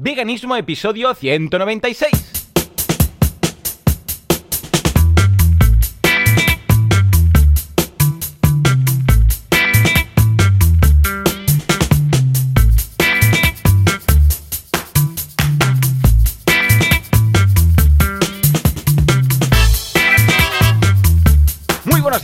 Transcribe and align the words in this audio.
Veganismo 0.00 0.54
episodio 0.54 1.12
196. 1.12 2.37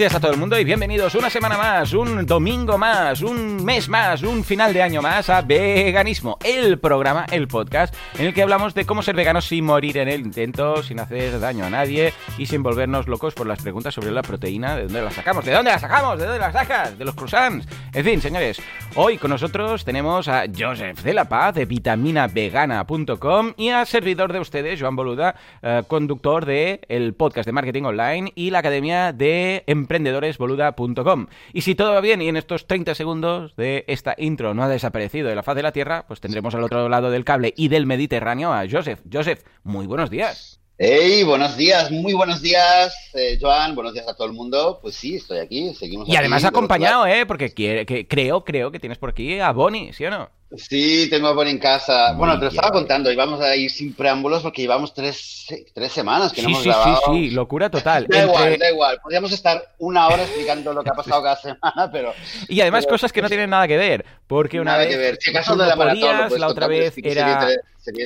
Días 0.05 0.21
todo 0.21 0.33
el 0.33 0.39
mundo 0.39 0.59
y 0.59 0.65
bienvenidos 0.65 1.15
una 1.15 1.31
semana 1.31 1.57
más, 1.57 1.95
un 1.95 2.27
domingo 2.27 2.77
más, 2.77 3.23
un 3.23 3.65
mes 3.65 3.89
más, 3.89 4.23
un 4.23 4.45
final 4.45 4.75
de 4.75 4.83
año 4.83 5.01
más 5.01 5.31
a 5.31 5.41
Veganismo, 5.41 6.37
el 6.45 6.79
programa, 6.79 7.25
el 7.31 7.49
podcast 7.49 7.95
en 8.19 8.27
el 8.27 8.35
que 8.35 8.43
hablamos 8.43 8.75
de 8.75 8.85
cómo 8.85 9.03
ser 9.03 9.17
veganos 9.17 9.47
sin 9.47 9.65
morir 9.65 9.97
en 9.97 10.09
el 10.09 10.21
intento, 10.21 10.83
sin 10.83 11.01
hacer 11.01 11.41
daño 11.41 11.65
a 11.65 11.71
nadie 11.71 12.13
y 12.37 12.45
sin 12.45 12.63
volvernos 12.63 13.09
locos 13.09 13.33
por 13.33 13.47
las 13.47 13.63
preguntas 13.63 13.95
sobre 13.95 14.11
la 14.11 14.21
proteína, 14.21 14.77
de 14.77 14.83
dónde 14.83 15.01
la 15.01 15.11
sacamos, 15.11 15.43
de 15.47 15.53
dónde 15.53 15.71
la 15.71 15.79
sacamos, 15.79 16.19
de 16.19 16.27
dónde 16.27 16.39
la 16.39 16.53
sacas, 16.53 16.99
de 16.99 17.05
los 17.07 17.15
croissants. 17.15 17.67
En 17.95 18.05
fin, 18.05 18.21
señores, 18.21 18.61
hoy 18.97 19.17
con 19.17 19.31
nosotros 19.31 19.87
tenemos 19.87 20.29
a 20.29 20.45
Joseph 20.55 21.01
de 21.01 21.15
la 21.15 21.31
Paz 21.31 21.55
de 21.55 21.65
vitaminavegana.com 21.65 23.55
y 23.57 23.71
a 23.71 23.87
servidor 23.87 24.35
de 24.35 24.41
ustedes, 24.41 24.79
Joan 24.79 24.97
Boluda, 24.97 25.35
eh, 25.63 25.83
conductor 25.89 26.45
de 26.45 27.15
podcast 27.17 27.47
de 27.47 27.53
marketing 27.53 27.85
online 27.85 28.33
y 28.35 28.51
la 28.51 28.59
academia 28.59 29.15
de 29.15 29.65
emprendedoresboluda.com. 29.95 31.27
Y 31.53 31.63
si 31.63 31.75
todo 31.75 31.93
va 31.95 32.01
bien 32.01 32.21
y 32.23 32.29
en 32.29 32.37
estos 32.37 32.67
30 32.67 32.95
segundos 32.95 33.57
de 33.57 33.85
esta 33.89 34.15
intro 34.19 34.55
no 34.55 34.63
ha 34.63 34.69
desaparecido 34.69 35.29
de 35.29 35.35
la 35.35 35.43
faz 35.43 35.57
de 35.57 35.63
la 35.63 35.73
Tierra, 35.73 36.07
pues 36.07 36.21
tendremos 36.21 36.55
al 36.55 36.65
otro 36.65 36.89
lado 36.89 37.11
del 37.11 37.25
cable 37.25 37.55
y 37.57 37.69
del 37.69 37.87
Mediterráneo 37.87 38.53
a 38.53 38.65
Joseph. 38.69 39.01
Joseph, 39.11 39.43
muy 39.63 39.87
buenos 39.87 40.11
días. 40.11 40.64
Hey, 40.77 41.23
buenos 41.23 41.57
días, 41.57 41.93
muy 41.93 42.15
buenos 42.15 42.43
días, 42.43 42.93
eh, 43.15 43.39
Joan, 43.41 43.77
buenos 43.77 43.95
días 43.95 44.09
a 44.09 44.15
todo 44.15 44.27
el 44.27 44.33
mundo. 44.33 44.81
Pues 44.83 44.97
sí, 44.97 45.15
estoy 45.15 45.39
aquí, 45.39 45.73
seguimos. 45.73 46.09
Y 46.09 46.17
además 46.17 46.45
acompañado, 46.45 47.07
¿eh? 47.07 47.27
Porque 47.27 47.55
quiere, 47.55 47.87
que, 47.87 48.09
creo, 48.09 48.45
creo 48.45 48.73
que 48.73 48.81
tienes 48.81 48.99
por 48.99 49.11
aquí 49.11 49.39
a 49.39 49.53
Bonnie, 49.53 49.93
¿sí 49.93 50.05
o 50.05 50.11
no? 50.11 50.29
Sí, 50.57 51.07
tengo 51.09 51.29
a 51.29 51.33
Bonnie 51.33 51.53
en 51.53 51.59
casa. 51.61 52.15
bueno, 52.15 52.37
te 52.41 52.47
lo 52.47 52.49
estaba 52.49 52.73
contando, 52.73 53.13
íbamos 53.13 53.41
a 53.41 53.55
ir 53.55 53.71
sin 53.71 53.95
preámbulos 53.95 54.43
porque 54.43 54.63
llevamos 54.63 54.93
tres, 54.93 55.47
tres 55.73 55.93
semanas 55.93 56.33
que 56.33 56.43
no 56.43 56.49
hemos 56.49 56.65
grabado. 56.65 57.03
Sí, 57.07 57.13
sí, 57.13 57.31
locura 57.31 57.71
total. 57.71 58.09
Da 58.09 58.25
igual, 58.25 58.59
da 58.59 58.71
igual. 58.71 59.01
Podríamos 59.01 59.31
estar 59.31 59.77
una 59.79 60.09
hora 60.09 60.25
explicando 60.25 60.73
lo 60.73 60.83
que 60.83 60.91
ha 60.91 60.95
pasado 60.97 61.23
cada 61.23 61.37
semana, 61.37 61.89
pero... 61.93 62.13
Y 62.49 62.61
además 62.61 62.85
cosas 62.85 63.13
que 63.13 63.23
no 63.23 63.29
tienen 63.29 63.51
nada 63.51 63.69
que 63.69 63.77
ver, 63.77 64.05
porque 64.27 64.61
una 64.61 64.73
nada 64.73 64.85
vez... 64.85 64.93
que 64.93 64.97
ver. 64.97 65.19
Si 65.21 65.31
acaso 65.31 65.55
de 65.55 65.69
la 65.69 65.77
maratón, 65.77 66.41
la 66.41 66.49
otra 66.49 66.67
vez 66.67 66.95
era... 66.99 67.47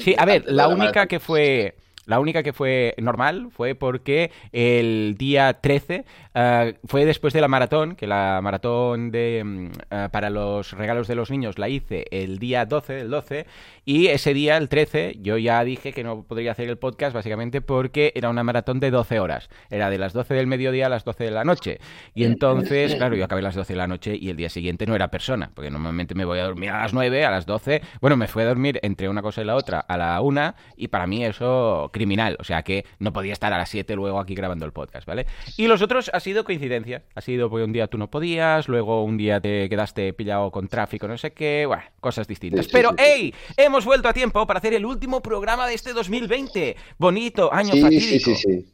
sí, 0.03 0.15
a 0.19 0.27
ver, 0.27 0.45
la 0.49 0.69
única 0.69 1.07
que 1.07 1.19
fue 1.19 1.75
la 2.09 2.21
única 2.21 2.43
que 2.43 2.55
fue 2.55 2.95
normal 2.97 3.49
fue 3.51 3.75
porque 3.75 4.33
el 4.51 5.17
día 5.19 5.61
13 5.61 6.07
eh, 6.35 6.75
fue 6.87 7.05
después 7.05 7.35
de 7.35 7.43
la 7.43 7.49
maratón, 7.49 7.97
que 7.97 8.07
la 8.07 8.41
maratón 8.43 9.11
de, 9.11 9.43
mm, 9.45 9.67
eh, 9.91 10.09
para 10.11 10.31
los 10.31 10.73
regalos 10.73 11.07
de 11.07 11.15
los 11.15 11.31
niños 11.31 11.59
la 11.59 11.69
hice 11.69 12.07
el 12.11 12.39
día 12.39 12.65
12, 12.65 13.01
el 13.03 13.11
12, 13.11 13.47
y 13.85 14.07
ese 14.07 14.33
día, 14.33 14.57
el 14.57 14.71
13, 14.71 15.17
yo 15.21 15.37
ya 15.37 15.63
dije 15.65 15.93
que 15.93 16.03
no 16.03 16.23
podría 16.23 16.53
hacer 16.53 16.71
el 16.71 16.79
podcast 16.79 17.15
básicamente 17.15 17.61
porque 17.61 18.13
era 18.15 18.31
una 18.31 18.43
maratón 18.43 18.81
de 18.81 18.91
12 18.91 19.21
horas. 19.21 19.51
Era 19.69 19.91
de 19.91 19.99
las 19.99 20.15
12 20.15 20.33
del 20.33 20.47
mediodía 20.47 20.87
a 20.87 20.89
las 20.89 21.05
12 21.05 21.25
de 21.25 21.31
la 21.31 21.45
noche. 21.45 21.79
Y 22.15 22.25
entonces, 22.25 22.95
claro, 22.95 23.17
yo 23.17 23.25
acabé 23.25 23.43
las 23.43 23.55
12 23.55 23.75
de 23.75 23.77
la 23.79 23.87
noche 23.87 24.17
y 24.19 24.31
el 24.31 24.37
día 24.37 24.49
siguiente 24.49 24.87
no 24.87 24.95
era 24.95 25.11
persona, 25.11 25.51
porque 25.55 25.71
normalmente 25.71 26.15
me 26.15 26.25
voy 26.25 26.39
a 26.39 26.45
dormir 26.45 26.71
a 26.71 26.83
las 26.83 26.95
9, 26.95 27.25
a 27.25 27.31
las 27.31 27.45
12. 27.45 27.83
Bueno, 28.01 28.17
me 28.17 28.29
fui 28.29 28.43
a 28.43 28.47
dormir 28.47 28.79
entre 28.83 29.09
una 29.11 29.21
cosa 29.21 29.43
y 29.43 29.45
la 29.45 29.57
otra 29.57 29.81
a 29.81 29.97
la 29.99 30.21
1 30.21 30.55
y 30.77 30.89
para 30.89 31.07
mí 31.07 31.25
eso 31.25 31.91
criminal, 31.99 32.37
o 32.39 32.45
sea 32.45 32.63
que 32.63 32.85
no 33.01 33.13
podía 33.13 33.33
estar 33.33 33.53
a 33.53 33.59
las 33.59 33.69
7 33.69 33.95
luego 33.97 34.21
aquí 34.21 34.35
grabando 34.35 34.65
el 34.65 34.73
podcast, 34.73 35.07
¿vale? 35.07 35.27
Y 35.57 35.67
los 35.67 35.83
otros 35.83 36.11
ha 36.15 36.21
sido 36.21 36.45
coincidencia, 36.45 37.03
ha 37.15 37.21
sido 37.21 37.51
porque 37.51 37.65
un 37.65 37.73
día 37.73 37.89
tú 37.89 37.99
no 37.99 38.09
podías, 38.09 38.69
luego 38.69 39.03
un 39.03 39.17
día 39.17 39.41
te 39.41 39.69
quedaste 39.69 40.13
pillado 40.13 40.51
con 40.51 40.69
tráfico, 40.69 41.09
no 41.09 41.19
sé 41.19 41.33
qué, 41.33 41.67
bueno, 41.67 41.83
cosas 42.01 42.29
distintas. 42.29 42.69
Pero, 42.69 42.95
hey, 42.97 43.35
hemos 43.57 43.85
vuelto 43.85 44.09
a 44.09 44.13
tiempo 44.13 44.47
para 44.47 44.59
hacer 44.59 44.75
el 44.75 44.87
último 44.87 45.21
programa 45.21 45.67
de 45.67 45.75
este 45.75 45.93
2020. 45.93 46.77
Bonito, 46.99 47.53
año 47.53 47.75
fatídico. 47.77 48.01
Sí, 48.01 48.21
sí, 48.21 48.35
sí. 48.37 48.73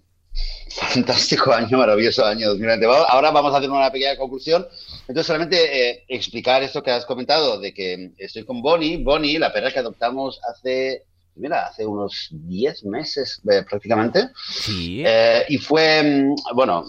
Fantástico 0.69 1.53
año, 1.53 1.79
maravilloso 1.79 2.25
año 2.25 2.49
2020. 2.49 2.87
Ahora 3.09 3.31
vamos 3.31 3.55
a 3.55 3.59
hacer 3.59 3.71
una 3.71 3.93
pequeña 3.93 4.17
conclusión. 4.17 4.67
Entonces, 5.07 5.27
solamente 5.27 5.91
eh, 5.91 6.05
explicar 6.09 6.63
esto 6.63 6.83
que 6.83 6.91
has 6.91 7.07
comentado, 7.07 7.61
de 7.61 7.73
que 7.73 8.11
estoy 8.19 8.45
con 8.45 8.61
Bonnie. 8.61 9.03
Bonnie, 9.03 9.39
la 9.39 9.53
perra 9.53 9.71
que 9.71 9.79
adoptamos 9.79 10.41
hace 10.51 11.05
mira, 11.37 11.67
hace 11.67 11.87
unos 11.87 12.29
10 12.31 12.85
meses 12.85 13.41
eh, 13.51 13.63
prácticamente. 13.69 14.31
Sí. 14.49 15.03
Eh, 15.07 15.45
y 15.49 15.59
fue, 15.59 16.03
mm, 16.03 16.55
bueno, 16.55 16.85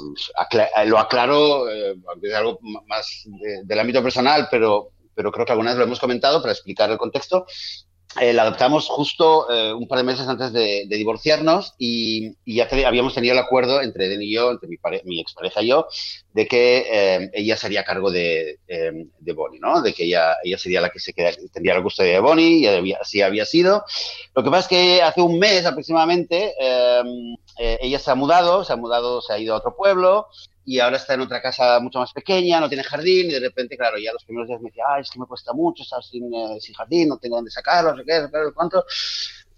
lo 0.86 1.00
aclaro, 1.00 1.70
eh, 1.70 1.96
algo 2.36 2.60
más 2.88 3.26
del 3.64 3.80
ámbito 3.80 4.04
personal, 4.04 4.48
pero, 4.50 4.92
pero 5.14 5.32
creo 5.32 5.46
que 5.46 5.52
alguna 5.52 5.72
vez 5.72 5.80
lo 5.80 5.86
hemos 5.86 6.00
comentado 6.00 6.42
para 6.42 6.54
explicar 6.54 6.90
el 6.92 6.98
contexto. 6.98 7.46
Eh, 8.22 8.32
la 8.32 8.44
adoptamos 8.44 8.88
justo 8.88 9.52
eh, 9.52 9.74
un 9.74 9.90
par 9.90 9.98
de 9.98 10.06
meses 10.06 10.26
antes 10.26 10.54
de, 10.54 10.86
divorciarnos 10.88 11.74
y, 11.78 12.34
ya 12.46 12.66
habíamos 12.88 13.14
tenido 13.14 13.34
el 13.34 13.40
acuerdo 13.40 13.82
entre 13.82 14.06
Eden 14.06 14.22
y 14.22 14.34
yo, 14.34 14.52
entre 14.52 14.70
mi, 14.70 14.78
mi 15.04 15.20
expareja 15.20 15.62
y 15.62 15.68
yo, 15.68 15.88
de 16.32 16.48
que 16.48 16.88
eh, 16.90 17.30
ella 17.34 17.58
sería 17.58 17.82
a 17.82 17.84
cargo 17.84 18.12
de, 18.12 18.60
de, 18.68 19.34
Bonnie, 19.34 19.60
¿no? 19.60 19.82
De 19.82 19.94
que 19.94 20.06
ella, 20.06 20.38
ella 20.46 20.58
sería 20.58 20.80
la 20.80 20.92
que 20.92 21.00
se 21.00 21.12
queda, 21.12 21.32
tendría 21.52 21.76
la 21.76 21.84
custodia 21.84 22.14
de 22.14 22.20
Bonnie 22.22 22.60
y 22.60 22.94
así 22.94 23.22
había 23.22 23.46
sido. 23.46 23.84
Lo 24.34 24.44
que 24.44 24.50
pasa 24.50 24.62
es 24.62 24.68
que 24.68 25.02
hace 25.02 25.22
un 25.22 25.38
mes 25.38 25.66
aproximadamente 25.66 26.54
ella 27.58 28.00
se 28.00 28.12
ha 28.12 28.16
mudado, 28.16 28.64
se 28.64 28.72
ha 28.72 28.78
mudado, 28.78 29.22
se 29.22 29.34
ha 29.34 29.40
ido 29.40 29.54
a 29.56 29.58
otro 29.58 29.76
pueblo 29.76 30.28
y 30.66 30.80
ahora 30.80 30.98
está 30.98 31.14
en 31.14 31.22
otra 31.22 31.42
casa 31.42 31.80
mucho 31.80 32.00
más 32.00 32.12
pequeña, 32.12 32.60
no 32.60 32.68
tiene 32.68 32.84
jardín, 32.84 33.30
y 33.30 33.34
de 33.34 33.40
repente, 33.40 33.78
claro, 33.78 33.98
ya 33.98 34.12
los 34.12 34.24
primeros 34.24 34.48
días 34.48 34.60
me 34.62 34.70
decía, 34.70 34.84
ay, 34.90 35.02
es 35.02 35.12
que 35.12 35.20
me 35.20 35.28
cuesta 35.28 35.54
mucho 35.54 35.84
estar 35.84 36.04
sin, 36.04 36.34
eh, 36.34 36.58
sin 36.60 36.74
jardín, 36.74 37.10
no 37.10 37.18
tengo 37.18 37.36
dónde 37.36 37.52
sacarlo, 37.52 37.92
no 37.92 37.98
sé 37.98 38.04
qué, 38.06 38.22
no 38.22 38.28
sé 38.28 38.54
cuánto. 38.54 38.84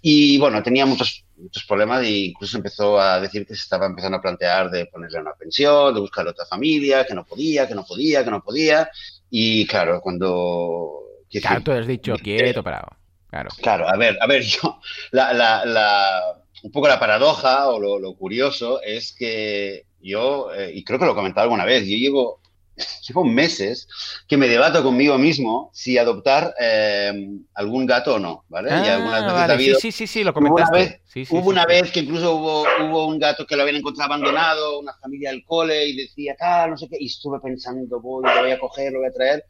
Y 0.02 0.38
bueno, 0.38 0.62
tenía 0.62 0.86
muchos, 0.86 1.26
muchos 1.38 1.64
problemas 1.66 2.04
e 2.04 2.10
incluso 2.10 2.58
empezó 2.58 3.00
a 3.00 3.20
decir 3.20 3.46
que 3.48 3.56
se 3.56 3.62
estaba 3.62 3.86
empezando 3.86 4.18
a 4.18 4.22
plantear 4.22 4.70
de 4.70 4.86
ponerle 4.86 5.20
una 5.20 5.34
pensión, 5.34 5.94
de 5.94 6.02
buscar 6.02 6.28
otra 6.28 6.46
familia, 6.46 7.06
que 7.06 7.16
no 7.16 7.26
podía, 7.26 7.68
que 7.68 7.76
no 7.76 7.86
podía, 7.86 8.24
que 8.24 8.32
no 8.32 8.44
podía. 8.44 8.90
Y 9.30 9.66
claro, 9.66 10.02
cuando... 10.02 11.04
Claro, 11.30 11.62
tú 11.62 11.72
has 11.72 11.88
dicho 11.88 12.16
quieto, 12.16 12.64
parado. 12.64 12.88
Claro. 13.30 13.50
Claro, 13.62 13.90
a 13.90 13.98
ver, 13.98 14.18
a 14.22 14.28
ver, 14.28 14.44
yo, 14.44 14.80
la, 15.12 15.34
la, 15.34 15.66
la, 15.66 16.44
un 16.64 16.72
poco 16.72 16.88
la 16.88 17.00
paradoja 17.00 17.68
o 17.70 17.80
lo, 17.80 18.00
lo 18.00 18.16
curioso 18.16 18.82
es 18.82 19.14
que 19.14 19.86
yo, 20.08 20.54
eh, 20.54 20.72
y 20.74 20.84
creo 20.84 21.00
que 21.00 21.06
lo 21.06 21.12
he 21.12 21.16
comentado 21.16 21.44
alguna 21.44 21.66
vez, 21.66 21.86
yo 21.88 21.98
llevo, 21.98 22.42
llevo 23.08 23.24
meses 23.24 23.88
que 24.28 24.38
me 24.38 24.48
debato 24.48 24.84
conmigo 24.84 25.18
mismo 25.18 25.70
si 25.74 25.98
adoptar 25.98 26.54
eh, 26.60 27.30
algún 27.54 27.86
gato 27.86 28.16
o 28.16 28.20
no, 28.20 28.46
¿vale? 28.50 28.70
Ah, 28.72 29.56
y 29.60 29.76
sí, 29.76 29.92
sí, 29.92 30.08
sí, 30.08 30.24
lo 30.24 30.34
comentaste. 30.34 31.02
Hubo 31.30 31.50
una, 31.50 31.66
vez, 31.66 31.92
que 31.92 32.02
incluso 32.02 32.36
hubo, 32.36 32.62
hubo 32.62 33.08
un 33.08 33.20
gato 33.20 33.46
que 33.46 33.56
lo 33.56 33.64
habían 33.64 33.78
encontrado 33.78 34.14
abandonado, 34.14 34.80
una 34.80 34.94
familia 34.94 35.32
del 35.32 35.44
cole, 35.44 35.88
y 35.88 35.96
decía, 35.96 36.36
tal, 36.38 36.72
no 36.72 36.78
sé 36.78 36.88
qué, 36.88 36.98
y 37.00 37.08
estuve 37.08 37.40
pensando, 37.40 38.00
voy, 38.00 38.24
lo 38.24 38.42
voy 38.42 38.52
a 38.52 38.60
coger, 38.60 38.94
lo 38.94 39.00
voy 39.00 39.08
a 39.10 39.14
traer. 39.14 39.46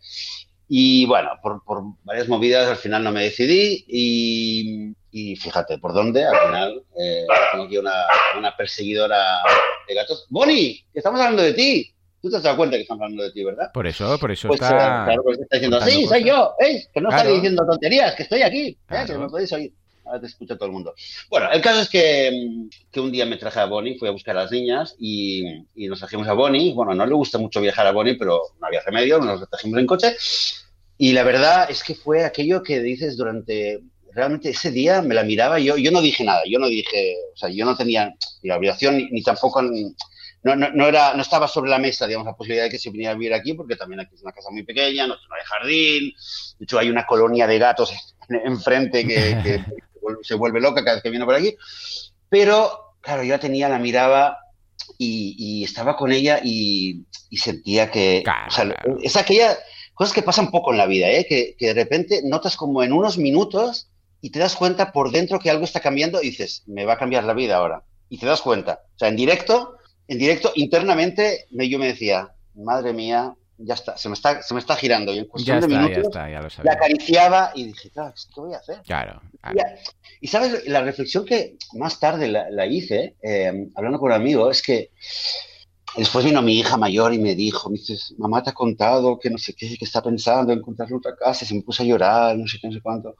Y 0.69 1.05
bueno, 1.05 1.29
por, 1.41 1.63
por 1.63 1.81
varias 2.03 2.27
movidas 2.27 2.67
al 2.67 2.75
final 2.75 3.03
no 3.03 3.11
me 3.11 3.23
decidí 3.23 3.85
y, 3.87 4.93
y 5.17 5.35
fíjate, 5.35 5.79
¿por 5.79 5.93
dónde? 5.93 6.23
Al 6.23 6.37
final 6.37 6.83
eh, 6.95 7.25
tengo 7.51 7.63
aquí 7.63 7.77
una, 7.79 8.05
una, 8.37 8.55
perseguidora 8.55 9.39
de 9.87 9.95
gatos. 9.95 10.27
Bonnie, 10.29 10.85
que 10.93 10.99
estamos 10.99 11.19
hablando 11.19 11.41
de 11.41 11.53
ti. 11.53 11.91
Tú 12.21 12.29
te 12.29 12.37
has 12.37 12.43
dado 12.43 12.57
cuenta 12.57 12.75
que 12.75 12.83
estamos 12.83 13.01
hablando 13.01 13.23
de 13.23 13.31
ti, 13.31 13.43
¿verdad? 13.43 13.71
Por 13.73 13.87
eso, 13.87 14.19
por 14.19 14.31
eso 14.31 14.47
pues, 14.47 14.61
está... 14.61 15.05
Claro, 15.05 15.23
porque 15.23 15.41
está 15.41 15.55
diciendo, 15.55 15.81
sí, 15.81 16.05
soy 16.05 16.23
yo, 16.23 16.53
¿veis? 16.59 16.87
Que 16.93 17.01
no 17.01 17.09
está 17.09 17.23
diciendo 17.23 17.65
tonterías, 17.65 18.13
que 18.13 18.23
estoy 18.23 18.43
aquí, 18.43 18.77
¿eh? 18.89 19.03
que 19.07 19.17
me 19.17 19.27
podéis 19.27 19.51
oír. 19.53 19.73
Ahora 20.05 20.21
te 20.21 20.27
escucha 20.27 20.55
todo 20.55 20.67
el 20.67 20.71
mundo. 20.71 20.93
Bueno, 21.29 21.51
el 21.51 21.61
caso 21.61 21.81
es 21.81 21.89
que, 21.89 22.67
que, 22.91 22.99
un 22.99 23.11
día 23.11 23.25
me 23.25 23.37
traje 23.37 23.59
a 23.59 23.65
Bonnie, 23.65 23.97
fui 23.97 24.07
a 24.07 24.11
buscar 24.11 24.37
a 24.37 24.43
las 24.43 24.51
niñas 24.51 24.95
y, 24.99 25.65
y, 25.75 25.87
nos 25.87 25.99
trajimos 25.99 26.27
a 26.27 26.33
Bonnie. 26.33 26.73
Bueno, 26.73 26.93
no 26.93 27.05
le 27.05 27.13
gusta 27.13 27.39
mucho 27.39 27.59
viajar 27.59 27.87
a 27.87 27.91
Bonnie, 27.91 28.15
pero 28.15 28.39
no 28.59 28.67
había 28.67 28.81
remedio, 28.81 29.19
nos 29.19 29.49
trajimos 29.49 29.79
en 29.79 29.87
coche. 29.87 30.15
Y 30.97 31.13
la 31.13 31.23
verdad 31.23 31.69
es 31.69 31.83
que 31.83 31.93
fue 31.93 32.23
aquello 32.23 32.63
que 32.63 32.79
dices 32.79 33.17
durante 33.17 33.81
realmente 34.13 34.49
ese 34.49 34.71
día 34.71 35.01
me 35.01 35.15
la 35.15 35.23
miraba 35.23 35.59
y 35.59 35.65
yo, 35.65 35.77
yo 35.77 35.91
no 35.91 36.01
dije 36.01 36.23
nada, 36.23 36.41
yo 36.47 36.59
no 36.59 36.67
dije, 36.67 37.15
o 37.33 37.37
sea, 37.37 37.49
yo 37.49 37.65
no 37.65 37.75
tenía 37.75 38.13
ni 38.41 38.49
la 38.49 38.57
obligación 38.57 38.97
ni, 39.11 39.21
tampoco, 39.21 39.61
no, 39.61 40.55
no, 40.55 40.55
no, 40.55 40.87
era, 40.87 41.13
no 41.13 41.21
estaba 41.21 41.47
sobre 41.47 41.69
la 41.69 41.77
mesa, 41.77 42.07
digamos, 42.07 42.25
la 42.25 42.35
posibilidad 42.35 42.65
de 42.65 42.69
que 42.69 42.79
se 42.79 42.89
viniera 42.89 43.11
a 43.11 43.15
vivir 43.15 43.33
aquí, 43.33 43.53
porque 43.53 43.75
también 43.75 43.99
aquí 43.99 44.15
es 44.15 44.21
una 44.21 44.31
casa 44.31 44.49
muy 44.51 44.63
pequeña, 44.63 45.07
no, 45.07 45.13
hay 45.13 45.45
jardín, 45.45 46.13
de 46.59 46.63
hecho 46.63 46.79
hay 46.79 46.89
una 46.89 47.05
colonia 47.05 47.47
de 47.47 47.59
gatos 47.59 47.93
enfrente 48.29 49.05
que, 49.05 49.15
que 49.43 49.65
se 50.21 50.35
vuelve 50.35 50.61
loca 50.61 50.83
cada 50.83 50.95
vez 50.95 51.03
que 51.03 51.09
viene 51.09 51.25
por 51.25 51.35
aquí, 51.35 51.55
pero 52.29 52.95
claro, 53.01 53.23
yo 53.23 53.33
la 53.33 53.39
tenía, 53.39 53.69
la 53.69 53.79
miraba 53.79 54.39
y, 54.97 55.35
y 55.37 55.63
estaba 55.63 55.95
con 55.95 56.11
ella 56.11 56.39
y, 56.43 57.05
y 57.29 57.37
sentía 57.37 57.91
que, 57.91 58.23
o 58.47 58.51
sea, 58.51 58.75
es 59.01 59.15
aquella 59.15 59.57
cosas 59.97 60.13
que 60.13 60.21
pasan 60.21 60.51
poco 60.51 60.71
en 60.71 60.77
la 60.77 60.85
vida, 60.85 61.09
¿eh? 61.09 61.25
que, 61.27 61.55
que, 61.57 61.67
de 61.67 61.73
repente 61.73 62.21
notas 62.23 62.55
como 62.55 62.83
en 62.83 62.93
unos 62.93 63.17
minutos 63.17 63.89
y 64.21 64.29
te 64.31 64.39
das 64.39 64.55
cuenta 64.55 64.91
por 64.91 65.11
dentro 65.11 65.39
que 65.39 65.49
algo 65.49 65.63
está 65.63 65.79
cambiando 65.79 66.21
y 66.21 66.27
dices, 66.27 66.63
me 66.65 66.85
va 66.85 66.93
a 66.93 66.97
cambiar 66.97 67.23
la 67.23 67.33
vida 67.33 67.57
ahora. 67.57 67.83
Y 68.09 68.17
te 68.17 68.25
das 68.25 68.41
cuenta. 68.41 68.81
O 68.95 68.99
sea, 68.99 69.09
en 69.09 69.15
directo, 69.15 69.77
en 70.07 70.17
directo, 70.17 70.51
internamente, 70.55 71.45
yo 71.51 71.79
me 71.79 71.87
decía, 71.87 72.31
madre 72.55 72.93
mía, 72.93 73.35
ya 73.57 73.73
está, 73.73 73.97
se 73.97 74.07
me 74.07 74.13
está, 74.13 74.41
se 74.41 74.53
me 74.53 74.59
está 74.59 74.75
girando. 74.75 75.13
Y 75.13 75.19
en 75.19 75.25
cuestión 75.25 75.59
de 75.59 75.67
minutos, 75.67 76.13
la 76.63 76.73
acariciaba 76.73 77.51
y 77.55 77.65
dije, 77.65 77.89
claro, 77.89 78.13
¿qué 78.33 78.41
voy 78.41 78.53
a 78.53 78.57
hacer? 78.57 78.81
Claro. 78.83 79.21
Y, 80.21 80.27
sabes, 80.27 80.67
la 80.67 80.81
reflexión 80.81 81.25
que 81.25 81.57
más 81.73 81.99
tarde 81.99 82.27
la, 82.27 82.65
hice, 82.65 83.15
eh, 83.21 83.67
hablando 83.75 83.99
con 83.99 84.09
un 84.09 84.15
amigo, 84.15 84.49
es 84.49 84.61
que 84.61 84.91
después 85.95 86.25
vino 86.25 86.41
mi 86.41 86.59
hija 86.59 86.77
mayor 86.77 87.13
y 87.13 87.19
me 87.19 87.35
dijo, 87.35 87.69
me 87.69 87.77
dices, 87.77 88.13
mamá 88.17 88.43
te 88.43 88.51
ha 88.51 88.53
contado 88.53 89.19
que 89.19 89.29
no 89.29 89.37
sé 89.37 89.53
qué, 89.53 89.77
que 89.77 89.85
está 89.85 90.01
pensando 90.01 90.53
en 90.53 90.59
encontrar 90.59 90.91
otra 90.93 91.15
casa, 91.15 91.43
y 91.43 91.47
se 91.47 91.55
me 91.55 91.61
puso 91.61 91.83
a 91.83 91.85
llorar, 91.85 92.37
no 92.37 92.47
sé 92.47 92.57
qué, 92.61 92.67
no 92.67 92.73
sé 92.73 92.81
cuánto. 92.81 93.15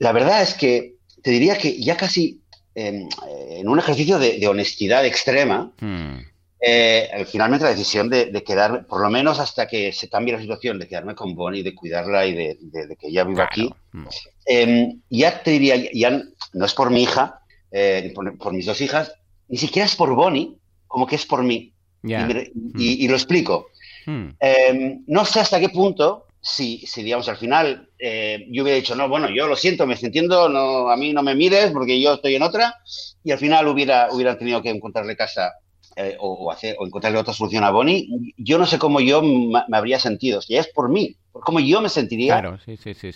La 0.00 0.12
verdad 0.12 0.42
es 0.42 0.54
que 0.54 0.94
te 1.22 1.30
diría 1.30 1.56
que 1.58 1.78
ya 1.78 1.96
casi 1.96 2.40
em, 2.74 3.06
en 3.28 3.68
un 3.68 3.78
ejercicio 3.78 4.18
de, 4.18 4.48
honestidad 4.48 5.04
extrema, 5.04 5.72
hmm. 5.78 6.16
eh, 6.58 7.26
finalmente 7.30 7.64
la 7.64 7.70
decisión 7.70 8.08
de, 8.08 8.26
de, 8.26 8.42
quedarme, 8.42 8.82
por 8.84 9.02
lo 9.02 9.10
menos 9.10 9.38
hasta 9.38 9.68
que 9.68 9.92
se 9.92 10.08
cambie 10.08 10.32
la 10.32 10.40
situación, 10.40 10.78
de 10.78 10.88
quedarme 10.88 11.14
con 11.14 11.34
Bonnie, 11.34 11.62
de 11.62 11.74
cuidarla 11.74 12.26
y 12.26 12.34
de, 12.34 12.56
que 12.98 13.08
ella 13.08 13.24
viva 13.24 13.44
aquí, 13.44 13.70
hmm. 13.92 14.06
em, 14.46 15.00
ya 15.10 15.42
te 15.42 15.50
diría, 15.50 15.76
ya 15.92 16.22
no 16.54 16.64
es 16.64 16.72
por 16.72 16.90
mi 16.90 17.02
hija, 17.02 17.40
eh, 17.70 18.10
por, 18.14 18.54
mis 18.54 18.64
dos 18.64 18.80
hijas, 18.80 19.12
ni 19.48 19.58
siquiera 19.58 19.84
es 19.84 19.96
por 19.96 20.14
Bonnie, 20.14 20.56
como 20.86 21.06
que 21.06 21.16
es 21.16 21.26
por 21.26 21.42
mí. 21.42 21.74
Hmm. 22.02 22.30
Y, 22.78 23.06
lo 23.06 23.16
explico. 23.16 23.66
Em, 24.06 25.04
no 25.06 25.26
sé 25.26 25.40
hasta 25.40 25.60
qué 25.60 25.68
punto 25.68 26.24
si, 26.40 26.78
si 26.86 27.02
digamos, 27.02 27.28
al 27.28 27.36
final 27.36 27.88
eh, 27.98 28.46
yo 28.50 28.62
hubiera 28.62 28.76
dicho, 28.76 28.94
no, 28.94 29.08
bueno, 29.08 29.28
yo 29.28 29.46
lo 29.46 29.56
siento, 29.56 29.86
me 29.86 29.94
entiendo, 29.94 30.48
no, 30.48 30.90
a 30.90 30.96
mí 30.96 31.12
no 31.12 31.22
me 31.22 31.34
mires 31.34 31.70
porque 31.70 32.00
yo 32.00 32.14
estoy 32.14 32.34
en 32.34 32.42
otra, 32.42 32.74
y 33.22 33.30
al 33.30 33.38
final 33.38 33.68
hubiera, 33.68 34.08
hubiera 34.10 34.38
tenido 34.38 34.62
que 34.62 34.70
encontrarle 34.70 35.16
casa 35.16 35.52
eh, 35.96 36.16
o, 36.18 36.50
hacer, 36.50 36.76
o 36.78 36.86
encontrarle 36.86 37.18
otra 37.18 37.34
solución 37.34 37.64
a 37.64 37.70
Bonnie, 37.70 38.08
yo 38.38 38.58
no 38.58 38.64
sé 38.64 38.78
cómo 38.78 39.00
yo 39.00 39.22
me 39.22 39.76
habría 39.76 40.00
sentido, 40.00 40.40
si 40.40 40.56
es 40.56 40.68
por 40.68 40.88
mí, 40.88 41.16
por 41.30 41.42
cómo 41.42 41.60
yo 41.60 41.82
me 41.82 41.90
sentiría 41.90 42.58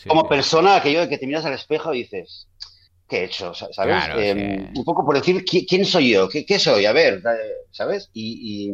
como 0.06 0.28
persona, 0.28 0.76
aquello 0.76 1.00
de 1.00 1.08
que 1.08 1.18
te 1.18 1.26
miras 1.26 1.46
al 1.46 1.54
espejo 1.54 1.94
y 1.94 2.02
dices, 2.02 2.48
¿qué 3.08 3.20
he 3.20 3.24
hecho? 3.24 3.54
¿Sabes? 3.54 4.04
Em, 4.16 4.70
un 4.76 4.84
poco 4.84 5.04
por 5.04 5.14
decir, 5.14 5.44
¿quién 5.44 5.86
soy 5.86 6.10
yo? 6.10 6.28
¿Qué, 6.28 6.44
qué 6.44 6.58
soy? 6.58 6.84
A 6.84 6.92
ver, 6.92 7.22
¿sabes? 7.70 8.10
y, 8.12 8.70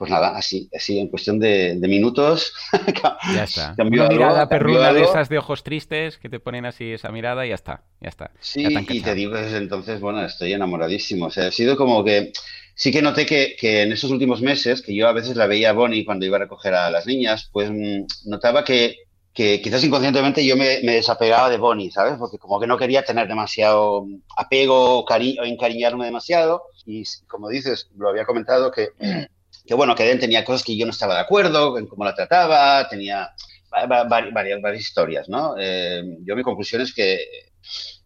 pues 0.00 0.10
nada, 0.10 0.34
así, 0.34 0.70
así 0.74 0.98
en 0.98 1.08
cuestión 1.08 1.38
de, 1.38 1.78
minutos. 1.82 2.54
ya 3.34 3.44
está. 3.44 3.74
Una 3.76 4.08
mirada 4.08 4.48
perruda 4.48 4.94
de 4.94 5.02
esas 5.02 5.28
de 5.28 5.36
ojos 5.36 5.62
tristes 5.62 6.16
que 6.16 6.30
te 6.30 6.40
ponen 6.40 6.64
así 6.64 6.92
esa 6.92 7.10
mirada 7.10 7.44
y 7.44 7.50
ya 7.50 7.54
está, 7.54 7.82
ya 8.00 8.08
está. 8.08 8.30
Sí, 8.40 8.64
y 8.66 9.00
te 9.02 9.14
digo 9.14 9.34
desde 9.34 9.58
entonces, 9.58 10.00
bueno, 10.00 10.24
estoy 10.24 10.54
enamoradísimo. 10.54 11.26
O 11.26 11.30
sea, 11.30 11.48
ha 11.48 11.50
sido 11.50 11.76
como 11.76 12.02
que 12.02 12.32
sí 12.74 12.90
que 12.90 13.02
noté 13.02 13.26
que, 13.26 13.58
en 13.60 13.92
esos 13.92 14.10
últimos 14.10 14.40
meses, 14.40 14.80
que 14.80 14.94
yo 14.94 15.06
a 15.06 15.12
veces 15.12 15.36
la 15.36 15.46
veía 15.46 15.68
a 15.68 15.74
Bonnie 15.74 16.06
cuando 16.06 16.24
iba 16.24 16.38
a 16.38 16.40
recoger 16.40 16.72
a 16.72 16.90
las 16.90 17.06
niñas, 17.06 17.50
pues 17.52 17.70
mm, 17.70 18.06
notaba 18.24 18.64
que, 18.64 19.00
que 19.34 19.60
quizás 19.60 19.84
inconscientemente 19.84 20.46
yo 20.46 20.56
me, 20.56 20.80
desapegaba 20.80 21.50
de 21.50 21.58
Bonnie, 21.58 21.90
¿sabes? 21.90 22.14
Porque 22.18 22.38
como 22.38 22.58
que 22.58 22.66
no 22.66 22.78
quería 22.78 23.04
tener 23.04 23.28
demasiado 23.28 24.06
apego 24.34 25.00
o, 25.00 25.04
o 25.04 25.44
encariñarme 25.44 26.06
demasiado. 26.06 26.62
Y 26.86 27.04
como 27.28 27.50
dices, 27.50 27.90
lo 27.98 28.08
había 28.08 28.24
comentado 28.24 28.70
que 28.70 28.88
que 29.70 29.76
bueno, 29.76 29.94
que 29.94 30.02
Den 30.02 30.18
tenía 30.18 30.44
cosas 30.44 30.64
que 30.64 30.76
yo 30.76 30.84
no 30.84 30.90
estaba 30.90 31.14
de 31.14 31.20
acuerdo 31.20 31.78
en 31.78 31.86
cómo 31.86 32.04
la 32.04 32.12
trataba, 32.12 32.88
tenía 32.88 33.32
varias, 33.70 34.60
varias 34.60 34.80
historias, 34.80 35.28
¿no? 35.28 35.54
Eh, 35.60 36.02
yo 36.24 36.34
mi 36.34 36.42
conclusión 36.42 36.82
es 36.82 36.92
que, 36.92 37.20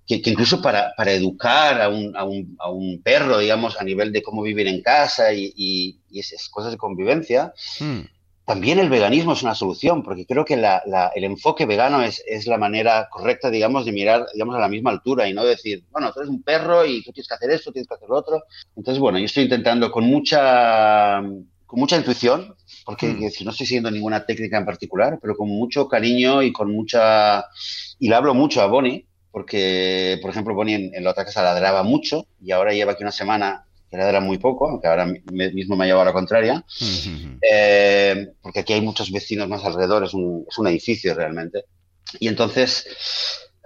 que, 0.07 0.21
incluso 0.27 0.61
para, 0.61 0.93
para 0.95 1.13
educar 1.13 1.81
a 1.81 1.89
un, 1.89 2.15
a, 2.19 2.25
un, 2.25 2.55
a 2.59 2.71
un, 2.71 3.01
perro, 3.03 3.39
digamos, 3.39 3.81
a 3.81 3.83
nivel 3.83 4.13
de 4.13 4.23
cómo 4.23 4.43
vivir 4.43 4.69
en 4.69 4.83
casa 4.83 5.33
y, 5.33 5.55
y, 5.57 6.21
esas 6.21 6.51
cosas 6.51 6.71
de 6.71 6.77
convivencia, 6.77 7.55
hmm. 7.81 8.01
también 8.45 8.79
el 8.79 8.91
veganismo 8.91 9.33
es 9.33 9.43
una 9.43 9.55
solución, 9.55 10.03
porque 10.03 10.27
creo 10.27 10.45
que 10.45 10.59
la, 10.59 10.83
el 11.15 11.25
enfoque 11.25 11.65
vegano 11.65 12.03
es, 12.03 12.23
es, 12.27 12.47
la 12.47 12.59
manera 12.59 13.09
correcta, 13.11 13.49
digamos, 13.49 13.87
de 13.87 13.93
mirar, 13.93 14.27
digamos, 14.35 14.55
a 14.55 14.61
la 14.61 14.69
misma 14.69 14.91
altura 14.91 15.27
y 15.31 15.33
no 15.33 15.47
decir, 15.47 15.83
bueno, 15.91 16.13
tú 16.13 16.21
eres 16.21 16.29
un 16.29 16.43
perro 16.43 16.85
y 16.85 17.03
tú 17.03 17.11
tienes 17.11 17.27
que 17.27 17.35
hacer 17.37 17.51
esto, 17.53 17.73
tienes 17.73 17.89
que 17.89 17.95
hacer 17.95 18.11
lo 18.11 18.19
otro. 18.19 18.43
Entonces, 18.77 19.01
bueno, 19.01 19.19
yo 19.19 19.25
estoy 19.25 19.45
intentando 19.45 19.91
con 19.91 20.05
mucha 20.05 21.23
con 21.67 21.81
mucha 21.81 21.97
intuición, 21.97 22.55
porque 22.85 23.07
hmm. 23.09 23.45
no 23.45 23.51
estoy 23.51 23.67
siguiendo 23.67 23.91
ninguna 23.91 24.27
técnica 24.27 24.59
en 24.59 24.65
particular, 24.65 25.19
pero 25.21 25.37
con 25.37 25.49
mucho 25.49 25.89
cariño 25.89 26.43
y 26.43 26.53
con 26.53 26.73
mucha... 26.73 27.45
Y 27.99 28.09
le 28.09 28.15
hablo 28.15 28.35
mucho 28.35 28.63
a 28.63 28.67
Bonnie, 28.67 29.07
porque, 29.31 30.19
por 30.23 30.31
ejemplo, 30.31 30.55
Bonnie 30.55 30.91
en, 30.93 31.05
la 31.05 31.11
otra 31.11 31.25
casa 31.25 31.43
ladraba 31.43 31.83
mucho 31.83 32.27
y 32.41 32.53
ahora 32.53 32.73
lleva 32.73 32.93
aquí 32.93 33.03
una 33.03 33.13
semana 33.13 33.67
que 33.91 33.97
ladra 33.97 34.21
muy 34.21 34.39
poco, 34.39 34.69
aunque 34.69 34.87
ahora 34.87 35.07
mismo 35.07 35.77
me 35.77 35.85
ha 35.85 35.87
llevado 35.87 36.03
a 36.03 36.07
la 36.07 36.13
contraria, 36.13 36.65
hmm. 36.81 37.39
eh, 37.41 38.29
porque 38.43 38.61
aquí 38.61 38.73
hay 38.73 38.81
muchos 38.81 39.11
vecinos 39.11 39.49
más 39.49 39.65
alrededor, 39.65 40.05
es 40.05 40.15
un, 40.15 40.45
es 40.49 40.59
un 40.59 40.69
edificio 40.69 41.15
realmente. 41.15 41.65
Y 42.21 42.29
entonces, 42.29 42.87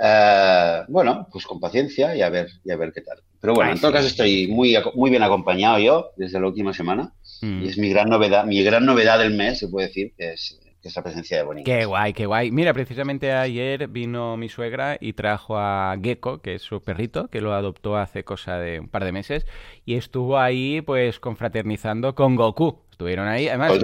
eh, 0.00 0.82
bueno, 0.88 1.26
pues 1.30 1.44
con 1.44 1.60
paciencia 1.60 2.14
y 2.14 2.22
a 2.22 2.30
ver, 2.30 2.48
y 2.64 2.70
a 2.70 2.76
ver 2.76 2.92
qué 2.92 3.00
tal. 3.00 3.20
Pero 3.40 3.54
bueno, 3.54 3.72
en 3.72 3.80
todo 3.80 3.92
caso 3.92 4.06
estoy 4.06 4.48
muy, 4.48 4.76
muy 4.94 5.10
bien 5.10 5.22
acompañado 5.22 5.78
yo 5.78 6.10
desde 6.16 6.40
la 6.40 6.46
última 6.46 6.72
semana. 6.72 7.12
Mm. 7.42 7.64
Y 7.64 7.68
es 7.68 7.78
mi 7.78 7.88
gran 7.90 8.08
novedad, 8.08 8.44
mi 8.44 8.62
gran 8.62 8.84
novedad 8.84 9.18
del 9.18 9.34
mes, 9.34 9.58
se 9.58 9.68
puede 9.68 9.88
decir, 9.88 10.12
que 10.16 10.32
es, 10.32 10.58
la 10.94 11.02
presencia 11.02 11.36
de 11.36 11.42
Bonnie. 11.42 11.64
Qué 11.64 11.84
guay, 11.84 12.14
qué 12.14 12.24
guay. 12.24 12.50
Mira, 12.50 12.72
precisamente 12.72 13.32
ayer 13.32 13.88
vino 13.88 14.38
mi 14.38 14.48
suegra 14.48 14.96
y 14.98 15.12
trajo 15.12 15.58
a 15.58 15.94
Gecko, 16.02 16.40
que 16.40 16.54
es 16.54 16.62
su 16.62 16.80
perrito, 16.80 17.28
que 17.28 17.42
lo 17.42 17.52
adoptó 17.52 17.98
hace 17.98 18.24
cosa 18.24 18.58
de 18.58 18.80
un 18.80 18.88
par 18.88 19.04
de 19.04 19.12
meses, 19.12 19.46
y 19.84 19.96
estuvo 19.96 20.38
ahí 20.38 20.80
pues 20.80 21.20
confraternizando 21.20 22.14
con 22.14 22.36
Goku. 22.36 22.80
Estuvieron 22.90 23.28
ahí. 23.28 23.46
Además, 23.48 23.74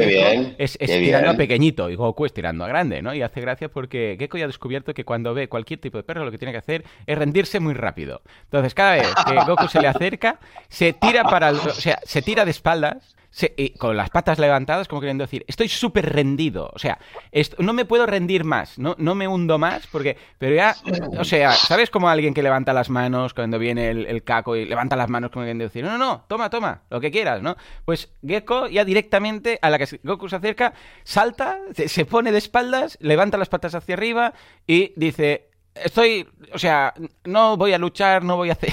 es, 0.59 0.77
tirando 0.79 1.31
a 1.31 1.35
pequeñito 1.35 1.89
y 1.89 1.95
Goku 1.95 2.25
es 2.27 2.33
tirando 2.33 2.65
a 2.65 2.69
grande, 2.69 3.01
¿no? 3.01 3.15
Y 3.15 3.23
hace 3.23 3.41
gracia 3.41 3.69
porque 3.69 4.17
Gecko 4.19 4.39
ya 4.39 4.45
ha 4.45 4.49
descubierto 4.49 4.93
que 4.93 5.05
cuando 5.05 5.35
ve 5.35 5.49
cualquier 5.49 5.81
tipo 5.81 5.99
de 5.99 6.03
perro 6.03 6.25
lo 6.25 6.33
que 6.33 6.39
tiene 6.39 6.51
que 6.51 6.59
hacer 6.59 6.85
es 7.06 7.17
rendirse 7.17 7.61
muy 7.61 7.75
rápido. 7.75 8.23
Entonces, 8.45 8.75
cada 8.75 8.95
vez 8.95 9.06
que 9.25 9.35
Goku 9.47 9.69
se 9.69 9.81
le 9.81 9.87
acerca, 9.87 10.41
se 10.69 10.95
tira 10.95 11.23
para 11.25 11.51
o 11.51 11.71
sea, 11.71 12.01
se 12.03 12.23
tira 12.23 12.45
de 12.45 12.51
espaldas 12.51 13.13
con 13.78 13.96
las 13.96 14.10
patas 14.10 14.38
levantadas, 14.38 14.86
como 14.88 15.00
queriendo 15.00 15.25
decir, 15.25 15.44
estoy 15.48 15.69
súper 15.69 16.12
rendido. 16.12 16.70
O 16.72 16.78
sea, 16.78 16.98
no 17.58 17.72
me 17.72 17.84
puedo 17.84 18.06
rendir 18.06 18.44
más, 18.44 18.78
no, 18.78 18.94
no 18.98 19.14
me 19.14 19.26
hundo 19.26 19.58
más, 19.58 19.86
porque, 19.88 20.16
pero 20.38 20.54
ya, 20.54 20.76
o 21.19 21.25
sea, 21.25 21.52
¿sabes 21.52 21.90
como 21.90 22.08
alguien 22.08 22.32
que 22.32 22.42
levanta 22.42 22.72
las 22.72 22.90
manos 22.90 23.34
cuando 23.34 23.58
viene 23.58 23.90
el, 23.90 24.25
caco 24.25 24.56
y 24.56 24.64
levanta 24.64 24.96
las 24.96 25.08
manos 25.08 25.31
como 25.31 25.43
queriendo 25.43 25.64
decir, 25.64 25.84
no, 25.84 25.91
no, 25.91 25.98
no, 25.98 26.24
toma, 26.29 26.48
toma, 26.48 26.82
lo 26.91 27.00
que 27.00 27.10
quieras, 27.10 27.43
¿no? 27.43 27.56
Pues 27.84 28.10
Gecko 28.24 28.69
ya 28.69 28.84
directamente, 28.84 29.58
a 29.60 29.70
la 29.70 29.79
que 29.79 30.00
Goku 30.03 30.29
se 30.29 30.36
acerca, 30.36 30.74
salta, 31.03 31.58
se 31.74 32.05
pone 32.05 32.32
de 32.32 32.38
espaldas, 32.38 32.96
levanta 33.00 33.36
las 33.36 33.48
patas 33.48 33.74
hacia 33.74 33.94
arriba 33.94 34.32
y 34.67 34.93
dice, 34.96 35.50
estoy, 35.74 36.29
o 36.53 36.58
sea, 36.58 36.94
no 37.24 37.56
voy 37.56 37.72
a 37.72 37.79
luchar, 37.79 38.22
no 38.22 38.36
voy 38.36 38.50
a 38.50 38.53
hacer 38.53 38.72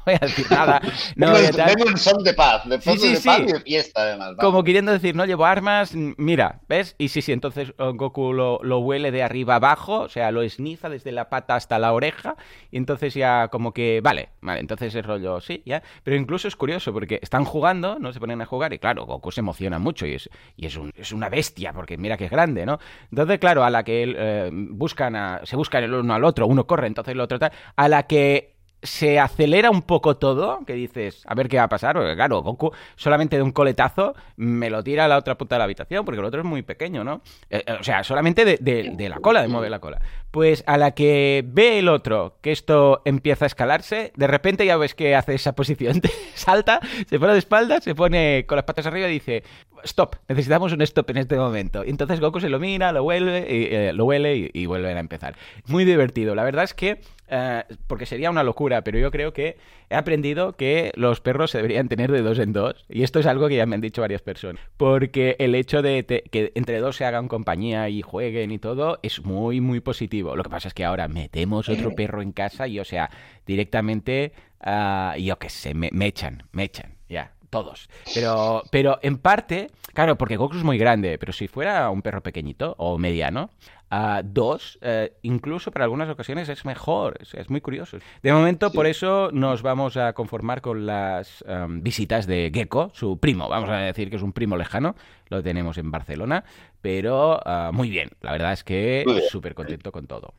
voy 0.06 0.14
a 0.14 0.18
decir 0.18 0.46
nada. 0.50 0.80
No 1.16 1.32
un 1.32 1.96
son 1.98 2.22
de 2.22 2.34
paz, 2.34 2.68
de, 2.68 2.78
paz 2.78 2.96
y 3.04 3.12
de 3.12 3.60
fiesta 3.60 4.02
además. 4.02 4.34
Como 4.38 4.64
queriendo 4.64 4.92
decir, 4.92 5.14
no 5.14 5.24
llevo 5.24 5.44
armas, 5.44 5.94
mira, 5.94 6.60
¿ves? 6.68 6.94
Y 6.98 7.08
sí, 7.08 7.22
sí, 7.22 7.32
entonces 7.32 7.72
oh, 7.78 7.92
Goku 7.94 8.32
lo, 8.32 8.78
huele 8.78 9.10
de 9.10 9.22
arriba 9.22 9.56
abajo, 9.56 10.00
o 10.00 10.08
sea, 10.08 10.30
lo 10.30 10.42
esniza 10.42 10.88
desde 10.88 11.12
la 11.12 11.28
pata 11.28 11.56
hasta 11.56 11.78
la 11.78 11.92
oreja, 11.92 12.36
y 12.70 12.76
entonces 12.76 13.14
ya 13.14 13.48
como 13.48 13.72
que, 13.72 14.00
vale, 14.02 14.30
vale, 14.40 14.60
entonces 14.60 14.94
el 14.94 15.04
rollo, 15.04 15.40
sí, 15.40 15.62
ya. 15.66 15.82
Pero 16.04 16.16
incluso 16.16 16.48
es 16.48 16.56
curioso, 16.56 16.92
porque 16.92 17.18
están 17.22 17.44
jugando, 17.44 17.98
¿no? 17.98 18.12
Se 18.12 18.20
ponen 18.20 18.40
a 18.40 18.46
jugar, 18.46 18.72
y 18.72 18.78
claro, 18.78 19.04
Goku 19.04 19.30
se 19.30 19.40
emociona 19.40 19.78
mucho, 19.78 20.06
y 20.06 20.14
es, 20.14 20.30
y 20.56 20.66
es, 20.66 20.76
un, 20.76 20.92
es 20.96 21.12
una 21.12 21.28
bestia, 21.28 21.72
porque 21.72 21.96
mira 21.96 22.16
que 22.16 22.26
es 22.26 22.30
grande, 22.30 22.64
¿no? 22.64 22.78
Entonces, 23.10 23.38
claro, 23.38 23.64
a 23.64 23.70
la 23.70 23.82
que 23.82 24.14
eh, 24.16 24.50
buscan 24.52 25.16
a, 25.16 25.40
se 25.44 25.56
buscan 25.56 25.84
el 25.84 25.94
uno 25.94 26.14
al 26.14 26.24
otro, 26.24 26.46
uno 26.46 26.66
corre, 26.66 26.86
entonces 26.86 27.12
el 27.12 27.20
otro 27.20 27.38
tal, 27.38 27.52
a 27.76 27.88
la 27.88 28.04
que 28.04 28.59
se 28.82 29.18
acelera 29.18 29.70
un 29.70 29.82
poco 29.82 30.16
todo, 30.16 30.64
que 30.66 30.72
dices, 30.74 31.22
a 31.26 31.34
ver 31.34 31.48
qué 31.48 31.58
va 31.58 31.64
a 31.64 31.68
pasar, 31.68 31.96
porque 31.96 32.14
claro, 32.14 32.42
Goku 32.42 32.72
solamente 32.96 33.36
de 33.36 33.42
un 33.42 33.52
coletazo 33.52 34.14
me 34.36 34.70
lo 34.70 34.82
tira 34.82 35.04
a 35.04 35.08
la 35.08 35.18
otra 35.18 35.36
punta 35.36 35.56
de 35.56 35.58
la 35.58 35.64
habitación, 35.64 36.04
porque 36.04 36.20
el 36.20 36.24
otro 36.24 36.40
es 36.40 36.46
muy 36.46 36.62
pequeño, 36.62 37.04
¿no? 37.04 37.20
Eh, 37.50 37.62
eh, 37.66 37.76
o 37.78 37.84
sea, 37.84 38.02
solamente 38.04 38.44
de, 38.44 38.56
de, 38.58 39.08
la 39.08 39.18
cola, 39.18 39.42
de 39.42 39.48
mover 39.48 39.70
la 39.70 39.80
cola. 39.80 40.00
Pues 40.30 40.62
a 40.66 40.78
la 40.78 40.92
que 40.92 41.44
ve 41.46 41.78
el 41.78 41.88
otro 41.88 42.36
que 42.40 42.52
esto 42.52 43.02
empieza 43.04 43.44
a 43.44 43.48
escalarse, 43.48 44.12
de 44.16 44.26
repente 44.26 44.64
ya 44.64 44.76
ves 44.76 44.94
que 44.94 45.16
hace 45.16 45.34
esa 45.34 45.54
posición, 45.54 46.00
salta, 46.34 46.80
se 47.08 47.18
pone 47.18 47.32
de 47.32 47.38
espaldas, 47.38 47.82
se 47.82 47.94
pone 47.94 48.44
con 48.46 48.56
las 48.56 48.64
patas 48.64 48.86
arriba 48.86 49.08
y 49.08 49.12
dice, 49.12 49.42
stop, 49.82 50.16
necesitamos 50.28 50.72
un 50.72 50.82
stop 50.82 51.10
en 51.10 51.16
este 51.16 51.36
momento. 51.36 51.84
Y 51.84 51.90
entonces 51.90 52.20
Goku 52.20 52.40
se 52.40 52.48
lo 52.48 52.60
mira, 52.60 52.92
lo 52.92 53.02
vuelve, 53.02 53.46
y, 53.48 53.74
eh, 53.74 53.92
lo 53.92 54.04
huele 54.04 54.36
y, 54.36 54.50
y 54.52 54.66
vuelven 54.66 54.96
a 54.96 55.00
empezar. 55.00 55.36
Muy 55.66 55.84
divertido. 55.84 56.34
La 56.34 56.44
verdad 56.44 56.64
es 56.64 56.74
que 56.74 57.00
eh, 57.32 57.62
porque 57.86 58.06
sería 58.06 58.28
una 58.28 58.42
locura, 58.42 58.82
pero 58.82 58.98
yo 58.98 59.10
creo 59.12 59.32
que 59.32 59.56
he 59.88 59.94
aprendido 59.94 60.54
que 60.54 60.90
los 60.96 61.20
perros 61.20 61.52
se 61.52 61.58
deberían 61.58 61.88
tener 61.88 62.10
de 62.10 62.22
dos 62.22 62.38
en 62.40 62.52
dos. 62.52 62.84
Y 62.88 63.04
esto 63.04 63.20
es 63.20 63.26
algo 63.26 63.48
que 63.48 63.54
ya 63.54 63.66
me 63.66 63.76
han 63.76 63.80
dicho 63.80 64.00
varias 64.00 64.20
personas. 64.20 64.60
Porque 64.76 65.36
el 65.38 65.54
hecho 65.54 65.80
de 65.80 66.04
que 66.04 66.52
entre 66.56 66.80
dos 66.80 66.96
se 66.96 67.04
hagan 67.04 67.28
compañía 67.28 67.88
y 67.88 68.02
jueguen 68.02 68.50
y 68.50 68.58
todo 68.58 68.98
es 69.02 69.24
muy, 69.24 69.60
muy 69.60 69.80
positivo 69.80 70.19
Lo 70.22 70.42
que 70.42 70.50
pasa 70.50 70.68
es 70.68 70.74
que 70.74 70.84
ahora 70.84 71.08
metemos 71.08 71.68
otro 71.68 71.94
perro 71.94 72.22
en 72.22 72.32
casa 72.32 72.66
y, 72.68 72.78
o 72.78 72.84
sea, 72.84 73.10
directamente, 73.46 74.32
uh, 74.64 75.18
yo 75.18 75.38
qué 75.38 75.48
sé, 75.48 75.74
me, 75.74 75.90
me 75.92 76.06
echan, 76.06 76.44
me 76.52 76.64
echan, 76.64 76.96
ya 77.08 77.32
todos. 77.50 77.90
Pero, 78.14 78.62
pero 78.70 78.98
en 79.02 79.18
parte, 79.18 79.70
claro, 79.92 80.16
porque 80.16 80.36
Goku 80.36 80.56
es 80.56 80.64
muy 80.64 80.78
grande, 80.78 81.18
pero 81.18 81.32
si 81.32 81.48
fuera 81.48 81.90
un 81.90 82.00
perro 82.00 82.22
pequeñito 82.22 82.74
o 82.78 82.96
mediano, 82.96 83.50
a 83.90 84.22
dos, 84.24 84.78
eh, 84.82 85.14
incluso 85.22 85.72
para 85.72 85.84
algunas 85.84 86.08
ocasiones 86.08 86.48
es 86.48 86.64
mejor, 86.64 87.18
es, 87.20 87.50
muy 87.50 87.60
curioso. 87.60 87.98
De 88.22 88.32
momento, 88.32 88.70
por 88.70 88.86
eso 88.86 89.30
nos 89.32 89.62
vamos 89.62 89.96
a 89.96 90.12
conformar 90.12 90.60
con 90.60 90.86
las 90.86 91.44
em, 91.46 91.82
visitas 91.82 92.28
de 92.28 92.52
Gecko, 92.54 92.92
su 92.94 93.18
primo, 93.18 93.48
vamos 93.48 93.68
a 93.68 93.78
decir 93.78 94.08
que 94.08 94.16
es 94.16 94.22
un 94.22 94.32
primo 94.32 94.56
lejano, 94.56 94.94
lo 95.28 95.42
tenemos 95.42 95.76
en 95.76 95.90
Barcelona, 95.90 96.44
pero 96.80 97.40
ah, 97.44 97.72
muy 97.72 97.90
bien, 97.90 98.10
la 98.20 98.32
verdad 98.32 98.52
es 98.52 98.62
que 98.62 99.04
súper 99.28 99.54
contento 99.54 99.90
con 99.90 100.06
todo. 100.06 100.34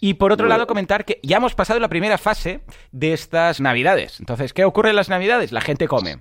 Y 0.00 0.14
por 0.14 0.32
otro 0.32 0.48
lado, 0.48 0.66
comentar 0.66 1.04
que 1.04 1.20
ya 1.22 1.36
hemos 1.36 1.54
pasado 1.54 1.78
la 1.78 1.88
primera 1.88 2.18
fase 2.18 2.60
de 2.90 3.12
estas 3.12 3.60
navidades. 3.60 4.18
Entonces, 4.18 4.52
¿qué 4.52 4.64
ocurre 4.64 4.90
en 4.90 4.96
las 4.96 5.08
navidades? 5.08 5.52
La 5.52 5.60
gente 5.60 5.86
come. 5.86 6.18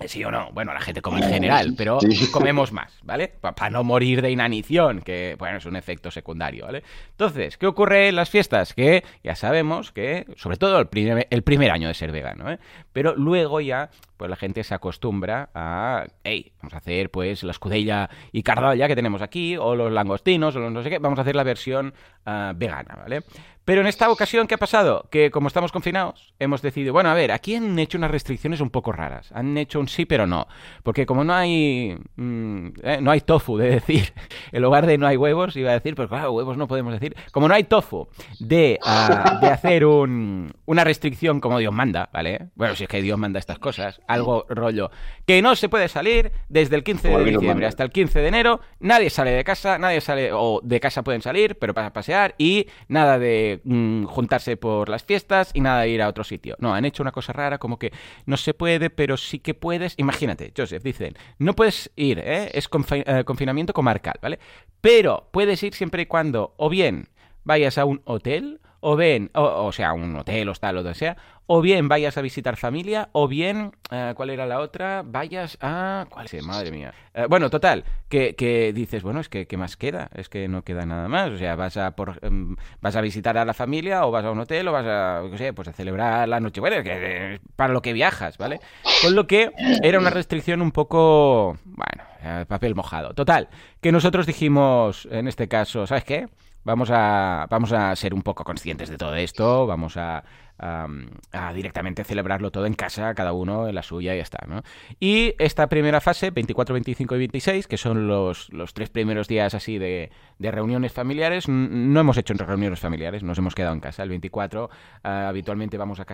Sí 0.00 0.24
o 0.24 0.30
no, 0.30 0.50
bueno, 0.52 0.72
la 0.72 0.80
gente 0.80 1.02
come 1.02 1.20
en 1.20 1.28
general, 1.28 1.74
pero 1.76 1.98
comemos 2.32 2.72
más, 2.72 2.98
¿vale? 3.02 3.28
Para 3.28 3.68
no 3.68 3.84
morir 3.84 4.22
de 4.22 4.30
inanición, 4.30 5.02
que, 5.02 5.36
bueno, 5.38 5.58
es 5.58 5.66
un 5.66 5.76
efecto 5.76 6.10
secundario, 6.10 6.64
¿vale? 6.64 6.82
Entonces, 7.10 7.58
¿qué 7.58 7.66
ocurre 7.66 8.08
en 8.08 8.16
las 8.16 8.30
fiestas? 8.30 8.72
Que 8.72 9.04
ya 9.22 9.36
sabemos 9.36 9.92
que, 9.92 10.24
sobre 10.36 10.56
todo 10.56 10.78
el 10.80 10.86
primer, 10.86 11.28
el 11.28 11.42
primer 11.42 11.70
año 11.70 11.88
de 11.88 11.94
ser 11.94 12.10
vegano, 12.10 12.50
¿eh? 12.50 12.58
Pero 12.94 13.14
luego 13.16 13.60
ya, 13.60 13.90
pues 14.16 14.30
la 14.30 14.36
gente 14.36 14.64
se 14.64 14.74
acostumbra 14.74 15.50
a, 15.54 16.06
hey, 16.24 16.52
vamos 16.62 16.72
a 16.72 16.78
hacer 16.78 17.10
pues 17.10 17.42
la 17.42 17.50
escudella 17.50 18.08
y 18.32 18.42
cardalla 18.42 18.88
que 18.88 18.96
tenemos 18.96 19.20
aquí, 19.20 19.58
o 19.58 19.76
los 19.76 19.92
langostinos, 19.92 20.56
o 20.56 20.60
los 20.60 20.72
no 20.72 20.82
sé 20.82 20.88
qué, 20.88 21.00
vamos 21.00 21.18
a 21.18 21.22
hacer 21.22 21.36
la 21.36 21.44
versión 21.44 21.92
ah, 22.24 22.54
vegana, 22.56 22.96
¿vale? 22.96 23.24
Pero 23.64 23.80
en 23.80 23.86
esta 23.86 24.10
ocasión, 24.10 24.46
¿qué 24.46 24.54
ha 24.56 24.58
pasado? 24.58 25.08
Que 25.10 25.30
como 25.30 25.48
estamos 25.48 25.70
confinados, 25.70 26.34
hemos 26.38 26.62
decidido, 26.62 26.92
bueno, 26.92 27.10
a 27.10 27.14
ver, 27.14 27.30
aquí 27.30 27.54
han 27.54 27.78
hecho 27.78 27.96
unas 27.96 28.10
restricciones 28.10 28.60
un 28.60 28.70
poco 28.70 28.92
raras. 28.92 29.30
Han 29.32 29.56
hecho 29.56 29.78
un 29.78 29.88
sí, 29.88 30.04
pero 30.04 30.26
no. 30.26 30.48
Porque 30.82 31.06
como 31.06 31.22
no 31.22 31.34
hay 31.34 31.96
mm, 32.16 32.66
eh, 32.82 32.98
no 33.00 33.10
hay 33.10 33.20
tofu, 33.20 33.56
de 33.56 33.70
decir, 33.70 34.12
en 34.52 34.62
lugar 34.62 34.86
de 34.86 34.98
no 34.98 35.06
hay 35.06 35.16
huevos, 35.16 35.56
iba 35.56 35.70
a 35.70 35.74
decir, 35.74 35.94
pues 35.94 36.08
claro, 36.08 36.32
huevos 36.32 36.56
no 36.56 36.68
podemos 36.68 36.92
decir. 36.92 37.16
Como 37.32 37.48
no 37.48 37.54
hay 37.54 37.64
tofu 37.64 38.08
de, 38.38 38.78
ah, 38.84 39.38
de 39.40 39.48
hacer 39.48 39.84
un, 39.84 40.52
una 40.66 40.84
restricción 40.84 41.40
como 41.40 41.58
Dios 41.58 41.72
manda, 41.72 42.08
¿vale? 42.12 42.50
Bueno, 42.54 42.76
si 42.76 42.84
es 42.84 42.88
que 42.88 43.02
Dios 43.02 43.18
manda 43.18 43.38
estas 43.38 43.58
cosas, 43.58 44.00
algo 44.06 44.46
rollo. 44.48 44.90
Que 45.26 45.42
no 45.42 45.56
se 45.56 45.68
puede 45.68 45.88
salir 45.88 46.32
desde 46.48 46.76
el 46.76 46.84
15 46.84 47.08
de 47.08 47.24
diciembre 47.24 47.66
hasta 47.66 47.82
el 47.82 47.90
15 47.90 48.20
de 48.20 48.28
enero, 48.28 48.60
nadie 48.80 49.10
sale 49.10 49.32
de 49.32 49.44
casa, 49.44 49.78
nadie 49.78 50.00
sale, 50.00 50.30
o 50.32 50.60
de 50.62 50.80
casa 50.80 51.02
pueden 51.02 51.22
salir, 51.22 51.58
pero 51.58 51.74
para 51.74 51.92
pasear, 51.92 52.34
y 52.38 52.66
nada 52.88 53.18
de 53.18 53.60
Mm, 53.64 54.04
juntarse 54.04 54.56
por 54.56 54.88
las 54.88 55.04
fiestas 55.04 55.50
y 55.54 55.60
nada 55.60 55.82
de 55.82 55.88
ir 55.88 56.02
a 56.02 56.08
otro 56.08 56.24
sitio. 56.24 56.56
No, 56.58 56.74
han 56.74 56.84
hecho 56.84 57.02
una 57.02 57.12
cosa 57.12 57.32
rara, 57.32 57.58
como 57.58 57.78
que 57.78 57.92
no 58.26 58.36
se 58.36 58.54
puede, 58.54 58.90
pero 58.90 59.16
sí 59.16 59.38
que 59.38 59.54
puedes. 59.54 59.94
Imagínate, 59.98 60.52
Joseph, 60.56 60.82
dicen, 60.82 61.14
no 61.38 61.54
puedes 61.54 61.90
ir, 61.96 62.18
¿eh? 62.18 62.50
es 62.52 62.68
eh, 62.92 63.24
confinamiento 63.24 63.72
comarcal, 63.72 64.14
¿vale? 64.20 64.38
Pero 64.80 65.28
puedes 65.32 65.62
ir 65.62 65.74
siempre 65.74 66.02
y 66.02 66.06
cuando 66.06 66.54
o 66.56 66.68
bien 66.68 67.08
vayas 67.44 67.78
a 67.78 67.84
un 67.84 68.02
hotel 68.04 68.60
o 68.84 68.96
bien, 68.96 69.30
o, 69.34 69.70
sea, 69.70 69.92
un 69.92 70.16
hotel, 70.16 70.48
hostal, 70.48 70.76
o 70.76 70.82
lo 70.82 70.88
que 70.88 70.94
sea, 70.96 71.16
o 71.46 71.60
bien 71.60 71.88
vayas 71.88 72.18
a 72.18 72.20
visitar 72.20 72.56
familia, 72.56 73.10
o 73.12 73.28
bien, 73.28 73.70
eh, 73.92 74.12
¿cuál 74.16 74.30
era 74.30 74.44
la 74.44 74.58
otra? 74.58 75.04
Vayas 75.06 75.56
a... 75.60 76.06
¿Cuál 76.10 76.26
es? 76.26 76.44
Madre 76.44 76.72
mía. 76.72 76.92
Eh, 77.14 77.26
bueno, 77.30 77.48
total, 77.48 77.84
que, 78.08 78.34
que, 78.34 78.72
dices, 78.72 79.04
bueno, 79.04 79.20
es 79.20 79.28
que 79.28 79.46
¿qué 79.46 79.56
más 79.56 79.76
queda? 79.76 80.10
Es 80.16 80.28
que 80.28 80.48
no 80.48 80.62
queda 80.62 80.84
nada 80.84 81.06
más. 81.06 81.30
O 81.30 81.38
sea, 81.38 81.54
vas 81.54 81.76
a, 81.76 81.92
por, 81.92 82.18
em, 82.22 82.56
vas 82.80 82.96
a 82.96 83.00
visitar 83.00 83.38
a 83.38 83.44
la 83.44 83.54
familia, 83.54 84.04
o 84.04 84.10
vas 84.10 84.24
a 84.24 84.32
un 84.32 84.40
hotel, 84.40 84.66
o 84.66 84.72
vas 84.72 84.86
a, 84.86 85.22
qué 85.30 85.38
sé, 85.38 85.52
pues 85.52 85.68
a 85.68 85.72
celebrar 85.72 86.28
la 86.28 86.40
noche. 86.40 86.60
Bueno, 86.60 86.82
que, 86.82 87.40
para 87.54 87.72
lo 87.72 87.82
que 87.82 87.92
viajas, 87.92 88.36
¿vale? 88.36 88.58
Con 89.00 89.14
lo 89.14 89.28
que 89.28 89.52
era 89.84 90.00
una 90.00 90.10
restricción 90.10 90.60
un 90.60 90.72
poco, 90.72 91.56
bueno, 91.64 92.02
eh, 92.24 92.46
papel 92.48 92.74
mojado. 92.74 93.14
Total, 93.14 93.48
que 93.80 93.92
nosotros 93.92 94.26
dijimos, 94.26 95.06
en 95.08 95.28
este 95.28 95.46
caso, 95.46 95.86
¿sabes 95.86 96.02
qué? 96.02 96.26
Vamos 96.64 96.90
a, 96.92 97.46
vamos 97.50 97.72
a 97.72 97.94
ser 97.96 98.14
un 98.14 98.22
poco 98.22 98.44
conscientes 98.44 98.88
de 98.88 98.96
todo 98.96 99.16
esto, 99.16 99.66
vamos 99.66 99.96
a, 99.96 100.24
a, 100.62 101.52
directamente 101.52 102.04
celebrarlo 102.04 102.50
todo 102.50 102.66
en 102.66 102.74
casa, 102.74 103.14
cada 103.14 103.32
uno 103.32 103.68
en 103.68 103.74
la 103.74 103.82
suya 103.82 104.14
y 104.14 104.18
ya 104.18 104.22
está. 104.22 104.46
¿no? 104.46 104.62
Y 105.00 105.34
esta 105.38 105.68
primera 105.68 106.00
fase, 106.00 106.30
24, 106.30 106.72
25 106.72 107.14
y 107.16 107.18
26, 107.18 107.66
que 107.66 107.76
son 107.76 108.06
los, 108.06 108.52
los 108.52 108.72
tres 108.74 108.90
primeros 108.90 109.28
días 109.28 109.54
así 109.54 109.78
de, 109.78 110.10
de 110.38 110.50
reuniones 110.50 110.92
familiares, 110.92 111.48
no 111.48 112.00
hemos 112.00 112.16
hecho 112.16 112.34
reuniones 112.34 112.80
familiares, 112.80 113.22
nos 113.22 113.38
hemos 113.38 113.54
quedado 113.54 113.74
en 113.74 113.80
casa. 113.80 114.02
El 114.02 114.10
24 114.10 114.70
ah, 115.02 115.28
habitualmente 115.28 115.76
vamos 115.76 116.00
a, 116.00 116.06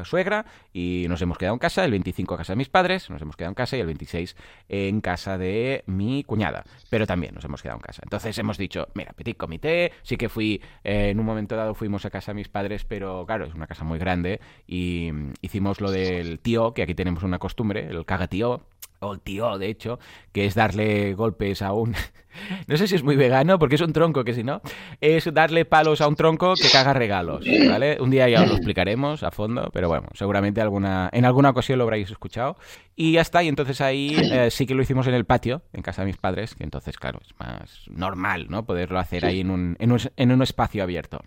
a 0.00 0.04
suegra 0.04 0.46
y 0.72 1.06
nos 1.08 1.20
hemos 1.22 1.38
quedado 1.38 1.54
en 1.54 1.58
casa, 1.58 1.84
el 1.84 1.90
25 1.90 2.34
a 2.34 2.38
casa 2.38 2.52
de 2.52 2.56
mis 2.56 2.68
padres, 2.68 3.10
nos 3.10 3.20
hemos 3.22 3.36
quedado 3.36 3.50
en 3.50 3.54
casa 3.54 3.76
y 3.76 3.80
el 3.80 3.86
26 3.86 4.36
en 4.68 5.00
casa 5.00 5.38
de 5.38 5.84
mi 5.86 6.24
cuñada, 6.24 6.64
pero 6.88 7.06
también 7.06 7.34
nos 7.34 7.44
hemos 7.44 7.62
quedado 7.62 7.78
en 7.78 7.82
casa. 7.82 8.02
Entonces 8.04 8.36
hemos 8.38 8.58
dicho, 8.58 8.88
mira, 8.94 9.12
petit 9.12 9.36
comité, 9.36 9.92
sí 10.02 10.16
que 10.16 10.28
fui, 10.28 10.62
eh, 10.84 11.10
en 11.10 11.20
un 11.20 11.26
momento 11.26 11.56
dado 11.56 11.74
fuimos 11.74 12.04
a 12.04 12.10
casa 12.10 12.32
de 12.32 12.36
mis 12.36 12.48
padres, 12.48 12.84
pero 12.84 13.24
claro, 13.26 13.44
es 13.46 13.54
una 13.54 13.66
casa 13.66 13.84
muy 13.84 13.89
grande 13.98 14.40
y 14.66 15.10
hicimos 15.40 15.80
lo 15.80 15.90
del 15.90 16.38
tío, 16.38 16.72
que 16.74 16.82
aquí 16.82 16.94
tenemos 16.94 17.22
una 17.22 17.38
costumbre, 17.38 17.88
el 17.88 18.04
caga 18.04 18.28
tío, 18.28 18.62
o 19.00 19.14
el 19.14 19.20
tío, 19.20 19.58
de 19.58 19.68
hecho, 19.68 19.98
que 20.32 20.46
es 20.46 20.54
darle 20.54 21.14
golpes 21.14 21.62
a 21.62 21.72
un... 21.72 21.94
no 22.66 22.76
sé 22.76 22.86
si 22.86 22.94
es 22.94 23.02
muy 23.02 23.16
vegano, 23.16 23.58
porque 23.58 23.76
es 23.76 23.80
un 23.80 23.92
tronco, 23.92 24.24
que 24.24 24.34
si 24.34 24.44
no, 24.44 24.60
es 25.00 25.32
darle 25.32 25.64
palos 25.64 26.02
a 26.02 26.08
un 26.08 26.16
tronco 26.16 26.54
que 26.54 26.68
caga 26.70 26.92
regalos, 26.92 27.44
¿vale? 27.68 27.98
Un 28.00 28.10
día 28.10 28.28
ya 28.28 28.42
os 28.42 28.48
lo 28.48 28.54
explicaremos 28.56 29.22
a 29.22 29.30
fondo, 29.30 29.70
pero 29.72 29.88
bueno, 29.88 30.08
seguramente 30.14 30.60
alguna, 30.60 31.08
en 31.12 31.24
alguna 31.24 31.50
ocasión 31.50 31.78
lo 31.78 31.84
habréis 31.84 32.10
escuchado. 32.10 32.56
Y 32.94 33.12
ya 33.12 33.22
está, 33.22 33.42
y 33.42 33.48
entonces 33.48 33.80
ahí 33.80 34.14
eh, 34.18 34.50
sí 34.50 34.66
que 34.66 34.74
lo 34.74 34.82
hicimos 34.82 35.06
en 35.06 35.14
el 35.14 35.24
patio, 35.24 35.62
en 35.72 35.80
casa 35.80 36.02
de 36.02 36.06
mis 36.06 36.18
padres, 36.18 36.54
que 36.54 36.64
entonces, 36.64 36.98
claro, 36.98 37.20
es 37.24 37.34
más 37.38 37.84
normal, 37.88 38.48
¿no? 38.50 38.66
Poderlo 38.66 38.98
hacer 38.98 39.24
ahí 39.24 39.40
en 39.40 39.50
un, 39.50 39.76
en 39.78 39.92
un, 39.92 40.00
en 40.16 40.32
un 40.32 40.42
espacio 40.42 40.82
abierto. 40.82 41.22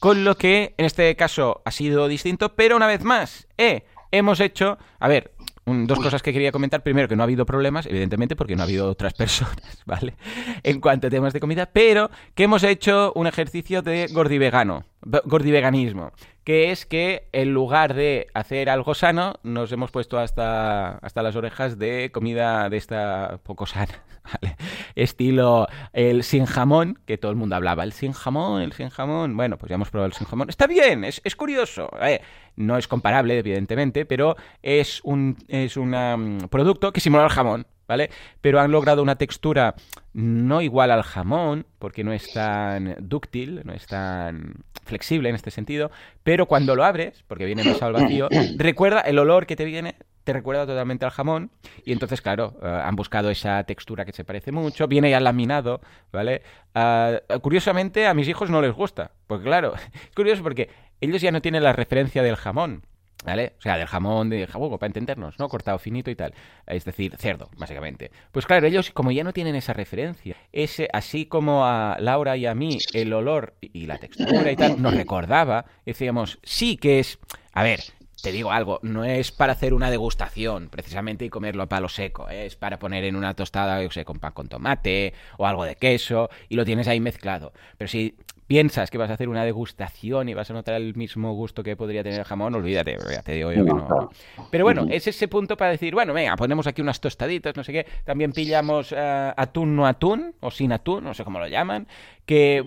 Con 0.00 0.24
lo 0.24 0.36
que, 0.36 0.74
en 0.78 0.86
este 0.86 1.14
caso, 1.14 1.60
ha 1.66 1.70
sido 1.70 2.08
distinto, 2.08 2.54
pero 2.54 2.76
una 2.76 2.86
vez 2.86 3.04
más, 3.04 3.48
eh, 3.58 3.84
hemos 4.10 4.40
hecho... 4.40 4.78
A 4.98 5.08
ver, 5.08 5.32
dos 5.64 5.98
cosas 5.98 6.22
que 6.22 6.32
quería 6.32 6.52
comentar. 6.52 6.82
Primero, 6.82 7.08
que 7.08 7.16
no 7.16 7.22
ha 7.22 7.24
habido 7.24 7.46
problemas, 7.46 7.86
evidentemente, 7.86 8.36
porque 8.36 8.56
no 8.56 8.62
ha 8.62 8.64
habido 8.64 8.88
otras 8.88 9.14
personas, 9.18 9.82
¿vale? 9.86 10.14
En 10.62 10.80
cuanto 10.80 11.06
a 11.06 11.10
temas 11.10 11.32
de 11.32 11.40
comida, 11.40 11.66
pero 11.66 12.10
que 12.34 12.44
hemos 12.44 12.62
hecho 12.64 13.12
un 13.14 13.26
ejercicio 13.26 13.82
de 13.82 14.08
gordivegano, 14.12 14.84
gordiveganismo, 15.24 16.12
que 16.44 16.72
es 16.72 16.86
que 16.86 17.28
en 17.32 17.52
lugar 17.52 17.94
de 17.94 18.28
hacer 18.34 18.68
algo 18.68 18.94
sano, 18.94 19.34
nos 19.42 19.70
hemos 19.72 19.90
puesto 19.90 20.18
hasta, 20.18 20.98
hasta 20.98 21.22
las 21.22 21.36
orejas 21.36 21.78
de 21.78 22.10
comida 22.12 22.68
de 22.68 22.76
esta 22.76 23.38
poco 23.42 23.66
sana, 23.66 24.02
¿vale? 24.24 24.56
Estilo 24.94 25.66
el 25.92 26.22
sin 26.22 26.46
jamón, 26.46 26.98
que 27.06 27.18
todo 27.18 27.30
el 27.30 27.36
mundo 27.36 27.56
hablaba, 27.56 27.84
el 27.84 27.92
sin 27.92 28.12
jamón, 28.12 28.62
el 28.62 28.72
sin 28.72 28.90
jamón. 28.90 29.36
Bueno, 29.36 29.58
pues 29.58 29.70
ya 29.70 29.74
hemos 29.76 29.90
probado 29.90 30.08
el 30.08 30.12
sin 30.12 30.26
jamón. 30.26 30.48
Está 30.48 30.66
bien, 30.66 31.04
es, 31.04 31.20
es 31.24 31.36
curioso. 31.36 31.90
¿eh? 32.00 32.20
No 32.56 32.76
es 32.76 32.88
comparable, 32.88 33.38
evidentemente, 33.38 34.04
pero 34.04 34.36
es 34.62 35.00
un 35.04 35.36
es 35.48 35.76
mm, 35.76 36.46
producto 36.50 36.92
que 36.92 37.00
simula 37.00 37.24
el 37.24 37.30
jamón, 37.30 37.66
¿vale? 37.88 38.10
Pero 38.40 38.60
han 38.60 38.72
logrado 38.72 39.02
una 39.02 39.16
textura 39.16 39.74
no 40.12 40.60
igual 40.60 40.90
al 40.90 41.02
jamón, 41.02 41.66
porque 41.78 42.04
no 42.04 42.12
es 42.12 42.32
tan 42.32 42.96
dúctil, 43.00 43.62
no 43.64 43.72
es 43.72 43.86
tan 43.86 44.64
flexible 44.84 45.28
en 45.28 45.34
este 45.34 45.50
sentido, 45.50 45.90
pero 46.22 46.46
cuando 46.46 46.74
lo 46.76 46.84
abres, 46.84 47.24
porque 47.26 47.44
viene 47.44 47.64
más 47.64 47.80
al 47.82 47.92
vacío, 47.92 48.28
recuerda 48.56 49.00
el 49.00 49.18
olor 49.18 49.46
que 49.46 49.56
te 49.56 49.64
viene, 49.64 49.96
te 50.24 50.32
recuerda 50.32 50.66
totalmente 50.66 51.04
al 51.04 51.10
jamón, 51.10 51.50
y 51.84 51.92
entonces, 51.92 52.20
claro, 52.20 52.56
eh, 52.62 52.66
han 52.66 52.96
buscado 52.96 53.30
esa 53.30 53.62
textura 53.64 54.04
que 54.04 54.12
se 54.12 54.24
parece 54.24 54.52
mucho, 54.52 54.88
viene 54.88 55.10
ya 55.10 55.20
laminado, 55.20 55.80
¿vale? 56.12 56.42
Ah, 56.74 57.20
curiosamente, 57.42 58.06
a 58.06 58.14
mis 58.14 58.28
hijos 58.28 58.50
no 58.50 58.62
les 58.62 58.72
gusta, 58.72 59.12
porque 59.26 59.44
claro, 59.44 59.74
es 59.94 60.14
curioso 60.14 60.42
porque 60.42 60.70
ellos 61.00 61.20
ya 61.20 61.32
no 61.32 61.42
tienen 61.42 61.62
la 61.62 61.72
referencia 61.72 62.22
del 62.22 62.36
jamón. 62.36 62.84
¿Vale? 63.24 63.52
O 63.58 63.62
sea, 63.62 63.78
del 63.78 63.86
jamón 63.86 64.30
de 64.30 64.48
jabugo, 64.48 64.80
para 64.80 64.88
entendernos, 64.88 65.38
¿no? 65.38 65.48
Cortado 65.48 65.78
finito 65.78 66.10
y 66.10 66.16
tal. 66.16 66.34
Es 66.66 66.84
decir, 66.84 67.14
cerdo, 67.18 67.50
básicamente. 67.56 68.10
Pues 68.32 68.46
claro, 68.46 68.66
ellos, 68.66 68.90
como 68.90 69.12
ya 69.12 69.22
no 69.22 69.32
tienen 69.32 69.54
esa 69.54 69.72
referencia, 69.72 70.36
ese, 70.50 70.88
así 70.92 71.26
como 71.26 71.64
a 71.64 71.98
Laura 72.00 72.36
y 72.36 72.46
a 72.46 72.54
mí 72.56 72.78
el 72.94 73.12
olor 73.12 73.54
y 73.60 73.86
la 73.86 73.98
textura 73.98 74.50
y 74.50 74.56
tal 74.56 74.82
nos 74.82 74.94
recordaba, 74.94 75.66
decíamos, 75.86 76.40
sí 76.42 76.76
que 76.76 76.98
es. 76.98 77.20
A 77.52 77.62
ver, 77.62 77.80
te 78.22 78.30
digo 78.30 78.52
algo, 78.52 78.78
no 78.82 79.04
es 79.04 79.32
para 79.32 79.52
hacer 79.52 79.74
una 79.74 79.90
degustación 79.90 80.68
precisamente 80.68 81.24
y 81.24 81.28
comerlo 81.28 81.64
a 81.64 81.68
palo 81.68 81.88
seco, 81.88 82.30
¿eh? 82.30 82.46
es 82.46 82.56
para 82.56 82.78
poner 82.78 83.04
en 83.04 83.16
una 83.16 83.34
tostada, 83.34 83.82
yo 83.82 83.90
sé, 83.90 84.04
con 84.04 84.20
pan 84.20 84.32
con 84.32 84.48
tomate 84.48 85.12
o 85.38 85.46
algo 85.46 85.64
de 85.64 85.74
queso 85.74 86.30
y 86.48 86.54
lo 86.54 86.64
tienes 86.64 86.86
ahí 86.86 87.00
mezclado. 87.00 87.52
Pero 87.76 87.88
si 87.88 88.14
piensas 88.46 88.90
que 88.90 88.98
vas 88.98 89.10
a 89.10 89.14
hacer 89.14 89.28
una 89.28 89.44
degustación 89.44 90.28
y 90.28 90.34
vas 90.34 90.50
a 90.50 90.54
notar 90.54 90.74
el 90.74 90.94
mismo 90.94 91.32
gusto 91.32 91.62
que 91.62 91.74
podría 91.74 92.02
tener 92.02 92.20
el 92.20 92.24
jamón, 92.24 92.54
olvídate, 92.54 92.96
ya 93.10 93.22
te 93.22 93.32
digo 93.32 93.50
yo 93.50 93.64
que 93.64 93.72
no. 93.72 94.10
Pero 94.50 94.64
bueno, 94.64 94.86
es 94.90 95.06
ese 95.06 95.26
punto 95.26 95.56
para 95.56 95.70
decir, 95.70 95.94
bueno, 95.94 96.12
venga, 96.12 96.36
ponemos 96.36 96.66
aquí 96.66 96.82
unas 96.82 97.00
tostaditas, 97.00 97.56
no 97.56 97.64
sé 97.64 97.72
qué. 97.72 97.86
También 98.04 98.32
pillamos 98.32 98.92
eh, 98.96 99.32
atún 99.36 99.74
no 99.74 99.86
atún, 99.86 100.34
o 100.40 100.50
sin 100.50 100.70
atún, 100.72 101.04
no 101.04 101.14
sé 101.14 101.24
cómo 101.24 101.38
lo 101.38 101.48
llaman, 101.48 101.88
que, 102.32 102.64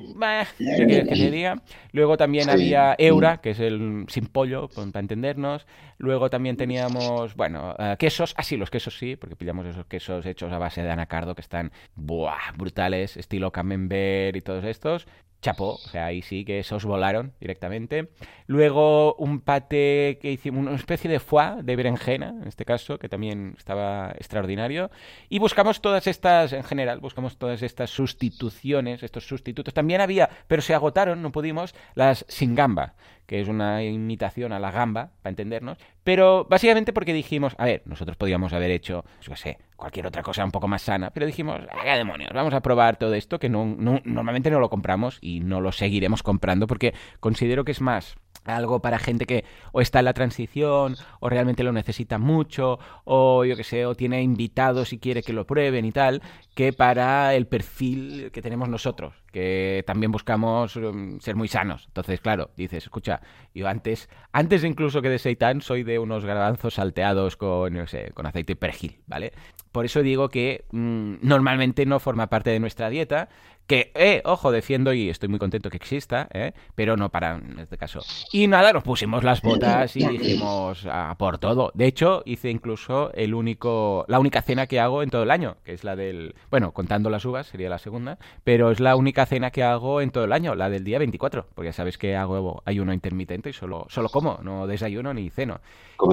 ¿qué 0.78 1.06
que 1.08 1.32
diga? 1.32 1.62
Luego 1.92 2.18
también 2.18 2.50
había 2.50 2.96
Eura, 2.98 3.38
que 3.38 3.52
es 3.52 3.60
el 3.60 4.06
sin 4.10 4.28
pollo, 4.28 4.68
para 4.68 5.00
entendernos. 5.00 5.66
Luego 5.98 6.30
también 6.30 6.58
teníamos, 6.58 7.36
bueno, 7.36 7.76
eh, 7.80 7.96
quesos. 7.98 8.34
Ah, 8.38 8.44
sí, 8.44 8.58
los 8.58 8.70
quesos 8.70 8.98
sí, 8.98 9.16
porque 9.16 9.36
pillamos 9.36 9.66
esos 9.66 9.86
quesos 9.86 10.26
hechos 10.26 10.52
a 10.52 10.58
base 10.58 10.84
de 10.84 10.92
anacardo 10.92 11.36
que 11.36 11.42
están, 11.42 11.72
buah, 11.96 12.52
brutales, 12.56 13.18
estilo 13.18 13.52
camembert 13.52 14.36
y 14.36 14.42
todos 14.42 14.64
estos 14.66 15.08
chapó, 15.46 15.76
o 15.76 15.78
sea, 15.78 16.08
ahí 16.08 16.24
sí 16.24 16.44
que 16.44 16.60
esos 16.60 16.86
volaron 16.86 17.34
directamente. 17.40 18.10
Luego 18.48 19.14
un 19.16 19.42
pate 19.42 20.18
que 20.20 20.32
hicimos, 20.32 20.66
una 20.66 20.76
especie 20.76 21.10
de 21.10 21.20
foie 21.20 21.62
de 21.62 21.76
berenjena, 21.76 22.30
en 22.30 22.48
este 22.48 22.66
caso, 22.66 22.98
que 22.98 23.10
también 23.10 23.54
estaba 23.56 24.12
extraordinario. 24.18 24.90
Y 25.30 25.38
buscamos 25.38 25.82
todas 25.82 26.08
estas, 26.08 26.52
en 26.54 26.64
general, 26.64 27.00
buscamos 27.00 27.38
todas 27.38 27.62
estas 27.62 27.92
sustituciones, 27.92 29.04
estos 29.04 29.28
sustitutos. 29.28 29.55
También 29.64 30.02
había, 30.02 30.30
pero 30.48 30.62
se 30.62 30.74
agotaron, 30.74 31.22
no 31.22 31.32
pudimos, 31.32 31.76
las 31.96 32.26
sin 32.28 32.56
gamba 32.56 32.96
que 33.26 33.42
es 33.42 33.48
una 33.48 33.84
imitación 33.84 34.54
a 34.54 34.60
la 34.60 34.72
gamba, 34.72 35.10
para 35.22 35.32
entendernos, 35.32 35.78
pero 36.04 36.46
básicamente 36.50 36.94
porque 36.94 37.14
dijimos, 37.14 37.56
a 37.58 37.66
ver, 37.66 37.82
nosotros 37.86 38.18
podíamos 38.18 38.54
haber 38.54 38.72
hecho, 38.72 39.04
yo 39.22 39.32
qué 39.32 39.38
sé, 39.38 39.58
cualquier 39.76 40.08
otra 40.08 40.22
cosa 40.22 40.46
un 40.46 40.52
poco 40.52 40.68
más 40.68 40.84
sana, 40.84 41.10
pero 41.12 41.26
dijimos, 41.26 41.60
qué 41.84 41.90
demonios, 41.90 42.32
vamos 42.34 42.54
a 42.54 42.62
probar 42.62 42.98
todo 42.98 43.14
esto 43.16 43.40
que 43.40 43.50
no, 43.50 43.66
normalmente 43.66 44.52
no 44.52 44.60
lo 44.60 44.70
compramos 44.70 45.18
y 45.22 45.40
no 45.40 45.60
lo 45.60 45.72
seguiremos 45.72 46.24
comprando 46.24 46.68
porque 46.68 46.94
considero 47.20 47.66
que 47.66 47.72
es 47.72 47.82
más 47.82 48.16
algo 48.46 48.80
para 48.80 49.00
gente 49.00 49.26
que 49.26 49.44
o 49.72 49.82
está 49.82 50.00
en 50.00 50.06
la 50.06 50.14
transición 50.14 50.96
o 51.20 51.30
realmente 51.30 51.64
lo 51.64 51.72
necesita 51.72 52.20
mucho 52.20 52.78
o 53.04 53.44
yo 53.44 53.56
que 53.56 53.64
sé 53.64 53.88
o 53.88 53.96
tiene 53.96 54.22
invitados 54.22 54.94
y 54.94 55.00
quiere 55.00 55.24
que 55.24 55.34
lo 55.34 55.48
prueben 55.48 55.84
y 55.84 55.92
tal 55.92 56.22
que 56.56 56.74
para 56.74 57.36
el 57.36 57.46
perfil 57.46 58.32
que 58.32 58.42
tenemos 58.42 58.68
nosotros 58.70 59.14
que 59.32 59.84
también 59.86 60.12
buscamos 60.12 60.76
um, 60.78 61.20
ser 61.20 61.36
muy 61.36 61.48
sanos 61.48 61.86
entonces 61.88 62.22
claro 62.22 62.50
dices 62.58 62.84
escucha 62.86 63.22
yo 63.54 63.68
antes 63.68 64.10
antes 64.32 64.64
incluso 64.64 65.02
que 65.02 65.10
de 65.10 65.20
seitan 65.20 65.62
soy 65.62 65.84
de 65.84 66.00
unos 66.00 66.26
garbanzos 66.26 66.76
salteados 66.76 67.36
con 67.36 67.74
no 67.74 67.86
sé, 67.88 68.12
con 68.14 68.26
aceite 68.26 68.54
de 68.54 68.58
perejil 68.58 69.00
vale 69.06 69.34
por 69.72 69.86
eso 69.86 70.02
digo 70.02 70.30
que 70.30 70.66
mm, 70.72 71.16
normalmente 71.22 71.86
no 71.86 72.00
forma 72.00 72.28
parte 72.28 72.50
de 72.50 72.60
nuestra 72.60 72.90
dieta 72.90 73.30
que, 73.68 73.92
eh, 73.96 74.22
ojo, 74.26 74.52
defiendo 74.52 74.94
y 74.94 75.10
estoy 75.10 75.28
muy 75.30 75.40
contento 75.40 75.70
que 75.70 75.78
exista, 75.78 76.28
eh, 76.34 76.54
pero 76.76 76.98
no 76.98 77.10
para 77.10 77.38
en 77.38 77.60
este 77.60 77.78
caso. 77.78 78.02
Y 78.32 78.48
nada, 78.48 78.74
nos 78.74 78.84
pusimos 78.84 79.24
las 79.24 79.42
botas 79.42 79.96
y 79.96 80.08
dijimos 80.08 80.88
por 81.18 81.40
todo. 81.40 81.72
De 81.74 81.88
hecho, 81.88 82.22
hice 82.26 82.52
incluso 82.52 83.12
el 83.14 83.34
único, 83.34 84.06
la 84.08 84.20
única 84.20 84.42
cena 84.42 84.68
que 84.68 84.80
hago 84.80 85.02
en 85.02 85.10
todo 85.10 85.24
el 85.24 85.32
año, 85.32 85.58
que 85.64 85.74
es 85.74 85.84
la 85.84 85.96
del, 85.96 86.36
bueno, 86.56 86.72
contando 86.72 87.10
las 87.10 87.26
uvas 87.26 87.48
sería 87.48 87.68
la 87.68 87.80
segunda, 87.80 88.18
pero 88.46 88.72
es 88.72 88.80
la 88.80 88.96
única 88.96 89.26
cena 89.26 89.52
que 89.52 89.62
hago 89.62 90.00
en 90.00 90.10
todo 90.10 90.24
el 90.24 90.32
año, 90.32 90.56
la 90.56 90.70
del 90.70 90.86
día 90.86 90.98
24, 91.00 91.48
porque 91.54 91.68
ya 91.68 91.74
sabes 91.74 91.98
que 91.98 92.16
hago 92.16 92.64
ayuno 92.64 92.94
intermitente 92.94 93.50
y 93.50 93.52
solo, 93.52 93.88
solo 93.90 94.08
como, 94.08 94.40
no 94.42 94.66
desayuno 94.66 95.14
ni 95.14 95.30
ceno. 95.30 95.60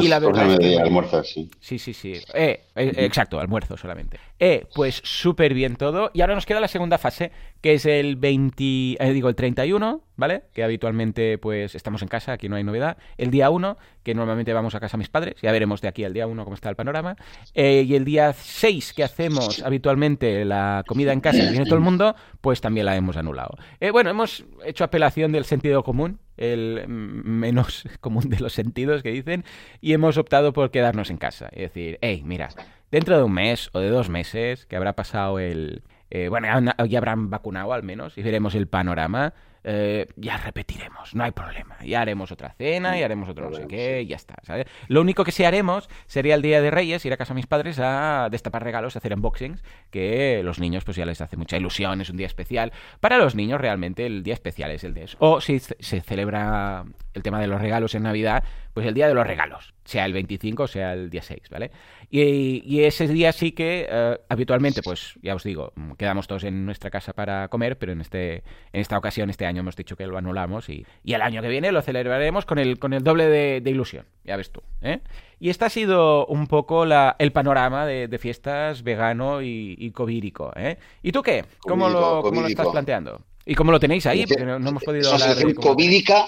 y 0.00 0.08
la 0.08 0.18
verdad 0.18 0.58
de 0.58 0.80
almuerzo, 0.80 1.22
sí. 1.22 1.48
Sí, 1.60 1.78
sí, 1.78 1.94
sí. 1.94 2.14
Eh, 2.34 2.64
eh, 2.74 2.92
exacto, 2.96 3.38
almuerzo 3.38 3.76
solamente. 3.76 4.18
Eh, 4.40 4.66
pues 4.74 5.00
súper 5.04 5.54
bien 5.54 5.76
todo. 5.76 6.10
Y 6.12 6.22
ahora 6.22 6.34
nos 6.34 6.44
queda 6.44 6.58
la 6.58 6.66
segunda 6.66 6.98
fase, 6.98 7.30
que 7.60 7.74
es 7.74 7.86
el 7.86 8.16
20, 8.16 8.64
eh, 8.98 9.12
digo, 9.12 9.28
el 9.28 9.36
31, 9.36 10.02
¿vale? 10.16 10.42
Que 10.52 10.64
habitualmente 10.64 11.38
pues 11.38 11.76
estamos 11.76 12.02
en 12.02 12.08
casa, 12.08 12.32
aquí 12.32 12.48
no 12.48 12.56
hay 12.56 12.64
novedad. 12.64 12.96
El 13.16 13.30
día 13.30 13.48
1, 13.50 13.76
que 14.02 14.14
normalmente 14.14 14.52
vamos 14.52 14.74
a 14.74 14.80
casa 14.80 14.96
a 14.96 14.98
mis 14.98 15.08
padres, 15.08 15.36
ya 15.40 15.52
veremos 15.52 15.80
de 15.80 15.86
aquí 15.86 16.02
al 16.02 16.12
día 16.12 16.26
1 16.26 16.42
cómo 16.42 16.54
está 16.54 16.68
el 16.68 16.74
panorama. 16.74 17.16
Y 17.54 17.94
el 17.94 18.04
día 18.04 18.32
6, 18.32 18.94
que 18.94 19.04
hacemos 19.04 19.62
habitualmente 19.62 20.31
la 20.44 20.84
comida 20.86 21.12
en 21.12 21.20
casa 21.20 21.42
y 21.42 21.50
viene 21.50 21.64
todo 21.64 21.76
el 21.76 21.80
mundo, 21.80 22.14
pues 22.40 22.60
también 22.60 22.86
la 22.86 22.96
hemos 22.96 23.16
anulado. 23.16 23.56
Eh, 23.80 23.90
bueno, 23.90 24.10
hemos 24.10 24.44
hecho 24.64 24.84
apelación 24.84 25.32
del 25.32 25.44
sentido 25.44 25.82
común, 25.82 26.18
el 26.36 26.86
menos 26.88 27.84
común 28.00 28.28
de 28.28 28.40
los 28.40 28.52
sentidos 28.52 29.02
que 29.02 29.10
dicen, 29.10 29.44
y 29.80 29.92
hemos 29.92 30.18
optado 30.18 30.52
por 30.52 30.70
quedarnos 30.70 31.10
en 31.10 31.16
casa. 31.16 31.48
Es 31.52 31.72
decir, 31.72 31.98
hey, 32.00 32.22
mira, 32.24 32.48
dentro 32.90 33.16
de 33.16 33.24
un 33.24 33.32
mes 33.32 33.70
o 33.72 33.80
de 33.80 33.90
dos 33.90 34.08
meses, 34.08 34.66
que 34.66 34.76
habrá 34.76 34.94
pasado 34.94 35.38
el, 35.38 35.82
eh, 36.10 36.28
bueno, 36.28 36.46
ya, 36.86 36.98
habrán 36.98 37.30
vacunado 37.30 37.72
al 37.72 37.82
menos 37.82 38.18
y 38.18 38.22
veremos 38.22 38.54
el 38.54 38.68
panorama. 38.68 39.32
Eh, 39.64 40.06
ya 40.16 40.36
repetiremos, 40.38 41.14
no 41.14 41.24
hay 41.24 41.30
problema. 41.30 41.76
Ya 41.84 42.00
haremos 42.00 42.32
otra 42.32 42.52
cena, 42.52 42.98
y 42.98 43.02
haremos 43.02 43.28
otro 43.28 43.50
no 43.50 43.56
sé 43.56 43.66
qué, 43.66 44.02
y 44.02 44.06
ya 44.06 44.16
está. 44.16 44.34
¿sabes? 44.42 44.66
Lo 44.88 45.00
único 45.00 45.24
que 45.24 45.32
sí 45.32 45.44
haremos 45.44 45.88
sería 46.06 46.34
el 46.34 46.42
día 46.42 46.60
de 46.60 46.70
Reyes 46.70 47.04
ir 47.04 47.12
a 47.12 47.16
casa 47.16 47.34
de 47.34 47.36
mis 47.36 47.46
padres 47.46 47.78
a 47.78 48.28
destapar 48.30 48.64
regalos, 48.64 48.96
a 48.96 48.98
hacer 48.98 49.14
unboxings, 49.14 49.62
que 49.90 50.42
los 50.42 50.58
niños 50.58 50.84
pues 50.84 50.96
ya 50.96 51.06
les 51.06 51.20
hace 51.20 51.36
mucha 51.36 51.56
ilusión, 51.56 52.00
es 52.00 52.10
un 52.10 52.16
día 52.16 52.26
especial. 52.26 52.72
Para 53.00 53.18
los 53.18 53.34
niños 53.34 53.60
realmente 53.60 54.06
el 54.06 54.22
día 54.22 54.34
especial 54.34 54.70
es 54.70 54.84
el 54.84 54.94
de 54.94 55.04
eso. 55.04 55.16
O 55.20 55.40
si 55.40 55.60
se 55.60 56.00
celebra 56.00 56.84
el 57.14 57.22
tema 57.22 57.40
de 57.40 57.46
los 57.46 57.60
regalos 57.60 57.94
en 57.94 58.02
Navidad, 58.04 58.44
pues 58.72 58.86
el 58.86 58.94
día 58.94 59.08
de 59.08 59.14
los 59.14 59.26
regalos, 59.26 59.74
sea 59.84 60.06
el 60.06 60.12
25 60.12 60.62
o 60.62 60.66
sea 60.66 60.94
el 60.94 61.10
día 61.10 61.22
6, 61.22 61.42
¿vale? 61.50 61.70
Y, 62.10 62.80
ese 62.82 63.08
día 63.08 63.32
sí 63.32 63.52
que 63.52 63.86
eh, 63.88 64.18
habitualmente, 64.28 64.82
pues 64.82 65.14
ya 65.22 65.34
os 65.34 65.44
digo, 65.44 65.72
quedamos 65.96 66.26
todos 66.26 66.44
en 66.44 66.66
nuestra 66.66 66.90
casa 66.90 67.12
para 67.12 67.48
comer, 67.48 67.78
pero 67.78 67.92
en 67.92 68.00
este 68.00 68.42
en 68.72 68.80
esta 68.80 68.98
ocasión, 68.98 69.30
este 69.30 69.46
año 69.46 69.60
hemos 69.60 69.76
dicho 69.76 69.96
que 69.96 70.06
lo 70.06 70.18
anulamos 70.18 70.68
y, 70.68 70.86
y 71.04 71.14
el 71.14 71.22
año 71.22 71.42
que 71.42 71.48
viene 71.48 71.72
lo 71.72 71.82
celebraremos 71.82 72.44
con 72.44 72.58
el, 72.58 72.78
con 72.78 72.92
el 72.92 73.02
doble 73.02 73.26
de, 73.26 73.70
ilusión, 73.70 74.06
ya 74.24 74.36
ves 74.36 74.50
tú, 74.50 74.62
¿eh? 74.82 75.00
Y 75.40 75.50
este 75.50 75.64
ha 75.64 75.70
sido 75.70 76.26
un 76.26 76.46
poco 76.46 76.84
la, 76.86 77.16
el 77.18 77.32
panorama 77.32 77.86
de, 77.86 78.18
fiestas 78.18 78.82
vegano 78.82 79.42
y, 79.42 79.74
y 79.78 79.90
covírico, 79.90 80.52
¿eh? 80.54 80.78
¿Y 81.02 81.12
tú 81.12 81.22
qué? 81.22 81.44
¿Cómo, 81.60 81.88
lo, 81.88 82.22
¿cómo 82.22 82.40
lo 82.40 82.46
estás 82.46 82.68
planteando? 82.68 83.22
¿Y 83.44 83.54
cómo 83.54 83.72
lo 83.72 83.80
tenéis 83.80 84.06
ahí? 84.06 84.26
Porque 84.26 84.44
no, 84.44 84.56
hemos 84.56 84.82
podido 84.82 85.12
hablar 85.12 85.34
de... 85.34 85.54
Covídica 85.54 86.26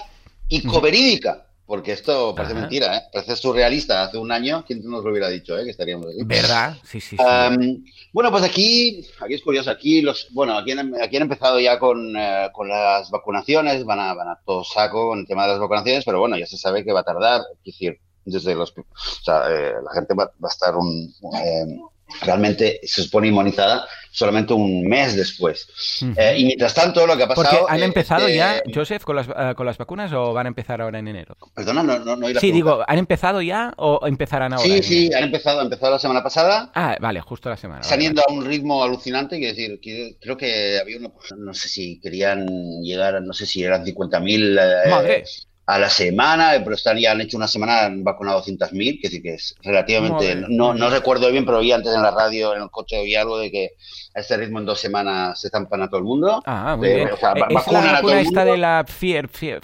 y 0.49 0.63
coverídica. 0.63 1.45
Porque 1.65 1.93
esto 1.93 2.35
parece 2.35 2.53
mentira, 2.53 2.95
¿eh? 2.95 3.01
Parece 3.11 3.35
surrealista. 3.35 4.03
Hace 4.03 4.19
un 4.19 4.31
año, 4.31 4.63
¿quién 4.67 4.83
nos 4.83 5.03
lo 5.03 5.09
hubiera 5.09 5.29
dicho, 5.29 5.57
eh? 5.57 5.63
Que 5.63 5.71
estaríamos 5.71 6.07
aquí. 6.07 6.23
¿Verdad? 6.23 6.77
Sí, 6.83 7.01
sí, 7.01 7.17
sí. 7.17 7.83
bueno, 8.13 8.29
pues 8.29 8.43
aquí, 8.43 9.03
aquí 9.19 9.33
es 9.33 9.41
curioso. 9.41 9.71
Aquí, 9.71 10.01
los, 10.01 10.27
bueno, 10.31 10.55
aquí 10.57 10.73
han, 10.73 10.93
aquí 11.01 11.17
han 11.17 11.23
empezado 11.23 11.59
ya 11.59 11.79
con, 11.79 12.15
eh, 12.15 12.49
con, 12.53 12.69
las 12.69 13.09
vacunaciones. 13.09 13.83
Van 13.83 13.99
a, 13.99 14.13
van 14.13 14.27
a 14.27 14.39
todo 14.45 14.63
saco 14.63 15.09
con 15.09 15.19
el 15.19 15.27
tema 15.27 15.43
de 15.43 15.53
las 15.53 15.59
vacunaciones, 15.59 16.05
pero 16.05 16.19
bueno, 16.19 16.37
ya 16.37 16.45
se 16.45 16.57
sabe 16.57 16.85
que 16.85 16.93
va 16.93 16.99
a 16.99 17.03
tardar. 17.03 17.41
Es 17.63 17.73
decir, 17.73 17.99
desde 18.25 18.53
los. 18.53 18.71
O 18.77 19.23
sea, 19.23 19.49
eh, 19.49 19.73
la 19.83 19.91
gente 19.91 20.13
va, 20.13 20.25
va, 20.25 20.47
a 20.47 20.53
estar 20.53 20.75
un. 20.75 21.11
Eh, 21.35 21.79
realmente 22.21 22.79
se 22.83 23.03
supone 23.03 23.27
inmunizada 23.27 23.87
solamente 24.11 24.53
un 24.53 24.87
mes 24.87 25.15
después. 25.15 25.67
Eh, 26.15 26.35
y 26.37 26.45
mientras 26.45 26.73
tanto, 26.73 27.05
lo 27.05 27.17
que 27.17 27.23
ha 27.23 27.27
pasado... 27.27 27.59
Porque 27.59 27.73
han 27.73 27.83
empezado 27.83 28.29
ya, 28.29 28.61
Joseph, 28.73 29.03
con 29.03 29.17
las, 29.17 29.27
eh, 29.27 29.53
con 29.55 29.65
las 29.65 29.77
vacunas 29.77 30.11
o 30.13 30.33
van 30.33 30.45
a 30.45 30.49
empezar 30.49 30.81
ahora 30.81 30.99
en 30.99 31.09
enero? 31.09 31.35
Perdona, 31.53 31.83
no, 31.83 31.99
no, 31.99 32.15
no 32.15 32.27
Sí, 32.39 32.51
digo, 32.51 32.83
¿han 32.87 32.97
empezado 32.97 33.41
ya 33.41 33.73
o 33.75 34.07
empezarán 34.07 34.53
ahora? 34.53 34.65
Sí, 34.65 34.81
sí, 34.81 35.13
han 35.13 35.25
empezado, 35.25 35.59
han 35.59 35.65
empezado 35.65 35.91
la 35.91 35.99
semana 35.99 36.23
pasada. 36.23 36.71
Ah, 36.73 36.95
vale, 37.01 37.19
justo 37.19 37.49
la 37.49 37.57
semana. 37.57 37.83
Saliendo 37.83 38.21
a 38.25 38.31
un 38.31 38.45
ritmo 38.45 38.83
alucinante, 38.83 39.37
quiero 39.37 39.53
decir, 39.53 40.17
creo 40.21 40.37
que 40.37 40.79
había 40.79 40.97
uno, 40.97 41.13
no 41.37 41.53
sé 41.53 41.67
si 41.67 41.99
querían 41.99 42.47
llegar, 42.81 43.21
no 43.21 43.33
sé 43.33 43.45
si 43.45 43.63
eran 43.63 43.83
50.000... 43.83 44.85
Eh, 44.85 44.89
Madre 44.89 45.23
a 45.67 45.79
la 45.79 45.89
semana, 45.89 46.51
pero 46.63 46.75
están, 46.75 46.97
ya 46.97 47.11
han 47.11 47.21
hecho 47.21 47.37
una 47.37 47.47
semana, 47.47 47.85
han 47.85 48.03
vacunado 48.03 48.43
200.000, 48.43 49.01
que 49.01 49.09
sí 49.09 49.21
que 49.21 49.33
es 49.33 49.55
relativamente, 49.63 50.35
no, 50.47 50.73
no 50.73 50.89
recuerdo 50.89 51.31
bien, 51.31 51.45
pero 51.45 51.59
vi 51.59 51.71
antes 51.71 51.93
en 51.93 52.03
la 52.03 52.11
radio, 52.11 52.55
en 52.55 52.61
el 52.61 52.69
coche, 52.69 53.03
vi 53.03 53.15
algo 53.15 53.39
de 53.39 53.51
que 53.51 53.71
a 54.13 54.19
este 54.19 54.37
ritmo 54.37 54.59
en 54.59 54.65
dos 54.65 54.79
semanas 54.79 55.41
se 55.41 55.47
estampan 55.47 55.81
a 55.81 55.89
todo 55.89 55.97
el 55.99 56.05
mundo. 56.05 56.41
Ah, 56.45 56.75
muy 56.77 56.89
bien. 56.89 57.11
O 57.11 57.17
sea, 57.17 57.33
¿Es 57.33 57.71
la 57.71 57.91
vacuna 57.93 58.21
esta 58.21 58.45
de 58.45 58.57
la 58.57 58.85
Pfizer. 58.85 59.59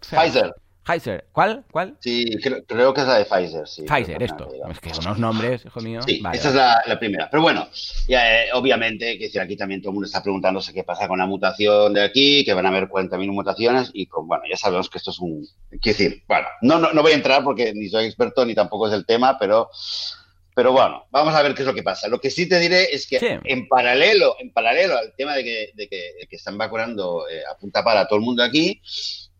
Pfizer. 0.00 0.54
¿Cuál? 1.32 1.64
¿Cuál? 1.72 1.96
Sí, 1.98 2.24
creo, 2.40 2.94
que 2.94 3.00
es 3.00 3.06
la 3.08 3.18
de 3.18 3.24
Pfizer, 3.24 3.66
sí. 3.66 3.82
Pfizer, 3.82 4.22
esto. 4.22 4.48
Es 4.70 4.78
que 4.78 4.92
unos 5.00 5.18
nombres, 5.18 5.64
hijo 5.64 5.80
mío. 5.80 6.00
Sí, 6.02 6.22
esa 6.32 6.48
es 6.48 6.54
la, 6.86 6.98
primera. 6.98 7.28
Pero 7.28 7.42
bueno, 7.42 7.68
ya, 8.06 8.44
eh, 8.44 8.48
obviamente, 8.52 9.18
que 9.18 9.24
decir, 9.24 9.40
aquí 9.40 9.56
también 9.56 9.82
todo 9.82 9.90
el 9.90 9.94
mundo 9.94 10.06
está 10.06 10.22
preguntándose 10.22 10.72
qué 10.72 10.84
pasa 10.84 11.08
con 11.08 11.18
la 11.18 11.26
mutación 11.26 11.92
de 11.92 12.04
aquí, 12.04 12.44
que 12.44 12.54
van 12.54 12.66
a 12.66 12.68
haber 12.68 12.84
40.000 12.88 13.32
mutaciones 13.32 13.90
y 13.94 14.06
con, 14.06 14.28
bueno, 14.28 14.44
ya 14.48 14.56
sabemos 14.56 14.88
que 14.88 14.98
esto 14.98 15.10
es 15.10 15.18
un... 15.18 15.44
Quiero 15.70 15.98
decir, 15.98 16.22
bueno, 16.28 16.46
no, 16.62 16.78
no, 16.78 16.92
no 16.92 17.02
voy 17.02 17.12
a 17.12 17.16
entrar 17.16 17.42
porque 17.42 17.74
ni 17.74 17.88
soy 17.88 18.04
experto 18.04 18.44
ni 18.44 18.54
tampoco 18.54 18.86
es 18.86 18.94
el 18.94 19.04
tema, 19.04 19.36
pero... 19.38 19.68
Pero 20.54 20.72
bueno, 20.72 21.04
vamos 21.10 21.34
a 21.34 21.42
ver 21.42 21.54
qué 21.54 21.60
es 21.60 21.66
lo 21.66 21.74
que 21.74 21.82
pasa. 21.82 22.08
Lo 22.08 22.18
que 22.18 22.30
sí 22.30 22.48
te 22.48 22.58
diré 22.58 22.84
es 22.84 23.06
que 23.06 23.18
en 23.44 23.68
paralelo, 23.68 24.36
en 24.38 24.50
paralelo 24.52 24.96
al 24.96 25.12
tema 25.14 25.34
de 25.34 25.44
que, 25.44 25.70
de 25.74 25.86
que, 25.86 26.26
están 26.30 26.56
vacunando 26.56 27.28
eh, 27.28 27.42
a 27.44 27.58
punta 27.58 27.84
para 27.84 28.08
todo 28.08 28.18
el 28.18 28.24
mundo 28.24 28.42
aquí, 28.42 28.80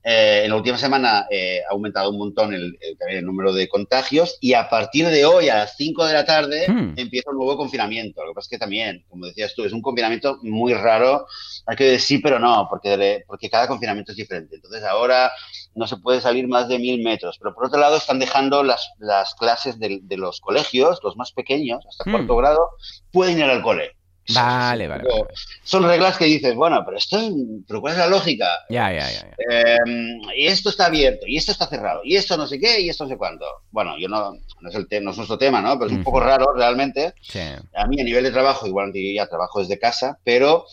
eh, 0.09 0.43
en 0.45 0.51
la 0.51 0.57
última 0.57 0.79
semana 0.79 1.27
eh, 1.29 1.63
ha 1.69 1.73
aumentado 1.73 2.11
un 2.11 2.19
montón 2.19 2.55
el, 2.55 2.79
número 3.25 3.53
de 3.53 3.67
contagios 3.67 4.39
y 4.41 4.53
a 4.53 4.69
partir 4.69 5.09
de 5.09 5.25
hoy 5.25 5.49
a 5.49 5.57
las 5.57 5.77
5 5.77 6.07
de 6.07 6.13
la 6.13 6.25
tarde 6.25 6.65
hmm. 6.69 6.93
empieza 6.97 7.33
un 7.33 7.39
nuevo 7.39 7.57
confinamiento. 7.57 8.23
Lo 8.23 8.31
que 8.31 8.35
pasa 8.37 8.45
es 8.45 8.51
que 8.51 8.59
también, 8.59 9.05
como 9.09 9.27
decías 9.27 9.53
tú, 9.57 9.65
es 9.65 9.73
un 9.73 9.83
confinamiento 9.83 10.39
muy 10.43 10.75
raro. 10.75 11.27
Hay 11.67 11.75
que 11.75 11.85
decir 11.85 12.19
sí, 12.19 12.19
pero 12.19 12.39
no, 12.39 12.69
porque, 12.71 13.25
porque 13.27 13.51
cada 13.51 13.67
confinamiento 13.67 14.13
es 14.13 14.17
diferente. 14.17 14.55
Entonces 14.55 14.85
ahora 14.85 15.33
no 15.75 15.89
se 15.89 15.97
puede 15.97 16.21
salir 16.21 16.47
más 16.47 16.69
de 16.69 16.79
mil 16.79 17.03
metros. 17.03 17.37
Pero 17.41 17.53
por 17.53 17.67
otro 17.67 17.81
lado 17.81 17.97
están 17.97 18.21
dejando 18.21 18.63
las, 18.63 18.93
las 19.01 19.35
clases 19.35 19.77
de, 19.81 20.01
los 20.17 20.41
colegios, 20.41 21.01
los 21.03 21.17
más 21.17 21.33
pequeños, 21.33 21.85
hasta 21.85 22.09
hmm. 22.09 22.13
cuarto 22.13 22.37
grado, 22.37 22.69
pueden 23.11 23.39
ir 23.39 23.45
al 23.45 23.61
cole. 23.61 23.97
Vale, 24.35 24.89
vale, 24.89 25.05
Son 25.63 25.85
reglas 25.85 26.17
que 26.17 26.25
dices, 26.25 26.55
bueno, 26.55 26.83
pero 26.85 26.97
esto 26.97 27.19
es, 27.19 27.33
pero 27.67 27.81
¿cuál 27.81 27.93
es 27.93 27.99
la 27.99 28.09
lógica? 28.09 28.49
Ya, 28.69 28.93
ya, 28.93 29.09
ya. 29.11 29.35
Em, 29.39 30.21
y 30.37 30.47
esto 30.47 30.71
está 30.71 30.87
abierto, 30.87 31.27
y 31.27 31.37
esto 31.37 31.53
está 31.53 31.67
cerrado, 31.67 32.01
y 32.05 32.17
esto 32.17 32.37
no 32.37 32.47
sé 32.47 32.59
qué, 32.59 32.81
y 32.81 32.89
esto 32.89 33.05
no 33.05 33.11
sé 33.11 33.17
cuándo. 33.17 33.47
Bueno, 33.71 33.95
yo 33.99 34.09
no, 34.09 34.33
no 34.61 34.69
es, 34.69 34.75
el 34.75 35.05
no 35.05 35.11
es 35.11 35.17
nuestro 35.17 35.39
tema, 35.39 35.63
¿no? 35.63 35.79
Pero 35.79 35.91
es 35.91 35.97
un 35.97 36.05
poco 36.05 36.21
raro 36.21 36.53
realmente. 36.55 37.15
A 37.75 37.87
mí 37.87 38.01
a 38.01 38.05
nivel 38.05 38.25
de 38.25 38.33
trabajo, 38.33 38.67
igual 38.67 38.93
yo 38.93 39.01
ya 39.15 39.29
trabajo 39.29 39.61
desde 39.61 39.79
casa, 39.79 40.19
pero, 40.25 40.67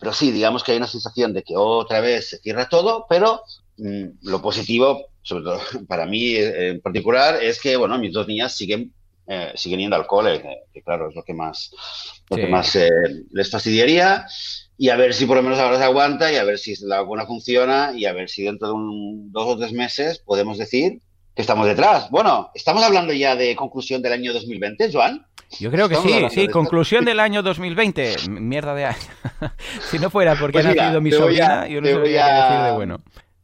pero 0.00 0.12
sí, 0.12 0.30
digamos 0.30 0.64
que 0.64 0.72
hay 0.72 0.78
una 0.78 0.86
sensación 0.86 1.34
de 1.34 1.42
que 1.42 1.56
otra 1.56 2.00
vez 2.00 2.30
se 2.30 2.38
cierra 2.38 2.68
todo, 2.68 3.06
pero 3.08 3.42
mm, 3.76 4.04
lo 4.22 4.40
positivo, 4.40 5.08
sobre 5.22 5.44
todo 5.44 5.60
para 5.88 6.06
mí 6.06 6.36
en 6.36 6.80
particular, 6.80 7.42
es 7.42 7.60
que, 7.60 7.76
bueno, 7.76 7.98
mis 7.98 8.12
dos 8.12 8.26
niñas 8.26 8.56
siguen 8.56 8.94
eh, 9.26 9.52
siguen 9.54 9.80
yendo 9.80 9.96
al 9.96 10.06
cole, 10.06 10.42
que, 10.72 10.82
claro, 10.82 11.08
es 11.08 11.14
lo 11.14 11.22
que 11.22 11.34
más, 11.34 11.70
lo 12.30 12.36
que 12.36 12.46
más 12.46 12.76
eh, 12.76 12.90
les 13.32 13.50
fastidiaría. 13.50 14.26
Y 14.76 14.88
a 14.88 14.96
ver 14.96 15.14
si 15.14 15.24
por 15.26 15.36
lo 15.36 15.42
menos 15.42 15.58
ahora 15.58 15.78
se 15.78 15.84
aguanta 15.84 16.32
y 16.32 16.36
a 16.36 16.44
ver 16.44 16.58
si 16.58 16.74
la 16.84 17.00
vacuna 17.00 17.26
funciona 17.26 17.92
y 17.94 18.06
a 18.06 18.12
ver 18.12 18.28
si 18.28 18.42
dentro 18.42 18.68
de 18.68 18.74
un, 18.74 19.32
dos 19.32 19.46
o 19.46 19.56
tres 19.56 19.72
meses 19.72 20.18
podemos 20.18 20.58
decir 20.58 21.00
que 21.34 21.42
estamos 21.42 21.66
detrás. 21.66 22.10
Bueno, 22.10 22.50
¿estamos 22.54 22.82
hablando 22.82 23.12
ya 23.12 23.36
de 23.36 23.54
conclusión 23.54 24.02
del 24.02 24.12
año 24.12 24.32
2020, 24.32 24.92
Joan? 24.92 25.24
Yo 25.60 25.70
creo 25.70 25.88
que 25.88 25.96
sí, 25.96 26.12
sí, 26.30 26.48
conclusión 26.48 27.04
del 27.04 27.20
año 27.20 27.42
2020. 27.42 28.28
Mierda 28.28 28.74
de 28.74 28.86
año. 28.86 28.98
si 29.90 29.98
no 29.98 30.10
fuera 30.10 30.34
porque 30.34 30.54
pues 30.54 30.66
ha 30.66 30.74
nacido 30.74 31.00
mi 31.00 31.12
sobrina, 31.12 31.68
yo 31.68 31.80
no 31.80 31.88
sabría 31.88 32.26
qué 32.26 32.54
decir 32.54 32.64
de 32.66 32.72
bueno 32.72 33.00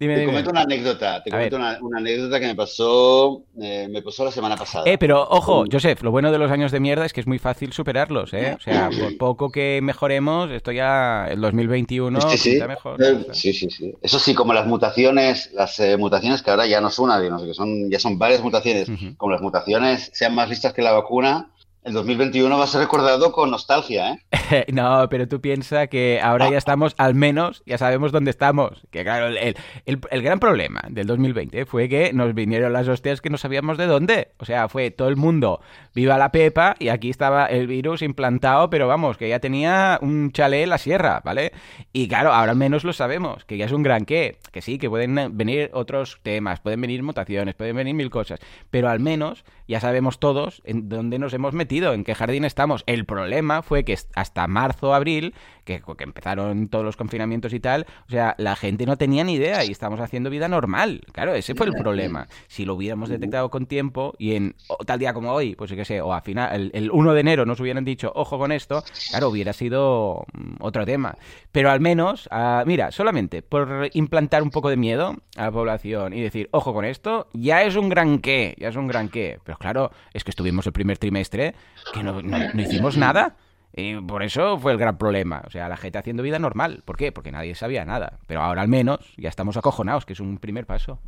te 0.06 0.24
comento 0.24 0.50
una 0.50 0.62
anécdota. 0.62 1.22
Te 1.22 1.30
comento 1.30 1.56
una, 1.56 1.98
anécdota 1.98 2.40
que 2.40 2.46
me 2.46 2.54
pasó, 2.54 3.42
eh, 3.60 3.86
me 3.90 4.00
pasó 4.00 4.24
la 4.24 4.30
semana 4.30 4.56
pasada. 4.56 4.84
Eh, 4.86 4.96
pero 4.96 5.28
ojo, 5.28 5.64
Joseph, 5.70 6.02
lo 6.02 6.10
bueno 6.10 6.32
de 6.32 6.38
los 6.38 6.50
años 6.50 6.72
de 6.72 6.80
mierda 6.80 7.04
es 7.04 7.12
que 7.12 7.20
es 7.20 7.26
muy 7.26 7.38
fácil 7.38 7.72
superarlos, 7.72 8.32
¿eh? 8.32 8.56
O 8.56 8.60
sea, 8.60 8.88
por 8.88 9.18
poco 9.18 9.50
que 9.50 9.80
mejoremos, 9.82 10.50
esto 10.50 10.72
ya 10.72 11.26
el 11.28 11.40
2021 11.40 12.20
sí, 12.30 12.38
sí. 12.38 12.60
mejor. 12.66 13.02
Eh, 13.02 13.26
sí, 13.32 13.52
sí, 13.52 13.68
sí. 13.70 13.94
Eso 14.00 14.18
sí, 14.18 14.34
como 14.34 14.54
las 14.54 14.66
mutaciones, 14.66 15.50
las 15.52 15.78
eh, 15.80 15.96
mutaciones 15.98 16.42
que 16.42 16.50
ahora 16.50 16.66
ya 16.66 16.80
no 16.80 16.88
es 16.88 16.98
una, 16.98 17.20
sino 17.20 17.44
que 17.44 17.52
son, 17.52 17.90
ya 17.90 17.98
son 17.98 18.18
varias 18.18 18.42
mutaciones, 18.42 18.88
como 19.18 19.32
las 19.32 19.42
mutaciones 19.42 20.10
sean 20.14 20.34
más 20.34 20.48
listas 20.48 20.72
que 20.72 20.82
la 20.82 20.92
vacuna, 20.92 21.50
el 21.82 21.94
2021 21.94 22.58
va 22.58 22.64
a 22.64 22.66
ser 22.66 22.82
recordado 22.82 23.32
con 23.32 23.50
nostalgia, 23.50 24.12
¿eh? 24.12 24.66
no, 24.72 25.08
pero 25.08 25.26
tú 25.28 25.40
piensas 25.40 25.88
que 25.88 26.20
ahora 26.22 26.50
ya 26.50 26.58
estamos, 26.58 26.94
al 26.98 27.14
menos, 27.14 27.62
ya 27.64 27.78
sabemos 27.78 28.12
dónde 28.12 28.30
estamos. 28.30 28.82
Que 28.90 29.02
claro, 29.02 29.28
el, 29.28 29.56
el, 29.86 30.22
gran 30.22 30.40
problema 30.40 30.82
del 30.90 31.06
2020 31.06 31.64
fue 31.64 31.88
que 31.88 32.12
nos 32.12 32.34
vinieron 32.34 32.74
las 32.74 32.86
hostias 32.86 33.22
que 33.22 33.30
no 33.30 33.38
sabíamos 33.38 33.78
de 33.78 33.86
dónde. 33.86 34.28
O 34.38 34.44
sea, 34.44 34.68
fue 34.68 34.90
todo 34.90 35.08
el 35.08 35.16
mundo, 35.16 35.60
viva 35.94 36.18
la 36.18 36.32
pepa, 36.32 36.76
y 36.78 36.88
aquí 36.88 37.08
estaba 37.08 37.46
el 37.46 37.66
virus 37.66 38.02
implantado, 38.02 38.68
pero 38.68 38.86
vamos, 38.86 39.16
que 39.16 39.30
ya 39.30 39.40
tenía 39.40 39.98
un 40.02 40.32
chalet 40.32 40.64
en 40.64 40.70
la 40.70 40.78
sierra, 40.78 41.22
¿vale? 41.24 41.52
Y 41.94 42.08
claro, 42.08 42.32
ahora 42.32 42.52
al 42.52 42.58
menos 42.58 42.84
lo 42.84 42.92
sabemos, 42.92 43.46
que 43.46 43.56
ya 43.56 43.64
es 43.64 43.72
un 43.72 43.82
gran 43.82 44.04
qué. 44.04 44.36
Que 44.52 44.60
sí, 44.60 44.76
que 44.76 44.90
pueden 44.90 45.36
venir 45.36 45.70
otros 45.72 46.18
temas, 46.22 46.60
pueden 46.60 46.80
venir 46.82 47.02
mutaciones, 47.02 47.54
pueden 47.54 47.76
venir 47.76 47.94
mil 47.94 48.10
cosas, 48.10 48.38
pero 48.70 48.90
al 48.90 49.00
menos 49.00 49.44
ya 49.66 49.80
sabemos 49.80 50.18
todos 50.18 50.60
en 50.64 50.88
dónde 50.88 51.18
nos 51.18 51.32
hemos 51.32 51.54
metido 51.54 51.69
en 51.70 52.04
qué 52.04 52.14
jardín 52.14 52.44
estamos. 52.44 52.82
El 52.86 53.04
problema 53.04 53.62
fue 53.62 53.84
que 53.84 53.96
hasta 54.14 54.46
marzo, 54.48 54.92
abril, 54.92 55.34
que, 55.64 55.80
que, 55.80 56.04
empezaron 56.04 56.68
todos 56.68 56.84
los 56.84 56.96
confinamientos 56.96 57.52
y 57.52 57.60
tal, 57.60 57.86
o 58.08 58.10
sea, 58.10 58.34
la 58.38 58.56
gente 58.56 58.86
no 58.86 58.96
tenía 58.96 59.22
ni 59.22 59.34
idea 59.34 59.64
y 59.64 59.70
estamos 59.70 60.00
haciendo 60.00 60.30
vida 60.30 60.48
normal. 60.48 61.02
Claro, 61.12 61.34
ese 61.34 61.54
fue 61.54 61.66
el 61.66 61.74
problema. 61.74 62.26
Si 62.48 62.64
lo 62.64 62.74
hubiéramos 62.74 63.08
detectado 63.08 63.50
con 63.50 63.66
tiempo 63.66 64.14
y 64.18 64.34
en 64.34 64.56
tal 64.84 64.98
día 64.98 65.14
como 65.14 65.32
hoy, 65.32 65.54
pues 65.54 65.72
qué 65.72 65.84
sé, 65.84 66.00
o 66.00 66.12
a 66.12 66.20
final, 66.22 66.70
el, 66.74 66.90
1 66.90 67.14
de 67.14 67.20
enero 67.20 67.46
nos 67.46 67.60
hubieran 67.60 67.84
dicho, 67.84 68.10
ojo 68.14 68.38
con 68.38 68.50
esto, 68.50 68.82
claro, 69.10 69.28
hubiera 69.28 69.52
sido 69.52 70.24
mm, 70.32 70.56
otro 70.58 70.84
tema. 70.84 71.16
Pero 71.52 71.70
al 71.70 71.80
menos, 71.80 72.28
ah, 72.32 72.64
mira, 72.66 72.90
solamente 72.90 73.42
por 73.42 73.90
implantar 73.92 74.42
un 74.42 74.50
poco 74.50 74.70
de 74.70 74.76
miedo 74.76 75.16
a 75.36 75.44
la 75.44 75.52
población 75.52 76.14
y 76.14 76.20
decir, 76.20 76.48
ojo 76.50 76.74
con 76.74 76.84
esto, 76.84 77.28
ya 77.32 77.62
es 77.62 77.76
un 77.76 77.88
gran 77.88 78.18
qué, 78.18 78.56
ya 78.58 78.68
es 78.68 78.76
un 78.76 78.88
gran 78.88 79.08
qué. 79.08 79.38
Pero 79.44 79.58
claro, 79.58 79.92
es 80.12 80.24
que 80.24 80.30
estuvimos 80.30 80.66
el 80.66 80.72
primer 80.72 80.98
trimestre 80.98 81.54
que 81.92 82.02
no, 82.02 82.22
no 82.22 82.62
hicimos 82.62 82.96
nada. 82.96 83.36
Y 83.72 83.94
por 84.00 84.22
eso 84.22 84.58
fue 84.58 84.72
el 84.72 84.78
gran 84.78 84.98
problema. 84.98 85.42
O 85.46 85.50
sea, 85.50 85.68
la 85.68 85.76
gente 85.76 85.98
haciendo 85.98 86.22
vida 86.22 86.38
normal. 86.38 86.82
¿Por 86.84 86.96
qué? 86.96 87.12
Porque 87.12 87.30
nadie 87.30 87.54
sabía 87.54 87.84
nada. 87.84 88.18
Pero 88.26 88.42
ahora 88.42 88.62
al 88.62 88.68
menos 88.68 88.98
ya 89.16 89.28
estamos 89.28 89.56
acojonados, 89.56 90.04
que 90.04 90.14
es 90.14 90.20
un 90.20 90.38
primer 90.38 90.66
paso. 90.66 91.00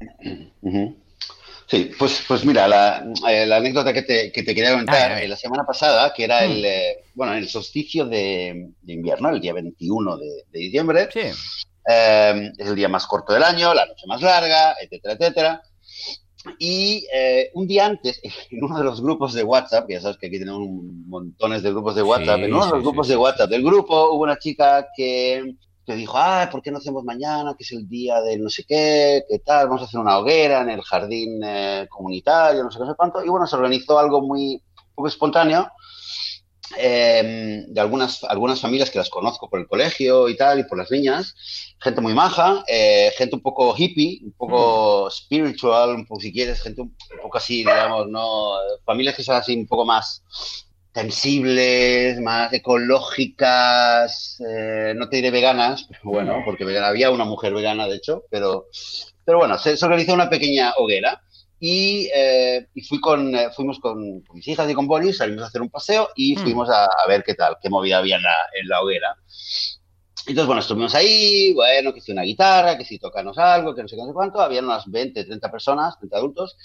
Sí, 1.66 1.90
pues, 1.98 2.24
pues 2.28 2.44
mira, 2.44 2.68
la, 2.68 3.04
eh, 3.30 3.52
anécdota 3.52 3.92
que 3.92 4.02
te, 4.02 4.30
que 4.30 4.42
te 4.42 4.54
quería 4.54 4.72
comentar, 4.72 5.12
ah, 5.12 5.26
la 5.26 5.36
semana 5.36 5.64
pasada, 5.64 6.12
que 6.12 6.24
era 6.24 6.44
el, 6.44 6.60
mm. 6.60 6.64
eh, 6.64 6.96
bueno, 7.14 7.34
el 7.34 7.48
solsticio 7.48 8.04
de, 8.04 8.70
invierno, 8.86 9.30
el 9.30 9.40
día 9.40 9.54
21 9.54 10.16
de, 10.18 10.44
diciembre, 10.52 11.08
sí. 11.12 11.20
Eh, 11.88 12.52
es 12.58 12.68
el 12.68 12.76
día 12.76 12.88
más 12.88 13.06
corto 13.06 13.32
del 13.32 13.42
año, 13.42 13.74
la 13.74 13.86
noche 13.86 14.06
más 14.06 14.20
larga, 14.20 14.76
etcétera, 14.80 15.14
etcétera. 15.14 15.62
Y 16.59 17.07
eh, 17.12 17.50
un 17.55 17.66
día 17.66 17.87
antes, 17.87 18.20
en 18.50 18.64
uno 18.64 18.78
de 18.78 18.85
los 18.85 19.00
grupos 19.00 19.33
de 19.33 19.44
WhatsApp, 19.44 19.87
que 19.87 19.94
ya 19.94 20.00
sabes 20.00 20.18
que 20.18 20.26
aquí 20.26 20.38
tenemos 20.38 20.61
montones 21.07 21.62
de 21.62 21.70
grupos 21.70 21.94
de 21.94 22.02
WhatsApp, 22.02 22.40
en 22.40 22.55
uno 22.55 22.66
de 22.66 22.72
los 22.72 22.83
grupos 22.83 23.09
de 23.09 23.16
WhatsApp 23.16 23.50
del 23.50 23.62
grupo 23.62 24.11
hubo 24.11 24.22
una 24.22 24.38
chica 24.38 24.88
que, 24.96 25.55
que 25.85 25.94
dijo, 25.94 26.14
ah, 26.16 26.48
¿por 26.50 26.62
qué 26.62 26.70
no 26.70 26.78
hacemos 26.78 27.05
mañana? 27.05 27.55
Que 27.57 27.64
es 27.64 27.72
el 27.72 27.88
día 27.88 28.20
de 28.20 28.38
no 28.38 28.50
sé 28.50 28.64
qué, 28.64 29.24
qué 29.28 29.38
tal, 29.40 29.68
vamos 29.68 29.83
a 29.83 29.85
hacer 29.87 30.00
una 30.00 30.18
hoguera 30.18 30.62
en 30.62 30.70
el 30.70 30.83
jardín 30.83 31.40
eh, 31.44 31.87
comunitario, 31.88 32.64
no 32.64 32.70
sé 32.70 32.78
qué, 32.78 32.85
no 32.85 32.90
sé 32.90 32.96
cuánto. 32.96 33.24
Y 33.24 33.28
bueno, 33.28 33.46
se 33.46 33.57
organizó 33.57 33.98
algo 33.98 34.20
muy 34.20 34.62
poco 34.94 35.09
espontáneo 35.09 35.68
Em, 36.76 37.66
de 37.72 37.80
algunas, 37.80 38.24
algunas 38.24 38.61
familias 38.61 38.90
que 38.90 38.98
las 38.98 39.11
conozco 39.11 39.48
por 39.48 39.61
el 39.61 39.66
colegio 39.66 40.28
y 40.28 40.37
tal, 40.37 40.61
y 40.61 40.64
por 40.64 40.78
las 40.78 40.90
niñas, 40.90 41.35
gente 41.80 42.00
muy 42.00 42.14
maja, 42.14 42.64
eh, 42.66 43.12
gente 43.16 43.37
un 43.37 43.42
poco 43.42 43.74
hippie, 43.76 44.20
un 44.22 44.32
poco 44.32 45.11
spiritual, 45.11 45.90
un 45.90 46.06
poco, 46.06 46.20
si 46.20 46.32
quieres, 46.32 46.62
gente 46.62 46.80
un, 46.82 46.96
poco 47.20 47.38
así, 47.38 47.58
digamos, 47.58 48.08
¿no? 48.08 48.52
Familias 48.85 49.16
que 49.16 49.22
son 49.22 49.37
así 49.37 49.54
un 49.54 49.66
poco 49.66 49.85
más 49.85 50.24
sensibles, 50.94 52.20
más 52.20 52.52
ecológicas, 52.52 54.40
eh, 54.46 54.92
no 54.96 55.08
te 55.08 55.16
diré 55.16 55.30
veganas, 55.30 55.87
pero 55.88 56.00
bueno, 56.04 56.42
porque 56.44 56.64
había 56.78 57.11
una 57.11 57.24
mujer 57.24 57.54
vegana, 57.54 57.87
de 57.87 57.96
hecho, 57.96 58.24
pero, 58.30 58.68
pero 59.24 59.38
bueno, 59.38 59.58
se, 59.58 59.76
se 59.76 59.85
organizó 59.85 60.14
una 60.14 60.30
pequeña 60.30 60.72
hoguera 60.78 61.22
y, 61.64 62.11
eh, 62.12 62.66
y 62.75 62.83
fui 62.83 63.01
con, 63.01 63.37
eh, 63.37 63.51
fuimos 63.55 63.79
con, 63.79 64.25
mis 64.35 64.48
hijas 64.48 64.68
y 64.68 64.75
con 64.75 64.88
Boris, 64.88 65.18
salimos 65.18 65.44
a 65.44 65.46
hacer 65.46 65.62
un 65.62 65.70
paseo 65.70 66.09
y 66.16 66.35
mm. 66.35 66.38
fuimos 66.40 66.68
a, 66.68 66.88
ver 67.07 67.22
qué 67.22 67.35
tal, 67.35 67.57
qué 67.62 67.70
movida 67.70 67.98
había 67.98 68.16
en 68.16 68.25
la, 68.25 68.35
en 68.61 68.66
la 68.66 68.83
hoguera. 68.83 69.16
Entonces, 70.27 70.46
bueno, 70.46 70.59
estuvimos 70.59 70.92
ahí, 70.96 71.53
bueno, 71.55 71.94
que 71.94 72.01
si 72.01 72.11
una 72.11 72.22
guitarra, 72.22 72.77
que 72.77 72.85
si 72.85 72.98
tocarnos 72.98 73.38
algo, 73.38 73.77
que 73.77 73.83
no 73.83 73.87
sé 73.87 73.94
qué, 73.94 74.03
no 74.03 74.09
sé 74.09 74.12
cuánto, 74.12 74.40
había 74.40 74.61
unas 74.61 74.90
20, 74.90 75.25
30 75.25 75.51
personas, 75.53 75.96
30 76.01 76.16
adultos, 76.16 76.57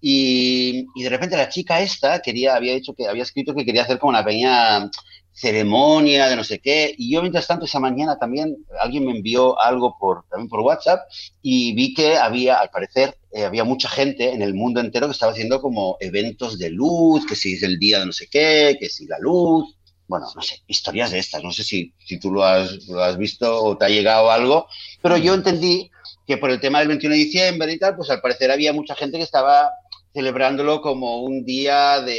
y, 0.00 0.86
y, 0.94 1.02
de 1.02 1.08
repente 1.08 1.36
la 1.36 1.48
chica 1.48 1.80
esta 1.80 2.20
quería, 2.20 2.54
había 2.54 2.74
dicho 2.74 2.94
que 2.94 3.06
había 3.06 3.22
escrito 3.22 3.54
que 3.54 3.64
quería 3.64 3.82
hacer 3.82 3.98
como 3.98 4.10
una 4.10 4.24
pequeña 4.24 4.90
ceremonia 5.32 6.28
de 6.28 6.36
no 6.36 6.44
sé 6.44 6.58
qué. 6.58 6.94
Y 6.96 7.12
yo, 7.12 7.22
mientras 7.22 7.46
tanto, 7.46 7.64
esa 7.64 7.80
mañana 7.80 8.18
también 8.18 8.56
alguien 8.80 9.06
me 9.06 9.12
envió 9.12 9.58
algo 9.60 9.96
por, 9.98 10.24
también 10.28 10.48
por 10.48 10.60
WhatsApp 10.60 11.00
y 11.42 11.74
vi 11.74 11.94
que 11.94 12.16
había, 12.16 12.56
al 12.58 12.70
parecer, 12.70 13.16
eh, 13.32 13.44
había 13.44 13.64
mucha 13.64 13.88
gente 13.88 14.32
en 14.32 14.42
el 14.42 14.54
mundo 14.54 14.80
entero 14.80 15.06
que 15.06 15.12
estaba 15.12 15.32
haciendo 15.32 15.60
como 15.60 15.96
eventos 16.00 16.58
de 16.58 16.70
luz, 16.70 17.26
que 17.26 17.36
si 17.36 17.54
es 17.54 17.62
el 17.62 17.78
día 17.78 18.00
de 18.00 18.06
no 18.06 18.12
sé 18.12 18.26
qué, 18.30 18.76
que 18.78 18.88
si 18.88 19.06
la 19.06 19.18
luz. 19.18 19.76
Bueno, 20.06 20.26
no 20.34 20.42
sé, 20.42 20.60
historias 20.66 21.12
de 21.12 21.20
estas. 21.20 21.42
No 21.42 21.52
sé 21.52 21.62
si, 21.62 21.94
si 22.04 22.18
tú 22.18 22.32
lo 22.32 22.44
has, 22.44 22.86
lo 22.88 23.02
has 23.02 23.16
visto 23.16 23.62
o 23.62 23.78
te 23.78 23.84
ha 23.84 23.88
llegado 23.88 24.30
algo, 24.30 24.66
pero 25.00 25.16
yo 25.16 25.34
entendí 25.34 25.90
que 26.26 26.36
por 26.36 26.50
el 26.50 26.60
tema 26.60 26.80
del 26.80 26.88
21 26.88 27.14
de 27.14 27.24
diciembre 27.24 27.72
y 27.72 27.78
tal, 27.78 27.96
pues 27.96 28.10
al 28.10 28.20
parecer 28.20 28.50
había 28.50 28.72
mucha 28.72 28.94
gente 28.94 29.18
que 29.18 29.24
estaba 29.24 29.70
celebrándolo 30.12 30.80
como 30.80 31.22
un 31.22 31.44
día 31.44 32.00
de, 32.00 32.18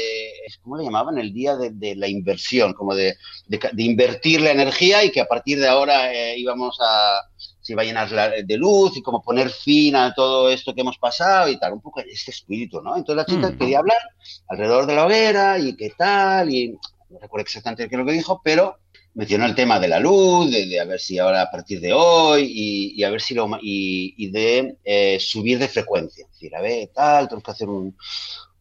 ¿cómo 0.62 0.77
le 0.77 0.86
llamaban? 0.86 1.17
El 1.17 1.34
día 1.34 1.56
de, 1.58 1.95
la 1.95 2.08
inversión, 2.08 2.73
como 2.73 2.95
de, 2.95 3.15
de, 3.47 3.84
invertir 3.84 4.41
la 4.41 4.51
energía 4.51 5.04
y 5.04 5.12
que 5.12 5.21
a 5.21 5.25
partir 5.25 5.60
de 5.60 5.67
ahora 5.67 6.13
eh, 6.13 6.38
íbamos 6.38 6.77
a, 6.82 7.21
se 7.62 7.73
iba 7.73 7.82
a 7.82 7.86
llenar 7.86 8.10
de 8.10 8.58
luz 8.58 8.97
y 8.97 9.01
como 9.01 9.21
poner 9.21 9.49
fin 9.49 9.95
a 9.95 10.13
todo 10.13 10.49
esto 10.49 10.73
que 10.73 10.82
hemos 10.82 10.97
pasado 10.97 11.49
y 11.49 11.60
tal, 11.60 11.73
un 11.73 11.82
poco 11.82 11.99
este 11.99 12.32
espíritu, 12.32 12.82
¿no? 12.82 12.95
Entonces 12.95 13.15
la 13.17 13.25
chica 13.25 13.58
quería 13.58 13.80
hablar 13.80 13.99
alrededor 14.47 14.86
de 14.86 14.95
la 14.95 15.06
hoguera 15.06 15.60
y 15.60 15.75
qué 15.75 15.91
tal, 15.97 16.49
y 16.49 16.77
no 17.12 17.19
recuerdo 17.19 17.43
exactamente 17.43 17.88
qué 17.88 17.95
es 17.95 18.00
lo 18.00 18.06
que 18.06 18.13
dijo, 18.13 18.41
pero 18.43 18.78
mencionó 19.13 19.45
el 19.45 19.56
tema 19.56 19.80
de 19.80 19.88
la 19.88 20.00
luz, 20.00 20.50
de, 20.52 20.80
a 20.80 20.86
ver 20.86 21.00
si 21.00 21.19
ahora 21.19 21.41
a 21.41 21.52
partir 21.52 21.82
de 21.82 21.93
hoy 21.93 22.93
y, 22.95 23.04
a 23.04 23.10
ver 23.10 23.21
si 23.21 23.34
lo 23.34 23.50
y, 23.62 24.30
de 24.32 24.78
eh, 24.84 25.19
subir 25.19 25.60
de 25.60 25.67
frecuencia. 25.67 26.26
Es 26.26 26.32
decir, 26.32 26.56
a 26.56 26.62
ver, 26.62 26.89
tal, 26.93 27.28
tenemos 27.28 27.43
que 27.43 27.52
hacer 27.52 27.67
un, 27.67 27.95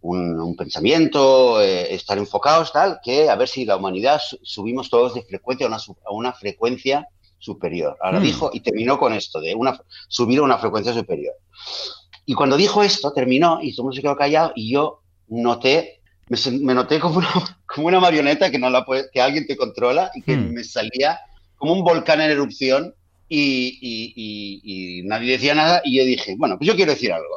un, 0.01 0.57
pensamiento, 0.57 1.61
eh, 1.61 1.95
estar 1.95 2.19
enfocados, 2.19 2.73
tal, 2.73 2.99
que 3.03 3.29
a 3.29 3.37
ver 3.37 3.49
si 3.49 3.65
la 3.65 3.77
humanidad 3.77 4.21
subimos 4.43 4.91
todos 4.91 5.15
de 5.15 5.23
frecuencia 5.23 5.67
a 5.67 5.69
una, 5.69 5.77
a 5.77 6.13
una 6.13 6.33
frecuencia 6.33 7.09
superior. 7.39 7.97
Ahora 8.01 8.21
mm. 8.21 8.23
dijo 8.23 8.51
y 8.53 8.61
terminó 8.61 8.99
con 8.99 9.13
esto, 9.13 9.41
de 9.41 9.55
una, 9.55 9.81
subir 10.09 10.41
a 10.41 10.43
una 10.43 10.59
frecuencia 10.59 10.93
superior. 10.93 11.35
Y 12.27 12.35
cuando 12.35 12.57
dijo 12.57 12.83
esto, 12.83 13.13
terminó 13.13 13.61
y 13.63 13.75
todo 13.75 13.83
el 13.83 13.85
mundo 13.85 13.97
se 13.97 14.03
quedó 14.03 14.17
callado 14.17 14.53
y 14.55 14.73
yo 14.73 15.03
noté 15.29 16.00
me, 16.31 16.75
noté 16.75 17.01
como 17.01 17.19
una, 17.19 17.29
como 17.67 17.89
una, 17.89 18.01
marioneta 18.01 18.51
que, 18.51 18.59
no 18.59 18.71
la 18.71 18.85
puede, 18.85 19.11
que 19.13 19.21
alguien 19.21 19.47
te 19.47 19.57
controla 19.57 20.11
y 20.15 20.23
que 20.23 20.37
hmm. 20.37 20.53
me 20.53 20.65
salía 20.65 21.21
como 21.57 21.73
un 21.73 21.85
volcán 21.85 22.21
en 22.21 22.31
erupción 22.31 22.95
y, 23.29 23.79
y, 23.81 25.03
nadie 25.05 25.33
decía 25.33 25.55
nada 25.55 25.83
y 25.85 25.99
yo 25.99 26.05
dije, 26.05 26.35
bueno, 26.37 26.59
pues 26.59 26.67
yo 26.69 26.75
quiero 26.75 26.93
decir 26.93 27.13
algo. 27.13 27.37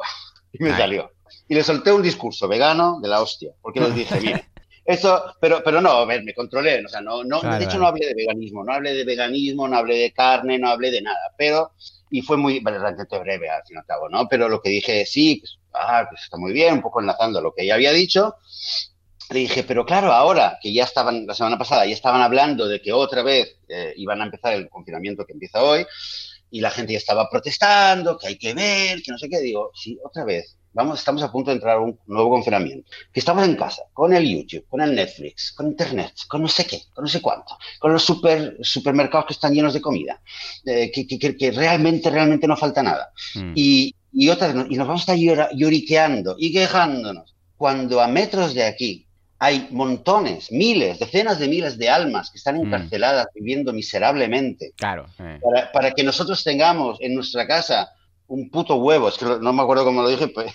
Y 0.56 0.62
me 0.62 0.70
salió. 0.70 1.10
Y 1.48 1.54
le 1.56 1.64
solté 1.64 1.90
un 1.90 2.00
discurso 2.00 2.46
vegano 2.46 3.00
de 3.02 3.08
la 3.08 3.20
hostia, 3.20 3.50
porque 3.60 3.80
les 3.80 3.92
dije, 3.92 4.20
mire, 4.20 4.44
eso, 4.84 5.34
pero, 5.40 5.62
pero 5.64 5.80
no, 5.80 5.90
a 5.90 6.04
ver, 6.04 6.22
me 6.22 6.32
controlé, 6.32 6.84
o 6.84 6.88
sea, 6.88 7.00
no, 7.00 7.24
no, 7.24 7.42
de 7.42 7.64
hecho 7.64 7.76
no 7.76 7.88
hablé 7.88 8.06
de 8.06 8.14
veganismo, 8.14 8.62
no 8.62 8.72
hablé 8.72 8.94
de 8.94 9.04
veganismo, 9.04 9.66
no 9.66 9.76
hablé 9.76 9.96
de 9.96 10.12
carne, 10.12 10.56
no 10.60 10.68
hablé 10.68 10.92
de 10.92 11.02
nada, 11.02 11.34
pero, 11.36 11.72
y 12.08 12.22
fue 12.22 12.36
muy, 12.36 12.60
bastante 12.60 13.18
breve 13.18 13.50
al 13.50 13.64
fin 13.66 13.76
y 13.76 13.80
al 13.80 13.84
cabo, 13.84 14.08
¿no? 14.08 14.28
Pero 14.28 14.48
lo 14.48 14.62
que 14.62 14.70
dije, 14.70 15.04
sí, 15.06 15.40
pues, 15.40 15.58
ah, 15.74 16.06
pues 16.08 16.22
está 16.22 16.36
muy 16.36 16.52
bien, 16.52 16.74
un 16.74 16.82
poco 16.82 17.00
enlazando 17.00 17.40
lo 17.40 17.52
que 17.54 17.66
ya 17.66 17.74
había 17.74 17.92
dicho, 17.92 18.36
le 19.30 19.40
dije, 19.40 19.64
pero 19.64 19.84
claro, 19.84 20.12
ahora 20.12 20.58
que 20.60 20.72
ya 20.72 20.84
estaban, 20.84 21.26
la 21.26 21.34
semana 21.34 21.58
pasada, 21.58 21.86
ya 21.86 21.94
estaban 21.94 22.20
hablando 22.20 22.68
de 22.68 22.80
que 22.80 22.92
otra 22.92 23.22
vez 23.22 23.56
eh, 23.68 23.94
iban 23.96 24.20
a 24.20 24.24
empezar 24.24 24.52
el 24.54 24.68
confinamiento 24.68 25.24
que 25.24 25.32
empieza 25.32 25.62
hoy, 25.62 25.86
y 26.50 26.60
la 26.60 26.70
gente 26.70 26.92
ya 26.92 26.98
estaba 26.98 27.28
protestando, 27.28 28.16
que 28.16 28.28
hay 28.28 28.38
que 28.38 28.54
ver, 28.54 29.02
que 29.02 29.10
no 29.10 29.18
sé 29.18 29.28
qué, 29.28 29.40
digo, 29.40 29.70
sí, 29.74 29.98
otra 30.04 30.24
vez, 30.24 30.56
vamos, 30.72 30.98
estamos 30.98 31.22
a 31.22 31.32
punto 31.32 31.50
de 31.50 31.56
entrar 31.56 31.78
a 31.78 31.80
un 31.80 31.98
nuevo 32.06 32.30
confinamiento, 32.30 32.90
que 33.12 33.20
estamos 33.20 33.44
en 33.44 33.56
casa, 33.56 33.82
con 33.92 34.12
el 34.12 34.28
YouTube, 34.28 34.66
con 34.68 34.80
el 34.80 34.94
Netflix, 34.94 35.52
con 35.52 35.66
Internet, 35.66 36.12
con 36.28 36.42
no 36.42 36.48
sé 36.48 36.66
qué, 36.66 36.82
con 36.92 37.04
no 37.04 37.08
sé 37.08 37.22
cuánto, 37.22 37.56
con 37.78 37.92
los 37.92 38.04
super, 38.04 38.56
supermercados 38.60 39.26
que 39.26 39.32
están 39.32 39.54
llenos 39.54 39.72
de 39.72 39.80
comida, 39.80 40.20
eh, 40.64 40.92
que, 40.92 41.06
que, 41.06 41.36
que, 41.36 41.50
realmente, 41.50 42.10
realmente 42.10 42.46
no 42.46 42.56
falta 42.56 42.82
nada. 42.82 43.10
Mm. 43.34 43.52
Y, 43.54 43.94
y, 44.14 44.28
otra, 44.28 44.50
y 44.50 44.76
nos 44.76 44.86
vamos 44.86 45.08
a 45.08 45.14
estar 45.14 45.48
lloriqueando 45.52 46.36
y 46.38 46.52
quejándonos, 46.52 47.34
cuando 47.56 48.00
a 48.00 48.06
metros 48.06 48.54
de 48.54 48.64
aquí 48.64 49.06
hay 49.38 49.68
montones, 49.70 50.50
miles, 50.52 50.98
decenas 50.98 51.38
de 51.38 51.48
miles 51.48 51.76
de 51.76 51.90
almas 51.90 52.30
que 52.30 52.38
están 52.38 52.56
mm. 52.56 52.66
encarceladas 52.66 53.26
viviendo 53.34 53.72
miserablemente. 53.72 54.72
Claro. 54.76 55.06
Eh. 55.18 55.40
Para, 55.42 55.72
para 55.72 55.90
que 55.90 56.04
nosotros 56.04 56.42
tengamos 56.44 56.98
en 57.00 57.14
nuestra 57.14 57.46
casa 57.46 57.90
un 58.26 58.48
puto 58.50 58.76
huevo, 58.76 59.08
es 59.08 59.18
que 59.18 59.24
no 59.24 59.52
me 59.52 59.62
acuerdo 59.62 59.84
cómo 59.84 60.02
lo 60.02 60.08
dije, 60.08 60.28
pues, 60.34 60.52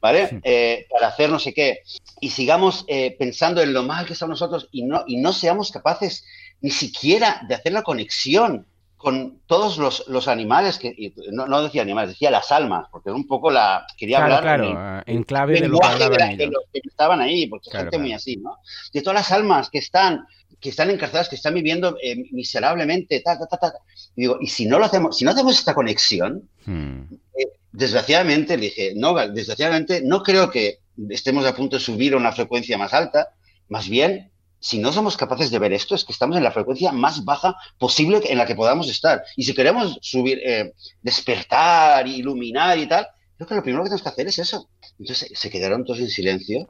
¿vale? 0.00 0.40
Eh, 0.44 0.86
para 0.90 1.08
hacer 1.08 1.30
no 1.30 1.38
sé 1.38 1.52
qué. 1.52 1.80
Y 2.20 2.30
sigamos 2.30 2.84
eh, 2.88 3.16
pensando 3.18 3.62
en 3.62 3.72
lo 3.72 3.82
mal 3.82 4.06
que 4.06 4.12
estamos 4.12 4.40
nosotros 4.40 4.68
y 4.70 4.84
no, 4.84 5.04
y 5.06 5.16
no 5.16 5.32
seamos 5.32 5.72
capaces 5.72 6.24
ni 6.60 6.70
siquiera 6.70 7.42
de 7.48 7.54
hacer 7.54 7.72
la 7.72 7.82
conexión 7.82 8.66
con 8.98 9.38
todos 9.46 9.78
los, 9.78 10.04
los 10.08 10.26
animales, 10.26 10.76
que 10.76 11.12
no, 11.30 11.46
no, 11.46 11.62
decía 11.62 11.82
animales, 11.82 12.10
decía 12.10 12.32
las 12.32 12.50
almas, 12.50 12.88
porque 12.90 13.10
un 13.10 13.28
poco 13.28 13.48
la... 13.48 13.86
Quería 13.96 14.22
hablar 14.22 14.42
claro, 14.42 15.02
en, 15.06 15.22
clave 15.22 15.60
de 15.60 15.68
lo 15.68 15.78
que 15.78 16.36
de, 16.36 16.46
los 16.48 16.64
que 16.72 16.80
estaban 16.84 17.20
ahí, 17.20 17.46
porque 17.46 17.70
gente 17.70 17.96
muy 17.96 18.12
así, 18.12 18.36
¿no? 18.36 18.58
De 18.92 19.00
todas 19.00 19.14
las 19.20 19.32
almas 19.32 19.70
que 19.70 19.78
están 19.78 20.26
que 20.60 20.70
están 20.70 20.90
encarceladas, 20.90 21.28
que 21.28 21.36
están 21.36 21.54
viviendo 21.54 21.96
eh, 22.02 22.16
miserablemente, 22.32 23.20
ta, 23.20 23.38
ta, 23.38 23.46
ta, 23.46 23.72
Y 24.16 24.22
digo, 24.22 24.38
y 24.40 24.48
si 24.48 24.66
no 24.66 24.80
lo 24.80 24.86
hacemos, 24.86 25.16
si 25.16 25.24
no 25.24 25.30
hacemos 25.30 25.56
esta 25.56 25.72
conexión, 25.72 26.48
hmm. 26.66 27.02
eh, 27.38 27.52
desgraciadamente, 27.70 28.56
le 28.56 28.64
dije, 28.64 28.92
no, 28.96 29.14
desgraciadamente, 29.28 30.02
no 30.02 30.24
creo 30.24 30.50
que 30.50 30.80
estemos 31.10 31.46
a 31.46 31.54
punto 31.54 31.76
de 31.76 31.80
subir 31.80 32.14
a 32.14 32.16
una 32.16 32.32
frecuencia 32.32 32.76
más 32.76 32.92
alta, 32.92 33.28
más 33.68 33.88
bien, 33.88 34.32
si 34.60 34.78
no 34.78 34.92
somos 34.92 35.16
capaces 35.16 35.50
de 35.50 35.58
ver 35.58 35.72
esto, 35.72 35.94
es 35.94 36.04
que 36.04 36.12
estamos 36.12 36.36
en 36.36 36.42
la 36.42 36.50
frecuencia 36.50 36.92
más 36.92 37.24
baja 37.24 37.56
posible 37.78 38.20
en 38.24 38.38
la 38.38 38.46
que 38.46 38.54
podamos 38.54 38.88
estar. 38.88 39.22
Y 39.36 39.44
si 39.44 39.54
queremos 39.54 39.98
subir, 40.02 40.40
eh, 40.44 40.74
despertar, 41.02 42.06
iluminar 42.06 42.78
y 42.78 42.86
tal, 42.86 43.06
creo 43.36 43.48
que 43.48 43.54
lo 43.54 43.62
primero 43.62 43.84
que 43.84 43.90
tenemos 43.90 44.02
que 44.02 44.08
hacer 44.08 44.26
es 44.26 44.38
eso. 44.38 44.68
Entonces 44.98 45.30
se 45.32 45.50
quedaron 45.50 45.84
todos 45.84 46.00
en 46.00 46.08
silencio 46.08 46.68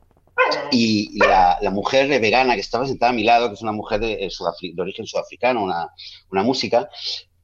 y 0.70 1.18
la, 1.18 1.59
mujer 1.72 2.09
vegana 2.20 2.55
que 2.55 2.61
estaba 2.61 2.87
sentada 2.87 3.11
a 3.11 3.14
mi 3.14 3.24
lado, 3.24 3.48
que 3.48 3.55
es 3.55 3.62
una 3.62 3.72
mujer 3.72 4.01
de, 4.01 4.12
eh, 4.12 4.31
de 4.74 4.83
origen 4.83 5.07
sudafricano, 5.07 5.64
una, 5.64 5.88
una, 6.31 6.42
música, 6.42 6.88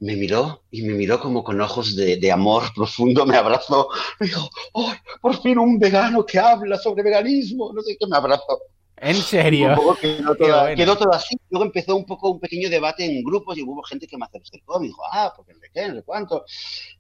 me 0.01 0.17
miró 0.17 0.63
y 0.71 0.83
me 0.83 0.95
miró 0.95 1.21
como 1.21 1.43
con 1.43 1.61
ojos 1.61 1.97
de, 1.97 2.17
de 2.17 2.33
amor 2.33 2.65
profundo, 2.75 3.27
me 3.27 3.37
abrazó, 3.37 3.89
me 4.21 4.27
dijo, 4.27 4.49
¡ay, 4.75 4.99
por 5.21 5.41
fin 5.41 5.59
un 5.59 5.79
vegano 5.79 6.25
que 6.25 6.39
habla 6.39 6.79
sobre 6.79 7.03
veganismo! 7.03 7.73
No 7.73 7.83
sé 7.83 7.97
qué, 7.99 8.07
me 8.07 8.17
abrazó. 8.17 8.61
¿En 8.97 9.17
serio? 9.17 9.75
quedó, 10.01 10.97
todo, 10.97 11.13
así. 11.13 11.37
Luego 11.51 11.67
empezó 11.67 11.97
un 11.97 12.07
poco 12.07 12.31
un 12.31 12.41
pequeño 12.41 12.71
debate 12.71 13.05
en 13.05 13.25
grupos 13.25 13.59
y 13.59 13.63
hubo 13.63 13.83
gente 13.83 14.07
que 14.07 14.17
me 14.17 14.25
acercó, 14.25 14.81
me 14.81 14.87
dijo, 14.87 15.03
ah, 15.13 15.33
porque 15.37 15.53
de 15.55 15.71
qué, 15.73 15.89
no 15.89 15.95
sé 15.97 16.03
cuánto. 16.03 16.45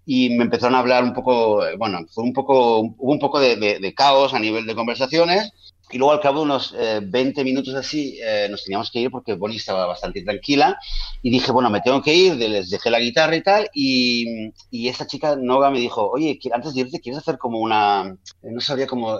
Y 0.04 0.30
me 0.30 0.44
empezaron 0.44 0.74
a 0.74 0.80
hablar 0.80 1.04
un 1.04 1.14
poco, 1.14 1.64
eh, 1.64 1.76
bueno, 1.76 2.00
fue 2.10 2.24
un 2.24 2.32
poco, 2.32 2.80
hubo 2.80 3.12
un 3.12 3.18
poco 3.18 3.38
de, 3.40 3.56
de 3.56 3.94
caos 3.94 4.34
a 4.34 4.38
nivel 4.38 4.66
de 4.66 4.74
conversaciones 4.74 5.52
y 5.90 5.98
luego 5.98 6.12
al 6.12 6.20
cabo 6.20 6.38
de 6.38 6.44
unos 6.44 6.74
20 7.02 7.40
eh, 7.40 7.44
minutos 7.44 7.74
así 7.74 8.18
eh, 8.22 8.48
nos 8.50 8.64
teníamos 8.64 8.90
que 8.90 9.00
ir 9.00 9.10
porque 9.10 9.34
Bonnie 9.34 9.58
estaba 9.58 9.86
bastante 9.86 10.22
tranquila. 10.22 10.78
Y 11.22 11.30
dije, 11.30 11.52
bueno, 11.52 11.70
me 11.70 11.80
tengo 11.82 12.02
que 12.02 12.14
ir, 12.14 12.34
les 12.34 12.70
dejé 12.70 12.90
la 12.90 12.98
guitarra 12.98 13.36
y 13.36 13.42
tal. 13.42 13.70
Y, 13.74 14.50
y 14.70 14.88
esta 14.88 15.06
chica 15.06 15.36
Noga 15.36 15.70
me 15.70 15.78
dijo, 15.78 16.10
oye, 16.10 16.38
antes 16.52 16.74
de 16.74 16.80
irte, 16.80 17.00
¿quieres 17.00 17.20
hacer 17.20 17.38
como 17.38 17.58
una, 17.58 18.16
no 18.42 18.60
sabía 18.60 18.86
cómo, 18.86 19.18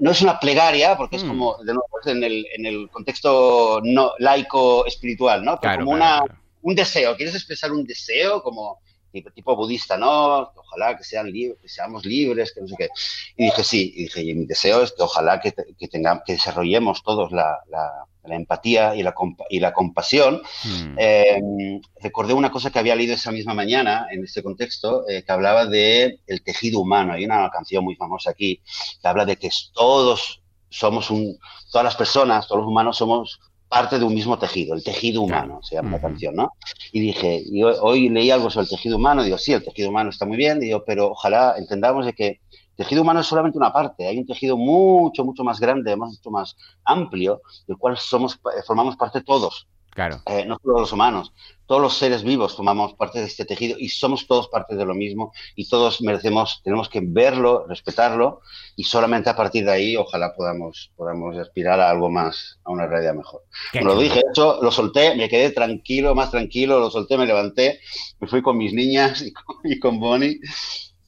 no 0.00 0.10
es 0.10 0.22
una 0.22 0.38
plegaria 0.38 0.96
porque 0.96 1.16
es 1.16 1.24
mm. 1.24 1.28
como, 1.28 1.56
de 1.58 1.74
nuevo, 1.74 1.86
en 2.06 2.22
el, 2.22 2.46
en 2.56 2.66
el 2.66 2.88
contexto 2.90 3.80
no 3.82 4.12
laico 4.18 4.86
espiritual, 4.86 5.44
¿no? 5.44 5.58
Pero 5.60 5.78
como 5.78 5.90
una, 5.90 6.22
un 6.62 6.74
deseo, 6.74 7.16
¿quieres 7.16 7.34
expresar 7.34 7.72
un 7.72 7.84
deseo 7.84 8.42
como 8.42 8.78
tipo, 9.22 9.56
budista, 9.56 9.96
¿no? 9.96 10.52
Ojalá 10.54 10.96
que 10.96 11.04
sean 11.04 11.30
libres, 11.30 11.60
que 11.60 11.68
seamos 11.68 12.04
libres, 12.04 12.52
que 12.52 12.60
no 12.60 12.68
sé 12.68 12.74
qué. 12.76 12.88
Y 13.36 13.44
dije, 13.44 13.64
sí, 13.64 13.92
y 13.96 14.02
dije, 14.04 14.22
y 14.22 14.34
mi 14.34 14.46
deseo 14.46 14.82
es 14.82 14.92
que 14.92 15.02
ojalá 15.02 15.40
que, 15.40 15.54
que, 15.78 15.88
tengamos, 15.88 16.24
que 16.26 16.34
desarrollemos 16.34 17.02
todos 17.02 17.32
la, 17.32 17.58
la, 17.68 18.06
empatía 18.28 18.96
y 18.96 19.02
la, 19.02 19.14
y 19.50 19.60
la 19.60 19.72
compasión. 19.72 20.42
Hmm. 20.64 20.96
Eh, 20.98 21.80
recordé 22.00 22.32
una 22.32 22.50
cosa 22.50 22.70
que 22.70 22.78
había 22.78 22.96
leído 22.96 23.14
esa 23.14 23.30
misma 23.30 23.54
mañana 23.54 24.08
en 24.10 24.24
este 24.24 24.42
contexto, 24.42 25.08
eh, 25.08 25.22
que 25.22 25.32
hablaba 25.32 25.66
de 25.66 26.20
el 26.26 26.42
tejido 26.42 26.80
humano. 26.80 27.12
Hay 27.12 27.24
una 27.24 27.48
canción 27.50 27.84
muy 27.84 27.94
famosa 27.94 28.30
aquí 28.30 28.60
que 29.00 29.08
habla 29.08 29.24
de 29.24 29.36
que 29.36 29.50
todos 29.72 30.42
somos 30.68 31.10
un, 31.10 31.38
todas 31.70 31.84
las 31.84 31.96
personas, 31.96 32.46
todos 32.46 32.62
los 32.62 32.68
humanos 32.68 32.96
somos 32.96 33.40
parte 33.68 33.98
de 33.98 34.04
un 34.04 34.14
mismo 34.14 34.38
tejido, 34.38 34.74
el 34.74 34.84
tejido 34.84 35.22
humano, 35.22 35.60
se 35.62 35.74
llama 35.74 35.92
la 35.92 36.00
canción, 36.00 36.36
¿no? 36.36 36.52
Y 36.92 37.00
dije, 37.00 37.42
y 37.44 37.62
hoy, 37.62 38.08
leí 38.08 38.30
algo 38.30 38.50
sobre 38.50 38.64
el 38.64 38.70
tejido 38.70 38.96
humano, 38.96 39.24
digo, 39.24 39.38
sí, 39.38 39.52
el 39.52 39.64
tejido 39.64 39.90
humano 39.90 40.10
está 40.10 40.24
muy 40.24 40.36
bien, 40.36 40.60
digo, 40.60 40.84
pero 40.86 41.10
ojalá 41.10 41.54
entendamos 41.58 42.06
de 42.06 42.12
que 42.12 42.26
el 42.28 42.76
tejido 42.76 43.02
humano 43.02 43.20
es 43.20 43.26
solamente 43.26 43.58
una 43.58 43.72
parte, 43.72 44.06
hay 44.06 44.18
un 44.18 44.26
tejido 44.26 44.56
mucho, 44.56 45.24
mucho 45.24 45.42
más 45.42 45.58
grande, 45.58 45.96
mucho 45.96 46.30
más 46.30 46.56
amplio, 46.84 47.42
del 47.66 47.76
cual 47.76 47.96
somos, 47.96 48.38
formamos 48.66 48.96
parte 48.96 49.22
todos. 49.22 49.66
Claro. 49.96 50.20
Eh, 50.26 50.44
no 50.44 50.58
solo 50.62 50.80
los 50.80 50.92
humanos, 50.92 51.32
todos 51.64 51.80
los 51.80 51.96
seres 51.96 52.22
vivos 52.22 52.54
formamos 52.54 52.92
parte 52.92 53.18
de 53.18 53.24
este 53.24 53.46
tejido 53.46 53.78
y 53.78 53.88
somos 53.88 54.26
todos 54.26 54.48
parte 54.48 54.76
de 54.76 54.84
lo 54.84 54.94
mismo 54.94 55.32
y 55.54 55.66
todos 55.70 56.02
merecemos, 56.02 56.60
tenemos 56.62 56.90
que 56.90 57.00
verlo, 57.02 57.64
respetarlo 57.66 58.42
y 58.76 58.84
solamente 58.84 59.30
a 59.30 59.36
partir 59.36 59.64
de 59.64 59.72
ahí 59.72 59.96
ojalá 59.96 60.34
podamos, 60.36 60.92
podamos 60.96 61.38
aspirar 61.38 61.80
a 61.80 61.88
algo 61.88 62.10
más, 62.10 62.58
a 62.64 62.72
una 62.72 62.86
realidad 62.86 63.14
mejor. 63.14 63.44
lo 63.72 63.98
dije, 63.98 64.20
hecho, 64.30 64.58
lo 64.60 64.70
solté, 64.70 65.16
me 65.16 65.30
quedé 65.30 65.48
tranquilo, 65.50 66.14
más 66.14 66.30
tranquilo, 66.30 66.78
lo 66.78 66.90
solté, 66.90 67.16
me 67.16 67.24
levanté, 67.24 67.80
me 68.20 68.28
fui 68.28 68.42
con 68.42 68.58
mis 68.58 68.74
niñas 68.74 69.24
y 69.64 69.80
con, 69.80 69.98
Bonnie. 69.98 70.40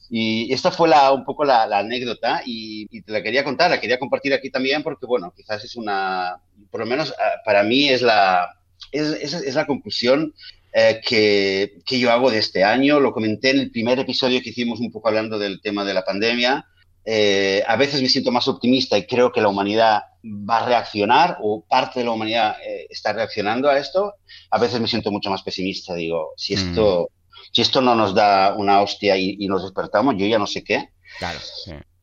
Y 0.09 0.51
esta 0.51 0.71
fue 0.71 0.89
la, 0.89 1.11
un 1.11 1.23
poco 1.25 1.45
la, 1.45 1.65
anécdota 1.77 2.41
y, 2.43 2.87
y, 2.89 3.03
te 3.03 3.11
la 3.11 3.21
quería 3.21 3.43
contar, 3.43 3.69
la 3.69 3.79
quería 3.79 3.99
compartir 3.99 4.33
aquí 4.33 4.49
también 4.49 4.81
porque, 4.81 5.05
bueno, 5.05 5.31
quizás 5.37 5.63
es 5.63 5.75
una, 5.75 6.41
por 6.71 6.79
lo 6.79 6.87
menos 6.87 7.13
ah, 7.19 7.41
para 7.45 7.61
mí 7.61 7.87
es 7.87 8.01
la, 8.01 8.58
es, 8.91 9.33
es, 9.33 9.55
la 9.55 9.67
conclusión 9.67 10.33
eh, 10.73 11.01
que, 11.05 11.79
que, 11.85 11.99
yo 11.99 12.11
hago 12.11 12.31
de 12.31 12.39
este 12.39 12.63
año. 12.63 12.99
Lo 12.99 13.13
comenté 13.13 13.51
en 13.51 13.59
el 13.59 13.71
primer 13.71 13.99
episodio 13.99 14.41
que 14.41 14.49
hicimos 14.49 14.79
un 14.79 14.91
poco 14.91 15.09
hablando 15.09 15.39
del 15.39 15.61
tema 15.61 15.83
de 15.85 15.93
la 15.93 16.03
pandemia. 16.03 16.65
Eh, 17.05 17.63
a 17.67 17.75
veces 17.75 18.01
me 18.01 18.09
siento 18.09 18.31
más 18.31 18.47
optimista 18.47 18.97
y 18.97 19.07
creo 19.07 19.31
que 19.31 19.41
la 19.41 19.47
humanidad 19.47 20.03
va 20.23 20.59
a 20.59 20.65
reaccionar 20.67 21.37
o 21.41 21.65
parte 21.67 21.99
de 21.99 22.05
la 22.05 22.11
humanidad 22.11 22.57
eh, 22.63 22.85
está 22.89 23.13
reaccionando 23.13 23.69
a 23.69 23.79
esto. 23.79 24.13
A 24.51 24.59
veces 24.59 24.79
me 24.79 24.87
siento 24.87 25.11
mucho 25.11 25.29
más 25.29 25.41
pesimista. 25.41 25.95
Digo, 25.95 26.33
si 26.37 26.55
mm. 26.55 26.59
esto, 26.59 27.09
si 27.51 27.61
esto 27.61 27.81
no 27.81 27.95
nos 27.95 28.13
da 28.13 28.53
una 28.55 28.81
hostia 28.81 29.17
y, 29.17 29.47
nos 29.47 29.63
despertamos, 29.63 30.15
yo 30.17 30.27
ya 30.27 30.37
no 30.37 30.47
sé 30.47 30.63
qué. 30.63 30.89
Claro. 31.17 31.39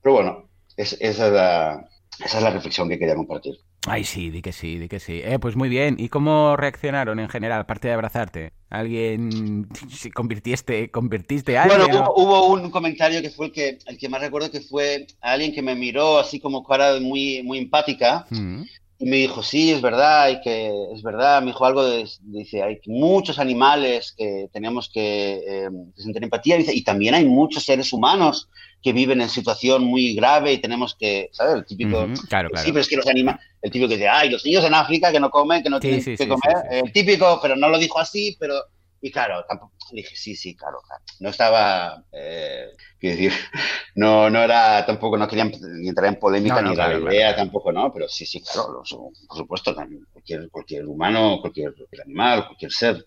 Pero 0.03 0.13
bueno, 0.13 0.49
esa, 0.77 0.97
es 0.99 1.19
la, 1.19 1.89
esa 2.25 2.39
es 2.39 2.43
la 2.43 2.51
reflexión 2.51 2.89
que 2.89 2.99
quería 2.99 3.15
compartir. 3.15 3.55
Ay, 3.87 4.05
sí, 4.05 4.31
di 4.31 4.43
que 4.43 4.53
sí, 4.53 4.79
di 4.79 4.89
que 4.89 5.01
sí. 5.01 5.21
Eh, 5.25 5.39
pues 5.39 5.57
muy 5.57 5.69
bien. 5.69 5.97
¿Y 5.99 6.09
cómo 6.09 6.57
reaccionaron 6.57 7.21
en 7.21 7.29
general, 7.29 7.61
aparte 7.61 7.89
de 7.89 7.95
abrazarte? 7.95 8.53
¿Alguien 8.69 9.69
si 9.91 10.11
convirtiste, 10.11 10.91
convirtiste 10.91 11.57
a 11.57 11.65
alguien? 11.65 11.81
Bueno, 11.83 12.13
hubo, 12.17 12.47
un 12.49 12.71
comentario 12.71 13.23
que 13.23 13.31
fue 13.31 13.47
el 13.47 13.53
que, 13.53 13.79
el 13.87 13.99
que 13.99 14.09
más 14.09 14.21
recuerdo 14.21 14.51
que 14.51 14.61
fue 14.61 15.07
alguien 15.21 15.53
que 15.53 15.63
me 15.63 15.75
miró 15.75 16.19
así 16.19 16.41
como 16.41 16.65
cara 16.65 16.99
muy, 17.01 17.43
muy 17.43 17.59
empática. 17.59 18.27
Mm. 18.31 18.63
Y 18.99 19.07
me 19.07 19.17
dijo, 19.17 19.43
sí, 19.43 19.73
es 19.73 19.83
verdad, 19.83 20.31
y 20.31 20.41
que 20.41 20.73
es 20.95 21.03
verdad, 21.03 21.43
me 21.43 21.49
dijo 21.49 21.67
algo, 21.67 21.85
de, 21.85 22.09
dice, 22.23 22.63
hay 22.63 22.79
muchos 22.87 23.39
animales 23.39 24.15
que 24.17 24.49
tenemos 24.53 24.89
que, 24.89 25.43
eh, 25.47 25.69
sentir 25.97 26.25
empatía, 26.25 26.59
y 26.59 26.83
también 26.83 27.15
hay 27.15 27.27
muchos 27.27 27.65
seres 27.65 27.93
humanos 27.93 28.49
que 28.83 28.93
viven 28.93 29.21
en 29.21 29.29
situación 29.29 29.85
muy 29.85 30.15
grave 30.15 30.53
y 30.53 30.59
tenemos 30.59 30.95
que, 30.95 31.29
¿sabes? 31.33 31.57
El 31.57 31.67
típico, 31.67 32.07
claro, 32.29 32.49
claro. 32.49 32.65
sí, 32.65 32.73
pero 32.73 32.81
es 32.81 32.89
que 32.89 32.97
los 32.97 33.07
animales, 33.07 33.41
el 33.61 33.71
típico 33.71 33.89
que 33.89 33.97
dice, 33.97 34.09
ay, 34.09 34.31
los 34.31 34.45
niños 34.45 34.65
en 34.65 34.75
África 34.75 35.13
que 35.13 35.21
no 35.21 35.31
comen, 35.31 35.63
que 35.63 35.71
no 35.71 35.81
tienen 35.81 36.03
que 36.03 36.29
comer, 36.29 36.57
el 36.71 36.93
típico, 36.93 37.39
pero 37.43 37.57
no 37.57 37.69
lo 37.69 37.79
dijo 37.79 37.99
así, 37.99 38.37
pero 38.39 38.55
y 39.01 39.11
claro, 39.11 39.45
tampoco, 39.47 39.73
dije, 39.93 40.17
sí, 40.17 40.35
sí, 40.35 40.57
claro, 40.57 40.79
claro. 40.87 41.03
No 41.21 41.29
estaba, 41.29 42.05
eh, 42.13 42.71
quiero 42.99 43.17
decir, 43.17 43.33
no, 43.95 44.31
no 44.31 44.43
era, 44.43 44.85
tampoco, 44.87 45.17
no 45.17 45.29
querían 45.29 45.53
ni 45.81 45.89
entrar 45.89 46.09
en 46.09 46.19
polémica 46.19 46.63
ni 46.63 46.75
dar 46.75 46.99
idea 47.01 47.37
tampoco, 47.37 47.73
¿no? 47.73 47.93
Pero 47.93 48.09
sí, 48.09 48.25
sí, 48.25 48.41
claro, 48.41 48.83
por 49.29 49.37
supuesto, 49.37 49.75
cualquier, 50.13 50.51
cualquier 50.51 50.87
humano, 50.87 51.39
cualquier, 51.41 51.75
animal, 52.03 52.47
cualquier 52.47 52.73
ser. 52.73 53.05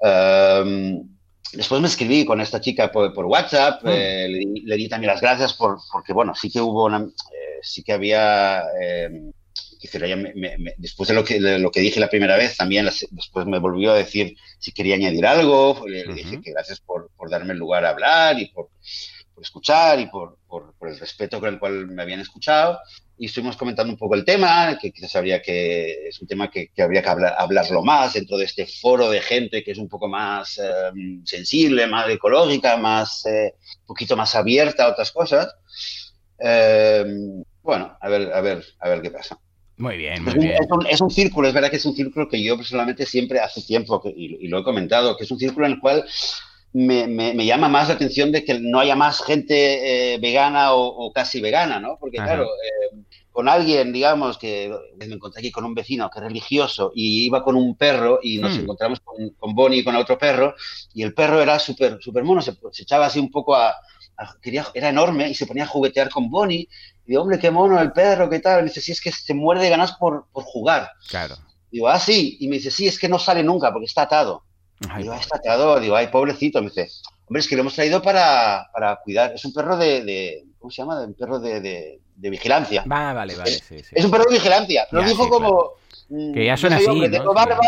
Em, 0.00 1.02
después 1.52 1.80
me 1.80 1.88
escribí 1.88 2.24
con 2.24 2.40
esta 2.40 2.60
chica 2.60 2.90
por, 2.92 3.12
por 3.12 3.26
WhatsApp, 3.26 3.82
mm. 3.82 3.88
eh, 3.88 4.28
le, 4.64 4.76
di, 4.76 4.88
también 4.88 5.12
las 5.12 5.20
gracias 5.20 5.54
por, 5.54 5.78
porque, 5.92 6.12
bueno, 6.12 6.34
sí 6.34 6.50
que 6.50 6.60
hubo 6.60 6.84
una, 6.84 7.00
eh, 7.00 7.58
sí 7.62 7.82
que 7.82 7.92
había 7.92 8.62
em, 9.92 10.64
después 10.76 11.08
de 11.08 11.14
lo, 11.14 11.24
que, 11.24 11.38
lo 11.40 11.70
que 11.70 11.80
dije 11.80 12.00
la 12.00 12.08
primera 12.08 12.36
vez, 12.36 12.56
también 12.56 12.88
después 13.10 13.46
me 13.46 13.58
volvió 13.58 13.92
a 13.92 13.96
decir 13.96 14.36
si 14.58 14.72
quería 14.72 14.94
añadir 14.94 15.26
algo. 15.26 15.84
Le, 15.86 16.04
dije 16.12 16.40
que 16.40 16.52
gracias 16.52 16.80
por, 16.80 17.10
por, 17.16 17.30
darme 17.30 17.52
el 17.52 17.58
lugar 17.58 17.84
a 17.84 17.90
hablar 17.90 18.38
y 18.38 18.46
por, 18.46 18.70
por 19.34 19.42
escuchar 19.42 20.00
y 20.00 20.06
por, 20.06 20.38
por, 20.48 20.74
el 20.82 20.98
respeto 20.98 21.40
con 21.40 21.48
el 21.48 21.58
cual 21.58 21.86
me 21.88 22.02
habían 22.02 22.20
escuchado. 22.20 22.78
Y 23.16 23.26
estuvimos 23.26 23.56
comentando 23.56 23.92
un 23.92 23.98
poco 23.98 24.16
el 24.16 24.24
tema, 24.24 24.76
que 24.80 24.90
quizás 24.90 25.14
habría 25.16 25.40
que, 25.40 26.08
es 26.08 26.20
un 26.20 26.26
tema 26.26 26.50
que, 26.50 26.68
que 26.68 26.82
habría 26.82 27.02
que 27.02 27.08
hablar, 27.08 27.34
hablarlo 27.38 27.82
más 27.82 28.14
dentro 28.14 28.36
de 28.36 28.44
este 28.44 28.66
foro 28.66 29.08
de 29.08 29.20
gente 29.20 29.62
que 29.62 29.70
es 29.70 29.78
un 29.78 29.88
poco 29.88 30.08
más 30.08 30.58
em, 30.58 31.24
sensible, 31.24 31.86
más 31.86 32.08
ecológica, 32.08 32.76
más, 32.76 33.24
eh, 33.26 33.54
un 33.82 33.86
poquito 33.86 34.16
más 34.16 34.34
abierta 34.34 34.84
a 34.84 34.88
otras 34.90 35.12
cosas. 35.12 35.54
Em, 36.38 37.44
bueno, 37.62 37.96
a 38.00 38.08
ver, 38.08 38.32
a 38.32 38.40
ver, 38.40 38.64
a 38.80 38.88
ver 38.88 39.02
qué 39.02 39.10
pasa. 39.10 39.38
Muy 39.76 39.96
bien, 39.96 40.22
muy 40.22 40.34
bien. 40.34 40.56
Es 40.88 41.00
un, 41.00 41.10
círculo, 41.10 41.48
es 41.48 41.54
verdad 41.54 41.70
que 41.70 41.76
es 41.76 41.84
un 41.84 41.96
círculo 41.96 42.28
que 42.28 42.42
yo 42.42 42.56
personalmente 42.56 43.06
siempre 43.06 43.40
hace 43.40 43.60
tiempo, 43.62 44.00
y, 44.04 44.46
lo 44.48 44.60
he 44.60 44.64
comentado, 44.64 45.16
que 45.16 45.24
es 45.24 45.30
un 45.30 45.38
círculo 45.38 45.66
en 45.66 45.72
el 45.72 45.80
cual 45.80 46.04
me, 46.72 47.06
me, 47.06 47.46
llama 47.46 47.68
más 47.68 47.88
la 47.88 47.94
atención 47.94 48.30
de 48.30 48.44
que 48.44 48.58
no 48.58 48.80
haya 48.80 48.94
más 48.94 49.22
gente 49.22 50.14
eh, 50.14 50.18
vegana 50.18 50.74
o, 50.74 51.12
casi 51.12 51.40
vegana, 51.40 51.80
¿no? 51.80 51.96
Porque 51.98 52.18
claro, 52.18 52.44
eh, 52.44 52.96
con 53.34 53.48
alguien, 53.48 53.92
digamos, 53.92 54.38
que 54.38 54.72
me 54.96 55.06
encontré 55.06 55.40
aquí 55.40 55.50
con 55.50 55.64
un 55.64 55.74
vecino 55.74 56.08
que 56.08 56.20
es 56.20 56.24
religioso 56.24 56.92
y 56.94 57.24
iba 57.24 57.42
con 57.42 57.56
un 57.56 57.76
perro 57.76 58.20
y 58.22 58.38
nos 58.38 58.56
hmm. 58.56 58.60
encontramos 58.60 59.00
con, 59.00 59.30
con, 59.30 59.56
Bonnie 59.56 59.80
y 59.80 59.84
con 59.84 59.96
otro 59.96 60.16
perro 60.16 60.54
y 60.94 61.02
el 61.02 61.14
perro 61.14 61.42
era 61.42 61.58
súper 61.58 61.98
super 62.00 62.22
mono, 62.22 62.40
se, 62.42 62.54
echaba 62.78 63.06
así 63.06 63.18
un 63.18 63.32
poco 63.32 63.56
a, 63.56 63.74
Quería, 64.40 64.64
era 64.74 64.90
enorme 64.90 65.28
y 65.28 65.34
se 65.34 65.46
ponía 65.46 65.64
a 65.64 65.66
juguetear 65.66 66.08
con 66.08 66.30
Bonnie 66.30 66.68
Digo, 67.06 67.22
hombre, 67.22 67.38
qué 67.38 67.50
mono 67.50 67.80
el 67.80 67.92
perro, 67.92 68.30
qué 68.30 68.40
tal. 68.40 68.62
Me 68.62 68.68
dice, 68.68 68.80
sí, 68.80 68.92
es 68.92 69.00
que 69.00 69.12
se 69.12 69.34
muerde 69.34 69.68
ganas 69.68 69.92
por, 69.92 70.26
por 70.32 70.44
jugar. 70.44 70.90
Claro. 71.08 71.36
Digo, 71.70 71.88
ah, 71.88 71.98
sí. 71.98 72.36
Y 72.40 72.48
me 72.48 72.56
dice, 72.56 72.70
sí, 72.70 72.86
es 72.86 72.98
que 72.98 73.08
no 73.08 73.18
sale 73.18 73.42
nunca 73.42 73.72
porque 73.72 73.86
está 73.86 74.02
atado. 74.02 74.44
digo, 74.98 75.12
ah, 75.12 75.18
está 75.18 75.36
atado. 75.36 75.80
Digo, 75.80 75.96
ay, 75.96 76.08
pobrecito. 76.08 76.60
Me 76.60 76.68
dice, 76.68 76.88
hombre, 77.26 77.40
es 77.40 77.48
que 77.48 77.56
lo 77.56 77.62
hemos 77.62 77.74
traído 77.74 78.00
para, 78.00 78.68
para 78.72 78.96
cuidar. 78.96 79.32
Es 79.34 79.44
un 79.44 79.52
perro 79.52 79.76
de, 79.76 80.02
de 80.04 80.44
¿cómo 80.58 80.70
se 80.70 80.82
llama? 80.82 81.00
Un 81.02 81.14
perro 81.14 81.38
de, 81.40 81.60
de, 81.60 82.00
de 82.14 82.30
vigilancia. 82.30 82.84
Va, 82.90 83.12
vale, 83.12 83.34
vale, 83.36 83.50
sí, 83.50 83.80
sí. 83.80 83.92
Es 83.92 84.04
un 84.04 84.10
perro 84.10 84.24
de 84.24 84.36
vigilancia. 84.36 84.86
Lo 84.90 85.02
dijo 85.02 85.28
como... 85.28 85.72
Mm, 86.08 86.32
que 86.32 86.44
ya 86.46 86.56
son 86.56 86.72
así, 86.72 86.86
hombre, 86.86 87.10
Tengo 87.10 87.34
barba, 87.34 87.58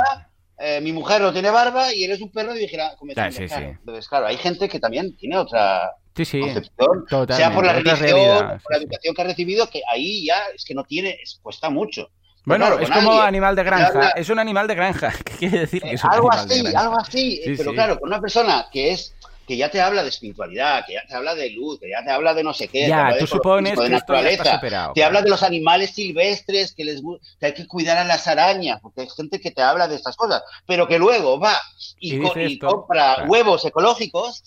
eh, 0.58 0.80
mi 0.80 0.92
mujer 0.92 1.20
no 1.20 1.32
tiene 1.32 1.50
barba 1.50 1.92
y 1.92 2.04
eres 2.04 2.20
un 2.20 2.30
perro 2.30 2.54
de 2.54 2.60
vigilancia. 2.60 3.48
Sí. 3.48 3.54
Entonces, 3.54 4.08
claro, 4.08 4.26
hay 4.26 4.38
gente 4.38 4.68
que 4.68 4.80
también 4.80 5.14
tiene 5.16 5.36
otra 5.36 5.92
sí, 6.16 6.24
sí, 6.24 6.40
concepción, 6.40 7.04
sea 7.28 7.52
por 7.52 7.64
la 7.64 7.74
religión, 7.74 8.60
por 8.62 8.72
la 8.72 8.78
educación 8.78 9.14
que 9.14 9.22
ha 9.22 9.24
recibido, 9.24 9.68
que 9.68 9.82
ahí 9.90 10.26
ya 10.26 10.38
es 10.54 10.64
que 10.64 10.74
no 10.74 10.84
tiene, 10.84 11.18
cuesta 11.42 11.70
mucho. 11.70 12.10
Bueno, 12.44 12.78
es 12.78 12.88
como 12.90 13.20
animal 13.20 13.56
de 13.56 13.64
granja, 13.64 14.10
es 14.10 14.30
un 14.30 14.38
animal 14.38 14.68
de 14.68 14.74
granja, 14.76 15.12
¿qué 15.24 15.32
quiere 15.32 15.58
decir 15.60 15.82
que 15.82 15.94
es 15.94 16.04
un 16.04 16.12
algo 16.12 16.32
así, 16.32 16.62
de? 16.62 16.76
Algo 16.76 16.98
así, 16.98 17.42
pero 17.56 17.72
claro, 17.72 17.98
con 17.98 18.08
una 18.08 18.20
persona 18.20 18.66
que 18.72 18.92
es 18.92 19.14
que 19.46 19.56
ya 19.56 19.70
te 19.70 19.80
habla 19.80 20.02
de 20.02 20.08
espiritualidad, 20.08 20.84
que 20.86 20.94
ya 20.94 21.02
te 21.08 21.14
habla 21.14 21.34
de 21.34 21.50
luz, 21.50 21.78
que 21.78 21.88
ya 21.88 22.04
te 22.04 22.10
habla 22.10 22.34
de 22.34 22.42
no 22.42 22.52
sé 22.52 22.68
qué, 22.68 22.88
ya, 22.88 23.16
tú 23.18 23.26
supones 23.26 23.78
de 23.78 23.88
naturaleza, 23.88 24.60
te 24.94 25.04
habla 25.04 25.22
de 25.22 25.30
los 25.30 25.42
animales 25.42 25.90
silvestres, 25.90 26.74
que 26.74 26.84
les 26.84 27.00
que 27.38 27.46
hay 27.46 27.54
que 27.54 27.66
cuidar 27.66 27.96
a 27.98 28.04
las 28.04 28.26
arañas, 28.26 28.80
porque 28.80 29.02
hay 29.02 29.08
gente 29.08 29.40
que 29.40 29.52
te 29.52 29.62
habla 29.62 29.86
de 29.86 29.96
estas 29.96 30.16
cosas, 30.16 30.42
pero 30.66 30.88
que 30.88 30.98
luego 30.98 31.38
va 31.38 31.56
y, 32.00 32.58
compra 32.58 33.24
huevos 33.28 33.64
ecológicos 33.64 34.42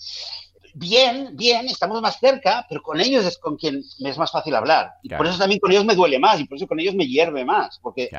bien, 0.74 1.36
bien, 1.36 1.66
estamos 1.66 2.00
más 2.00 2.18
cerca, 2.18 2.66
pero 2.68 2.82
con 2.82 3.00
ellos 3.00 3.24
es 3.24 3.38
con 3.38 3.56
quien 3.56 3.82
me 4.00 4.10
es 4.10 4.18
más 4.18 4.30
fácil 4.30 4.54
hablar. 4.54 4.92
Y 5.02 5.08
por 5.10 5.26
eso 5.26 5.38
también 5.38 5.60
con 5.60 5.70
ellos 5.70 5.84
me 5.84 5.94
duele 5.94 6.18
más 6.18 6.40
y 6.40 6.44
por 6.44 6.56
eso 6.56 6.66
con 6.66 6.80
ellos 6.80 6.94
me 6.94 7.06
hierve 7.06 7.44
más, 7.44 7.78
porque 7.82 8.10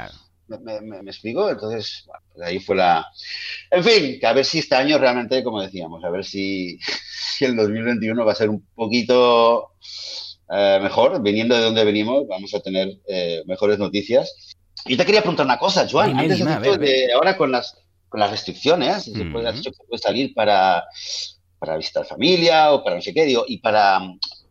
me, 0.47 0.81
me, 0.81 1.11
explico. 1.11 1.49
Entonces, 1.49 2.05
pues 2.33 2.47
ahí 2.47 2.59
fue 2.59 2.75
la... 2.75 3.05
En 3.69 3.83
fin, 3.83 4.19
que 4.19 4.27
a 4.27 4.33
ver 4.33 4.45
si 4.45 4.59
este 4.59 4.75
año 4.75 4.97
realmente, 4.97 5.43
como 5.43 5.61
decíamos, 5.61 6.03
a 6.03 6.09
ver 6.09 6.25
si, 6.25 6.77
si 7.37 7.45
el 7.45 7.55
2021 7.55 8.25
va 8.25 8.31
a 8.31 8.35
ser 8.35 8.49
un 8.49 8.65
poquito 8.75 9.71
eh, 10.53 10.79
mejor, 10.81 11.21
viniendo 11.21 11.55
de 11.55 11.61
donde 11.61 11.85
venimos, 11.85 12.27
vamos 12.27 12.53
a 12.53 12.59
tener 12.59 12.89
eh, 13.07 13.41
mejores 13.45 13.79
noticias. 13.79 14.55
Yo 14.85 14.97
te 14.97 15.05
quería 15.05 15.21
preguntar 15.21 15.45
una 15.45 15.59
cosa, 15.59 15.87
Joan, 15.89 16.17
antes 16.17 16.39
de, 16.39 17.13
ahora 17.13 17.37
con 17.37 17.51
las, 17.51 17.77
con 18.09 18.19
las 18.19 18.31
restricciones, 18.31 19.03
se 19.03 19.25
puede, 19.25 19.55
se 19.61 19.71
puede 19.71 20.01
salir 20.01 20.33
para 20.33 20.83
para 21.61 21.77
visitar 21.77 22.03
familia 22.05 22.71
o 22.71 22.83
para 22.83 22.95
no 22.95 23.03
sé 23.03 23.13
qué, 23.13 23.23
digo, 23.23 23.43
y 23.47 23.59
para, 23.59 23.99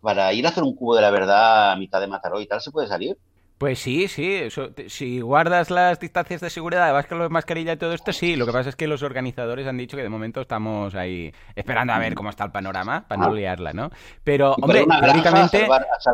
para 0.00 0.32
ir 0.32 0.46
a 0.46 0.50
hacer 0.50 0.62
un 0.62 0.76
cubo 0.76 0.94
de 0.94 1.02
la 1.02 1.10
verdad 1.10 1.72
a 1.72 1.76
mitad 1.76 2.00
de 2.00 2.06
Mataró 2.06 2.40
y 2.40 2.46
tal, 2.46 2.60
¿se 2.60 2.70
puede 2.70 2.86
salir? 2.86 3.18
Pues 3.58 3.80
sí, 3.80 4.06
sí. 4.06 4.48
si 4.86 5.20
guardas 5.20 5.70
las 5.70 5.98
distancias 5.98 6.40
de 6.40 6.50
seguridad, 6.50 6.92
vas 6.92 7.06
con 7.06 7.18
la 7.18 7.28
mascarilla 7.28 7.72
y 7.72 7.76
todo 7.76 7.92
esto, 7.94 8.12
sí. 8.12 8.36
Lo 8.36 8.46
que 8.46 8.52
pasa 8.52 8.68
es 8.68 8.76
que 8.76 8.86
los 8.86 9.02
organizadores 9.02 9.66
han 9.66 9.76
dicho 9.76 9.96
que 9.96 10.04
de 10.04 10.08
momento 10.08 10.40
estamos 10.40 10.94
ahí 10.94 11.34
esperando 11.56 11.92
a 11.92 11.98
ver 11.98 12.14
cómo 12.14 12.30
está 12.30 12.44
el 12.44 12.52
panorama 12.52 13.06
para 13.08 13.20
no 13.20 13.32
ah. 13.32 13.34
liarla, 13.34 13.72
¿no? 13.72 13.90
Pero, 14.22 14.54
hombre, 14.54 14.86
teóricamente 14.86 15.66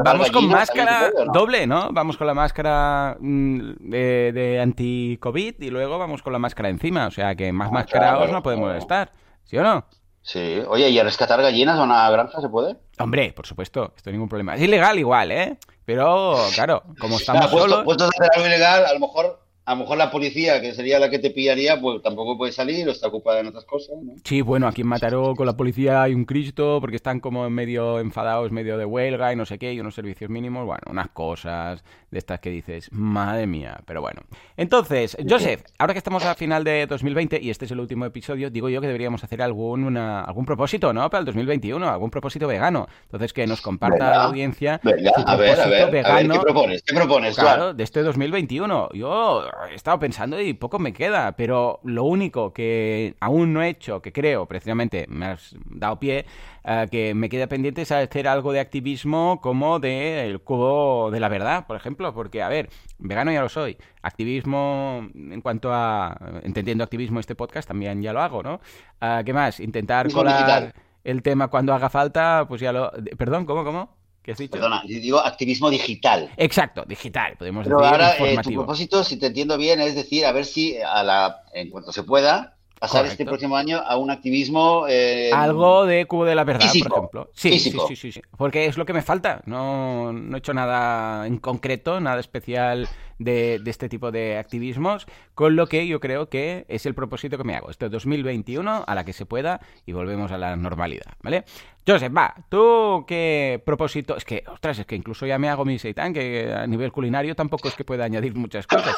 vamos 0.03 0.31
con 0.31 0.49
máscara 0.49 1.11
doble, 1.33 1.67
¿no? 1.67 1.91
Vamos 1.93 2.17
con 2.17 2.27
la 2.27 2.35
máscara 2.35 3.19
mm, 3.21 3.91
de, 3.91 4.33
de 4.33 4.61
anti-COVID 4.61 5.61
y 5.61 5.71
luego 5.71 5.99
vamos 5.99 6.23
con 6.23 6.33
la 6.33 6.39
máscara 6.39 6.71
encima. 6.71 7.07
O 7.07 7.11
sea 7.11 7.37
que 7.37 7.53
más 7.53 7.69
ah, 7.69 7.75
mascarados 7.75 8.33
no 8.33 8.43
podemos 8.43 8.75
estar. 8.75 9.13
¿Sí 9.45 9.59
o 9.59 9.63
no? 9.63 9.85
Sí, 10.27 10.61
oye, 10.67 10.91
¿y 10.91 10.99
a 10.99 11.05
rescatar 11.05 11.41
gallinas 11.41 11.79
a 11.79 11.85
una 11.85 12.11
granja 12.11 12.41
se 12.41 12.49
puede? 12.49 12.75
Hombre, 12.99 13.33
por 13.33 13.47
supuesto, 13.47 13.93
esto 13.97 14.11
ningún 14.11 14.29
problema. 14.29 14.57
Es 14.57 14.61
ilegal 14.61 14.99
igual, 14.99 15.31
¿eh? 15.31 15.57
Pero, 15.85 16.37
claro, 16.53 16.83
como 16.99 17.17
estamos 17.21 17.49
solos... 17.49 17.85
Puesto 17.85 18.07
a 18.07 18.09
hacer 18.09 18.29
algo 18.35 18.45
ilegal, 18.45 18.87
a 18.87 18.93
lo 18.93 18.99
mejor 18.99 19.46
a 19.67 19.75
lo 19.75 19.81
mejor 19.81 19.99
la 19.99 20.13
policía, 20.13 20.61
que 20.61 20.73
sería 20.75 21.01
la 21.01 21.11
que 21.11 21.19
te 21.19 21.31
pillaría, 21.31 21.81
pues 21.81 22.01
tampoco 22.01 22.39
puede 22.39 22.53
salir 22.53 22.89
o 22.89 22.93
está 22.93 23.09
ocupada 23.09 23.41
en 23.41 23.49
otras 23.49 23.65
cosas. 23.65 23.97
¿no? 24.01 24.15
Sí, 24.23 24.41
bueno, 24.41 24.69
aquí 24.69 24.83
en 24.83 24.87
Mataró 24.87 25.35
con 25.35 25.45
la 25.45 25.57
policía 25.57 26.05
hay 26.05 26.15
un 26.15 26.25
Cristo 26.25 26.79
porque 26.81 26.95
están 26.95 27.19
como 27.19 27.51
medio 27.51 27.99
enfadados, 27.99 28.53
medio 28.53 28.79
de 28.79 28.85
huelga 28.85 29.33
y 29.33 29.37
no 29.37 29.45
sé 29.45 29.59
qué, 29.59 29.73
y 29.73 29.81
unos 29.81 29.97
servicios 29.97 30.31
mínimos, 30.31 30.65
bueno, 30.65 30.83
unas 30.89 31.09
cosas 31.09 31.83
de 32.13 32.19
estas 32.19 32.39
que 32.39 32.51
dices, 32.51 32.93
madre 32.93 33.49
mía, 33.49 33.81
pero 33.87 34.01
bueno. 34.01 34.23
Entonces, 34.57 35.17
Joseph, 35.29 35.63
ahora 35.79 35.95
que 35.95 35.99
estamos 35.99 36.25
a 36.25 36.37
final 36.37 36.63
de 36.63 36.87
2020 36.87 37.41
y 37.43 37.51
este 37.51 37.65
es 37.65 37.73
el 37.73 37.81
último 37.81 38.05
episodio, 38.05 38.51
digo 38.51 38.69
yo 38.69 38.81
que 38.81 38.87
deberíamos 38.87 39.25
hacer 39.25 39.43
algún, 39.43 39.97
algún 39.97 40.47
propósito, 40.47 40.93
¿no? 40.93 41.11
Para 41.11 41.21
el 41.21 41.27
2021, 41.27 41.89
algún 41.89 42.11
propósito 42.11 42.47
vegano. 42.47 42.87
Entonces, 43.03 43.33
que 43.33 43.45
nos 43.49 43.61
comparta 43.61 44.11
la 44.11 44.23
audiencia. 44.27 44.81
Venga, 44.85 45.11
a 45.27 45.35
ver, 45.35 45.61
a 45.61 45.67
ver, 45.67 45.91
vegano, 45.91 46.35
¿qué 46.35 46.41
propones? 46.41 46.83
¿Qué 46.83 46.95
propones, 46.95 47.37
Claro, 47.37 47.75
de 47.75 47.83
este 47.83 48.05
2021. 48.05 48.91
Yo 48.93 49.45
he 49.71 49.75
estado 49.75 49.99
pensando 49.99 50.41
y 50.41 50.53
poco 50.55 50.79
me 50.79 50.93
queda, 50.93 51.33
pero 51.37 51.81
lo 51.85 52.05
único 52.05 52.53
que 52.53 53.17
aún 53.21 53.53
no 53.53 53.63
he 53.63 53.69
hecho, 53.69 54.03
que 54.03 54.13
creo, 54.13 54.47
precisamente 54.47 55.07
me 55.09 55.27
has 55.27 55.55
dado 55.65 55.99
pie, 55.99 56.27
eh, 56.65 56.87
que 56.91 57.15
me 57.15 57.29
queda 57.29 57.47
pendiente 57.47 57.83
es 57.83 57.93
hacer 57.93 58.29
algo 58.29 58.53
de 58.53 58.61
activismo 58.61 59.41
como 59.43 59.79
del 59.79 60.27
el 60.27 60.41
cubo 60.41 61.11
de 61.11 61.21
la 61.21 61.29
verdad, 61.29 61.67
por 61.67 61.77
ejemplo, 61.77 62.13
porque, 62.15 62.43
a 62.43 62.49
ver, 62.49 62.69
vegano 62.99 63.33
ya 63.33 63.41
lo 63.41 63.49
soy, 63.49 63.77
activismo 64.03 65.09
en 65.15 65.41
cuanto 65.41 65.73
a, 65.73 66.17
entendiendo 66.43 66.85
activismo 66.85 67.21
este 67.21 67.35
podcast 67.35 67.69
también 67.69 68.03
ya 68.03 68.13
lo 68.13 68.21
hago, 68.21 68.43
¿no? 68.43 68.61
Eh, 69.01 69.23
¿Qué 69.25 69.33
más? 69.33 69.61
Intentar 69.61 70.11
colar 70.13 70.75
el 71.05 71.23
tema 71.23 71.49
cuando 71.49 71.73
haga 71.73 71.89
falta, 71.89 72.47
pues 72.49 72.61
ya 72.61 72.73
lo... 72.73 72.91
Perdón, 73.17 73.47
¿cómo, 73.47 73.65
cómo? 73.65 74.06
Perdona, 74.35 74.83
digo 74.87 75.21
activismo 75.21 75.71
digital. 75.71 76.31
Exacto, 76.37 76.85
digital, 76.87 77.37
podemos 77.39 77.65
Pero 77.65 77.85
ahora, 77.85 78.17
eh, 78.19 78.37
tu 78.43 78.53
propósito, 78.53 79.05
si 79.05 79.19
te 79.19 79.27
entiendo 79.27 79.57
bien, 79.57 79.81
es 79.81 79.95
decir, 79.95 80.27
a 80.27 80.33
ver 80.33 80.45
si 80.45 80.77
a 80.79 81.03
la, 81.05 81.43
en 81.53 81.71
cuanto 81.71 81.93
se 81.93 82.03
pueda, 82.03 82.56
pasar 82.79 83.07
este 83.07 83.25
próximo 83.25 83.57
año 83.57 83.79
a 83.79 83.97
un 83.97 84.11
activismo. 84.11 84.87
Eh, 84.89 85.31
Algo 85.33 85.87
de 85.87 86.07
Cubo 86.07 86.25
de 86.25 86.35
la 86.35 86.45
Verdad, 86.45 86.69
por 86.69 86.93
ejemplo. 86.93 87.31
Sí, 87.33 87.59
sí, 87.59 87.73
sí, 87.95 88.13
sí, 88.13 88.23
Porque 88.37 88.67
es 88.67 88.77
lo 88.77 88.85
que 88.85 88.93
me 88.93 89.03
falta. 89.03 89.43
No, 89.47 90.13
no 90.13 90.37
he 90.37 90.39
hecho 90.39 90.55
nada 90.55 91.27
en 91.27 91.39
concreto, 91.39 92.01
nada 92.01 92.21
especial 92.21 92.89
de, 93.19 93.59
de, 93.63 93.71
este 93.71 93.89
tipo 93.89 94.13
de 94.13 94.37
activismos, 94.37 95.07
con 95.35 95.57
lo 95.57 95.69
que 95.69 95.87
yo 95.87 96.01
creo 96.01 96.29
que 96.29 96.67
es 96.69 96.85
el 96.87 96.95
propósito 96.95 97.39
que 97.39 97.45
me 97.45 97.57
hago. 97.57 97.71
Este 97.71 97.89
2021, 97.89 98.85
a 98.87 98.95
la 98.95 99.05
que 99.05 99.13
se 99.13 99.27
pueda, 99.27 99.61
y 99.87 99.93
volvemos 99.93 100.31
a 100.33 100.39
la 100.39 100.55
normalidad, 100.57 101.15
¿vale? 101.23 101.45
Joseph, 101.89 102.13
va, 102.15 102.35
¿tú 102.49 103.05
qué 103.07 103.63
propósito? 103.65 104.17
Es 104.17 104.25
que, 104.25 104.43
ostras, 104.49 104.81
es 104.81 104.87
que 104.87 104.97
incluso 104.97 105.25
ya 105.25 105.39
me 105.39 105.49
hago 105.49 105.65
mi 105.65 105.79
seitan, 105.79 106.13
que 106.13 106.53
a 106.53 106.67
nivel 106.67 106.91
culinario 106.91 107.37
tampoco 107.37 107.69
es 107.69 107.75
que 107.75 107.85
pueda 107.85 108.05
añadir 108.05 108.35
muchas 108.35 108.67
cosas. 108.67 108.97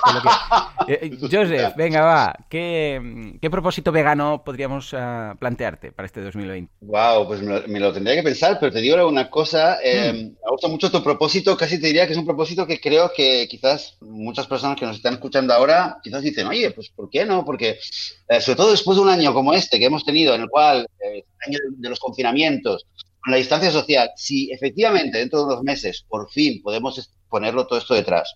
Eh, 0.88 0.98
eh, 1.02 1.18
Joseph, 1.20 1.74
venga, 1.76 2.00
va, 2.00 2.34
¿qué, 2.48 3.36
qué 3.42 3.50
propósito 3.50 3.67
vegano 3.92 4.42
podríamos 4.44 4.92
uh, 4.92 5.36
plantearte 5.38 5.92
para 5.92 6.06
este 6.06 6.20
2020? 6.20 6.72
Wow, 6.80 7.26
pues 7.26 7.42
me 7.42 7.60
lo, 7.60 7.68
me 7.68 7.80
lo, 7.80 7.92
tendría 7.92 8.16
que 8.16 8.22
pensar, 8.22 8.58
pero 8.58 8.72
te 8.72 8.80
digo 8.80 9.06
una 9.08 9.30
cosa, 9.30 9.78
eh, 9.82 10.12
hmm. 10.12 10.26
me 10.44 10.50
gusta 10.50 10.68
mucho 10.68 10.90
tu 10.90 11.02
propósito, 11.02 11.56
casi 11.56 11.80
te 11.80 11.88
diría 11.88 12.06
que 12.06 12.12
es 12.12 12.18
un 12.18 12.26
propósito 12.26 12.66
que 12.66 12.80
creo 12.80 13.12
que 13.14 13.46
quizás 13.48 13.96
muchas 14.00 14.46
personas 14.46 14.78
que 14.78 14.86
nos 14.86 14.96
están 14.96 15.14
escuchando 15.14 15.54
ahora, 15.54 15.98
quizás 16.02 16.22
dicen, 16.22 16.46
oye, 16.46 16.70
pues 16.70 16.90
¿por 16.90 17.10
qué 17.10 17.24
no? 17.24 17.44
Porque 17.44 17.78
sobre 18.40 18.56
todo 18.56 18.70
después 18.70 18.96
de 18.96 19.02
un 19.02 19.08
año 19.08 19.32
como 19.32 19.52
este 19.52 19.78
que 19.78 19.86
hemos 19.86 20.04
tenido, 20.04 20.34
en 20.34 20.42
el 20.42 20.48
cual, 20.48 20.86
el 21.00 21.24
año 21.46 21.58
de 21.76 21.88
los 21.88 22.00
confinamientos, 22.00 22.86
con 23.20 23.32
la 23.32 23.38
distancia 23.38 23.70
social, 23.70 24.10
si 24.16 24.50
efectivamente 24.52 25.18
dentro 25.18 25.40
de 25.40 25.44
unos 25.46 25.62
meses 25.62 26.04
por 26.08 26.30
fin 26.30 26.62
podemos 26.62 27.10
ponerlo 27.28 27.66
todo 27.66 27.78
esto 27.78 27.94
detrás 27.94 28.34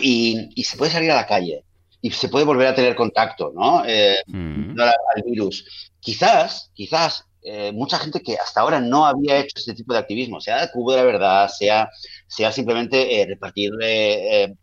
y, 0.00 0.62
se 0.64 0.76
puede 0.76 0.92
salir 0.92 1.10
a 1.10 1.16
la 1.16 1.26
calle 1.26 1.64
y 2.00 2.10
se 2.10 2.28
puede 2.28 2.44
volver 2.44 2.68
a 2.68 2.74
tener 2.74 2.94
contacto 2.94 3.52
¿no? 3.54 3.84
Eh, 3.86 4.16
mm. 4.26 4.78
al, 4.80 5.22
virus, 5.24 5.92
quizás, 6.00 6.70
quizás 6.74 7.24
eh, 7.42 7.72
mucha 7.72 7.98
gente 7.98 8.20
que 8.20 8.34
hasta 8.36 8.60
ahora 8.60 8.80
no 8.80 9.06
había 9.06 9.38
hecho 9.38 9.54
este 9.56 9.74
tipo 9.74 9.92
de 9.92 10.00
activismo, 10.00 10.40
sea 10.40 10.70
cubo 10.70 10.92
de 10.92 10.98
la 10.98 11.04
verdad, 11.04 11.48
sea, 11.48 11.88
sea 12.26 12.52
simplemente 12.52 13.20
eh, 13.20 13.26
repartir 13.26 13.70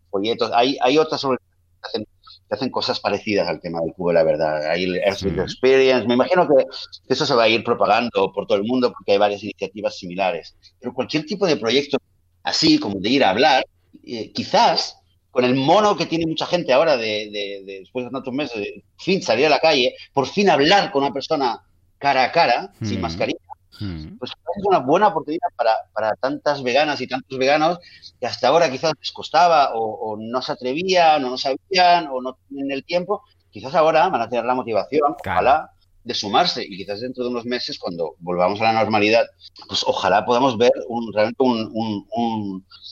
folletos, 0.10 0.52
hay, 0.54 0.78
hay 0.82 0.98
otras 0.98 1.24
organizaciones 1.24 2.08
hacen 2.54 2.70
cosas 2.70 3.00
parecidas 3.00 3.48
al 3.48 3.60
tema 3.60 3.82
del 3.82 3.94
cubo 3.94 4.10
de 4.10 4.16
la 4.16 4.24
verdad. 4.24 4.70
Hay 4.70 4.84
el 4.84 4.98
Earth 4.98 5.24
Experience. 5.24 6.08
Me 6.08 6.14
imagino 6.14 6.48
que 6.48 6.66
eso 7.08 7.26
se 7.26 7.36
va 7.36 7.44
a 7.44 7.50
ir 7.50 7.64
propagando 7.64 8.32
por 8.32 8.48
todo 8.48 8.58
el 8.58 8.64
mundo 8.64 8.92
porque 8.92 9.14
hay 9.14 9.18
varias 9.18 9.44
iniciativas 9.44 9.98
similares. 9.98 10.56
Pero 10.80 10.94
cualquier 10.94 11.26
tipo 11.26 11.46
de 11.46 11.58
proyecto 11.58 11.98
así, 12.44 12.80
como 12.80 13.00
de 13.00 13.10
ir 13.10 13.24
a 13.24 13.32
hablar, 13.32 13.66
eh, 14.06 14.32
quizás 14.32 14.98
con 15.34 15.44
el 15.44 15.56
mono 15.56 15.98
que 15.98 16.06
tiene 16.06 16.26
mucha 16.26 16.46
gente 16.46 16.72
ahora 16.72 16.96
de, 16.96 17.64
después 17.66 18.06
de 18.06 18.12
tantos 18.12 18.34
meses, 18.34 18.56
de 18.56 18.84
fin 18.98 19.22
salir 19.22 19.48
a 19.48 19.50
la 19.50 19.60
calle, 19.60 19.94
por 20.14 20.28
fin 20.28 20.50
hablar 20.50 20.92
con 20.92 21.04
una 21.04 21.12
persona 21.12 21.62
cara 21.98 22.24
a 22.24 22.32
cara, 22.32 22.72
sin 22.82 23.02
mascarilla, 23.02 23.40
Mm. 23.80 24.18
Pues 24.18 24.32
es 24.32 24.66
una 24.66 24.80
buena 24.80 25.08
oportunidad 25.08 25.48
para, 25.56 26.16
tantas 26.16 26.64
veganas 26.64 27.02
y 27.02 27.08
tantos 27.08 27.38
veganos 27.38 27.80
que 28.20 28.28
hasta 28.28 28.48
ahora 28.48 28.70
quizás 28.70 28.94
les 29.00 29.12
costaba 29.12 29.72
o, 29.74 30.18
no 30.20 30.42
se 30.42 30.52
atrevían 30.52 31.24
o 31.26 31.30
no 31.30 31.38
sabían 31.38 32.08
o 32.08 32.22
no 32.22 32.38
tienen 32.48 32.72
el 32.72 32.84
tiempo. 32.84 33.24
Quizás 33.50 33.76
ahora 33.76 34.08
van 34.10 34.22
a 34.22 34.30
tener 34.30 34.46
la 34.46 34.56
motivación, 34.56 35.16
ojalá, 35.20 35.72
de 36.04 36.14
sumarse 36.14 36.64
y 36.64 36.78
quizás 36.78 37.02
dentro 37.02 37.24
de 37.24 37.30
unos 37.30 37.46
meses, 37.46 37.80
cuando 37.80 38.16
volvamos 38.20 38.60
a 38.62 38.66
la 38.66 38.74
normalidad, 38.74 39.26
pues 39.68 39.84
ojalá 39.86 40.26
podamos 40.26 40.58
ver 40.58 40.72
un, 40.88 41.14
realmente 41.14 41.44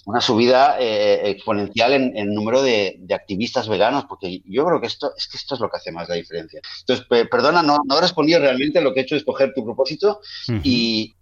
una 0.05 0.21
subida 0.21 0.77
eh, 0.79 1.29
exponencial 1.29 1.93
en 1.93 2.15
el 2.15 2.33
número 2.33 2.61
de, 2.61 2.99
activistas 3.11 3.67
veganos, 3.67 4.05
porque 4.05 4.41
yo 4.45 4.65
creo 4.65 4.79
que 4.79 4.87
esto 4.87 5.11
es 5.17 5.27
que 5.27 5.37
esto 5.37 5.55
es 5.55 5.61
lo 5.61 5.69
que 5.69 5.77
hace 5.77 5.91
más 5.91 6.07
la 6.07 6.15
diferencia. 6.15 6.61
Entonces, 6.79 7.05
perdona, 7.29 7.61
no, 7.61 7.77
no 7.85 7.97
he 7.97 8.01
respondido 8.01 8.39
realmente, 8.39 8.81
lo 8.81 8.93
que 8.93 9.01
he 9.01 9.03
hecho 9.03 9.17
es 9.17 9.25
coger 9.25 9.53
tu 9.53 9.65
propósito 9.65 10.21
y, 10.63 11.13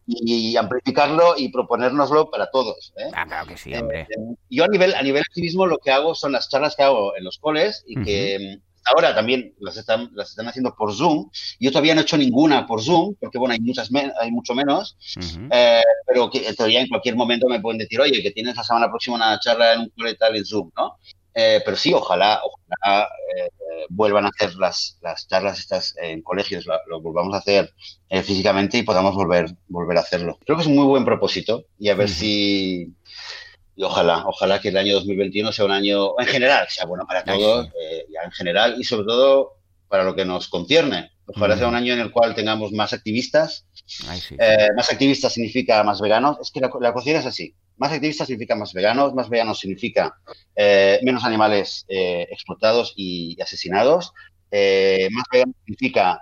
amplificarlo 0.58 1.36
y 1.38 1.50
proponérnoslo 1.50 2.30
para 2.30 2.50
todos. 2.52 2.94
¿eh? 2.98 3.10
Ah, 3.14 3.26
claro 3.26 3.48
que 3.48 3.58
sí, 3.58 3.74
hombre. 3.74 4.02
Eh, 4.02 4.36
yo 4.50 4.64
a 4.64 4.68
nivel, 4.68 4.94
a 4.94 5.02
nivel 5.02 5.22
activismo 5.22 5.66
lo 5.66 5.78
que 5.78 5.92
hago 5.92 6.14
son 6.16 6.32
las 6.32 6.50
charlas 6.50 6.76
que 6.76 6.84
hago 6.84 7.16
en 7.16 7.24
los 7.24 7.38
coles 7.38 7.84
y 7.88 8.02
que 8.04 8.60
ahora 8.94 9.16
también 9.16 9.54
las 9.60 9.78
están, 9.78 10.10
las 10.14 10.30
están 10.30 10.48
haciendo 10.48 10.76
por 10.76 10.94
Zoom. 10.94 11.30
Yo 11.60 11.72
todavía 11.72 11.96
no 11.96 12.02
he 12.02 12.04
hecho 12.04 12.18
ninguna 12.18 12.66
por 12.66 12.82
Zoom, 12.82 13.16
porque 13.20 13.38
bueno, 13.38 13.54
hay, 13.54 13.60
muchas 13.60 13.90
hay 14.20 14.32
mucho 14.32 14.54
menos, 14.54 14.98
eh, 15.52 15.82
pero 16.06 16.30
que 16.30 16.54
todavía 16.54 16.82
en 16.82 16.88
cualquier 16.88 17.16
momento 17.16 17.48
me 17.48 17.60
pueden 17.60 17.80
decir, 17.80 18.00
oye, 18.00 18.22
que 18.22 18.32
tienes 18.32 18.56
la 18.56 18.64
semana 18.64 18.90
próxima 18.90 19.16
una 19.16 19.40
charla 19.40 19.74
en 19.74 19.82
un 19.82 19.90
cole 19.90 20.16
tal 20.16 20.36
en 20.36 20.46
Zoom, 20.46 20.72
¿no? 20.76 20.98
Eh, 21.34 21.62
pero 21.64 21.78
sí, 21.78 21.94
ojalá, 21.94 22.42
ojalá 22.44 23.08
eh, 23.36 23.50
vuelvan 23.90 24.26
a 24.26 24.30
hacer 24.30 24.56
las, 24.56 24.98
las, 25.02 25.28
charlas 25.28 25.60
estas 25.60 25.96
en 26.02 26.22
colegios, 26.22 26.66
lo, 26.66 27.02
volvamos 27.02 27.34
a 27.34 27.38
hacer 27.38 27.74
físicamente 28.24 28.78
y 28.78 28.84
podamos 28.84 29.16
volver, 29.16 29.46
volver 29.68 29.98
a 29.98 30.02
hacerlo. 30.02 30.38
Creo 30.46 30.58
que 30.58 30.64
es 30.64 30.68
un 30.68 30.76
muy 30.76 30.86
buen 30.86 31.06
propósito 31.06 31.66
y 31.78 31.90
a 31.90 31.96
ver 31.96 32.10
si 32.10 32.94
y 33.80 33.84
ojalá, 33.84 34.26
ojalá 34.28 34.60
que 34.60 34.68
el 34.68 34.78
año 34.78 34.96
2021 34.96 35.54
sea 35.54 35.64
un 35.64 35.72
año, 35.72 36.20
en 36.20 36.28
general, 36.28 36.68
sea 36.68 36.84
bueno 36.84 37.06
para 37.08 37.24
todos, 37.24 37.70
eh, 37.82 38.06
ya 38.14 38.24
en 38.26 38.32
general, 38.32 38.76
y 38.78 38.84
sobre 38.84 39.06
todo 39.06 39.54
para 39.88 40.04
lo 40.04 40.14
que 40.14 40.26
nos 40.26 40.50
concierne. 40.50 41.12
Ojalá 41.26 41.56
sea 41.56 41.70
un 41.70 41.76
año 41.76 41.94
en 41.94 42.02
el 42.02 42.12
cual 42.12 42.36
tengamos 42.36 42.74
más 42.74 42.92
activistas. 42.92 43.68
Eh, 44.38 44.68
más 44.76 44.92
activistas 44.92 45.32
significa 45.32 45.82
más 45.86 46.02
veganos. 46.02 46.40
Es 46.42 46.52
que 46.52 46.60
la, 46.60 46.70
la 46.82 46.94
es 47.06 47.26
así. 47.26 47.56
Más 47.78 47.94
activistas 47.94 48.28
significa 48.28 48.54
más 48.54 48.74
veganos, 48.74 49.14
más 49.14 49.30
veganos 49.30 49.60
significa 49.60 50.14
eh, 50.58 51.00
menos 51.04 51.24
animales 51.24 51.86
explotados 51.88 52.92
y 52.98 53.42
asesinados. 53.42 54.12
más 54.52 55.24
veganos 55.32 55.56
significa 55.66 56.20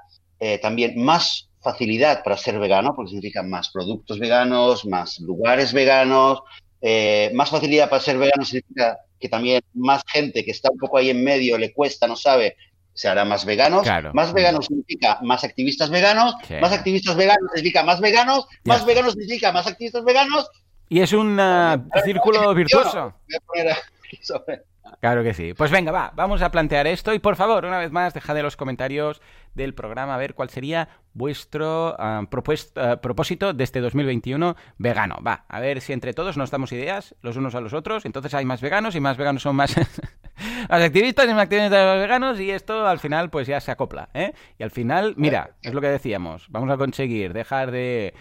también 0.62 1.02
más 1.02 1.50
facilidad 1.60 2.24
para 2.24 2.38
ser 2.38 2.60
vegano, 2.60 2.94
porque 2.96 3.10
significa 3.10 3.42
más 3.42 3.72
productos 3.72 4.20
veganos, 4.20 4.86
más 4.86 5.20
lugares 5.20 5.74
veganos, 5.74 6.44
eh, 6.82 7.32
más 7.34 7.50
facilidad 7.50 7.90
para 7.90 8.02
ser 8.02 8.18
vegano 8.18 8.46
significa 8.46 9.00
que 9.20 9.30
también 9.30 9.62
más 9.74 10.04
gente 10.08 10.46
que 10.46 10.52
está 10.52 10.72
un 10.72 10.78
poco 10.78 10.98
ahí 10.98 11.10
en 11.10 11.24
medio, 11.24 11.58
le 11.58 11.74
cuesta, 11.74 12.08
no 12.08 12.16
sabe, 12.16 12.56
se 12.94 13.08
hará 13.08 13.26
más 13.26 13.46
veganos. 13.46 13.88
Más 14.14 14.34
veganos 14.34 14.66
significa 14.66 15.20
más 15.22 15.44
activistas 15.44 15.90
veganos. 15.90 16.36
Más 16.62 16.72
activistas 16.72 17.16
veganos 17.16 17.52
significa 17.54 17.84
más 17.84 18.02
veganos. 18.02 18.48
Más 18.66 18.86
veganos 18.86 19.14
significa 19.14 19.52
más 19.52 19.68
activistas 19.68 20.04
veganos. 20.04 20.50
Y 20.90 21.02
es 21.02 21.14
un 21.14 21.40
uh, 21.40 21.84
círculo 22.04 22.54
virtuoso. 22.56 23.14
Claro 25.00 25.24
que 25.24 25.34
sí. 25.34 25.54
Pues 25.54 25.72
venga, 25.72 25.92
va, 25.92 26.12
vamos 26.16 26.42
a 26.42 26.50
plantear 26.50 26.88
esto 26.88 27.14
y 27.14 27.20
por 27.20 27.36
favor, 27.36 27.66
una 27.66 27.78
vez 27.78 27.92
más, 27.92 28.14
dejad 28.14 28.38
en 28.38 28.44
los 28.44 28.58
comentarios 28.58 29.22
del 29.54 29.74
programa 29.74 30.16
a 30.16 30.18
ver 30.18 30.34
cuál 30.34 30.50
sería 30.50 30.90
vuestro 31.14 31.96
ah, 32.00 32.24
propósito 32.30 33.54
de 33.54 33.64
este 33.64 33.80
2021 33.80 34.56
vegano. 34.78 35.18
Va, 35.26 35.46
a 35.48 35.60
ver 35.60 35.82
si 35.82 35.94
entre 35.94 36.14
todos 36.14 36.38
nos 36.38 36.52
damos 36.52 36.72
ideas 36.72 37.16
los 37.22 37.38
unos 37.38 37.54
a 37.56 37.62
los 37.62 37.74
otros. 37.74 38.06
Entonces 38.06 38.34
hay 38.34 38.46
más 38.46 38.62
veganos 38.62 38.96
y 38.96 39.00
más 39.00 39.18
veganos 39.18 39.44
son 39.44 39.56
más, 39.56 39.76
más 40.70 40.82
activistas 40.82 41.26
y 41.26 41.34
más 41.34 41.44
activistas 41.44 42.00
veganos 42.00 42.40
y 42.40 42.52
esto 42.52 42.86
al 42.86 43.00
final 43.00 43.30
pues 43.30 43.48
ya 43.48 43.60
se 43.60 43.72
acopla. 43.72 44.10
¿eh? 44.14 44.34
Y 44.58 44.64
al 44.64 44.72
final, 44.72 45.14
mira, 45.18 45.52
es 45.62 45.74
lo 45.74 45.82
que 45.82 45.88
decíamos, 45.88 46.48
vamos 46.50 46.70
a 46.70 46.78
conseguir 46.78 47.34
dejar 47.34 47.72
de 47.72 48.14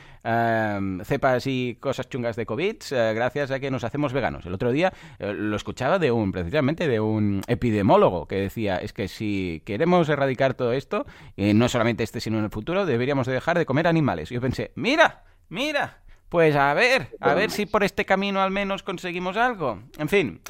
cepas 1.05 1.47
y 1.47 1.77
cosas 1.79 2.09
chungas 2.09 2.35
de 2.35 2.47
COVID 2.47 2.77
eh, 2.91 3.13
gracias 3.15 3.53
a 3.53 3.61
que 3.61 3.71
nos 3.71 3.85
hacemos 3.85 4.13
veganos. 4.13 4.45
El 4.45 4.55
otro 4.55 4.73
día 4.73 4.93
eh, 5.21 5.33
lo 5.33 5.55
escuchaba 5.55 6.01
de 6.01 6.11
un, 6.11 6.33
precisamente 6.33 6.89
de 6.89 6.99
un 6.99 7.43
epidemólogo 7.47 8.27
que 8.27 8.37
decía, 8.37 8.79
es 8.79 8.93
que 8.93 9.07
si 9.07 9.63
queremos 9.65 10.09
erradicar 10.09 10.55
todo 10.55 10.73
esto, 10.73 11.07
y 11.37 11.55
no 11.55 11.69
solamente 11.69 12.03
este 12.03 12.21
sino 12.21 12.39
en 12.39 12.45
el 12.45 12.51
futuro, 12.51 12.87
deberíamos 12.87 13.27
de 13.27 13.35
dejar 13.35 13.57
de 13.57 13.67
comer 13.67 13.87
animales. 13.87 14.33
Y 14.33 14.35
yo 14.35 14.41
pensé, 14.41 14.73
mira, 14.75 15.23
mira, 15.49 16.01
pues 16.29 16.57
a 16.57 16.75
ver, 16.75 17.09
a 17.21 17.35
ver 17.35 17.51
si 17.53 17.67
por 17.67 17.85
este 17.85 18.05
camino 18.05 18.43
al 18.43 18.51
menos 18.51 18.83
conseguimos 18.83 19.37
algo. 19.37 19.81
En 19.99 20.09
fin, 20.09 20.41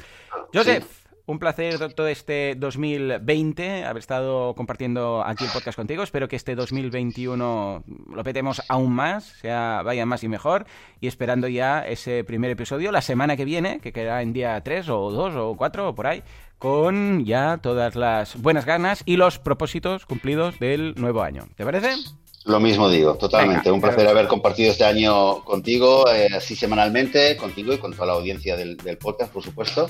Joseph. 0.53 1.06
Un 1.29 1.39
placer 1.39 1.77
todo 1.93 2.07
este 2.07 2.55
2020 2.55 3.83
haber 3.83 3.99
estado 3.99 4.55
compartiendo 4.55 5.21
aquí 5.25 5.43
el 5.43 5.51
podcast 5.51 5.75
contigo. 5.75 6.01
Espero 6.01 6.29
que 6.29 6.37
este 6.37 6.55
2021 6.55 7.83
lo 8.15 8.23
petemos 8.23 8.61
aún 8.69 8.93
más, 8.93 9.25
sea 9.41 9.81
vaya 9.83 10.05
más 10.05 10.23
y 10.23 10.29
mejor. 10.29 10.65
Y 11.01 11.07
esperando 11.07 11.49
ya 11.49 11.85
ese 11.85 12.23
primer 12.23 12.51
episodio 12.51 12.93
la 12.93 13.01
semana 13.01 13.35
que 13.35 13.43
viene, 13.43 13.81
que 13.81 13.91
quedará 13.91 14.21
en 14.21 14.31
día 14.31 14.61
3 14.63 14.87
o 14.87 15.11
2 15.11 15.35
o 15.35 15.55
4 15.57 15.89
o 15.89 15.95
por 15.95 16.07
ahí, 16.07 16.23
con 16.59 17.25
ya 17.25 17.59
todas 17.61 17.97
las 17.97 18.41
buenas 18.41 18.63
ganas 18.63 19.03
y 19.05 19.17
los 19.17 19.37
propósitos 19.37 20.05
cumplidos 20.05 20.57
del 20.59 20.95
nuevo 20.95 21.23
año. 21.23 21.49
¿Te 21.57 21.65
parece? 21.65 21.89
Lo 22.45 22.61
mismo 22.61 22.89
digo, 22.89 23.15
totalmente. 23.15 23.69
un 23.69 23.81
placer 23.81 24.07
haber 24.07 24.29
compartido 24.29 24.71
este 24.71 24.85
año 24.85 25.43
contigo, 25.43 26.09
eh, 26.09 26.29
así 26.33 26.55
semanalmente, 26.55 27.35
contigo 27.35 27.73
y 27.73 27.79
con 27.79 27.91
toda 27.91 28.05
la 28.05 28.13
audiencia 28.13 28.55
del, 28.55 28.77
del 28.77 28.97
podcast, 28.97 29.33
por 29.33 29.43
supuesto. 29.43 29.89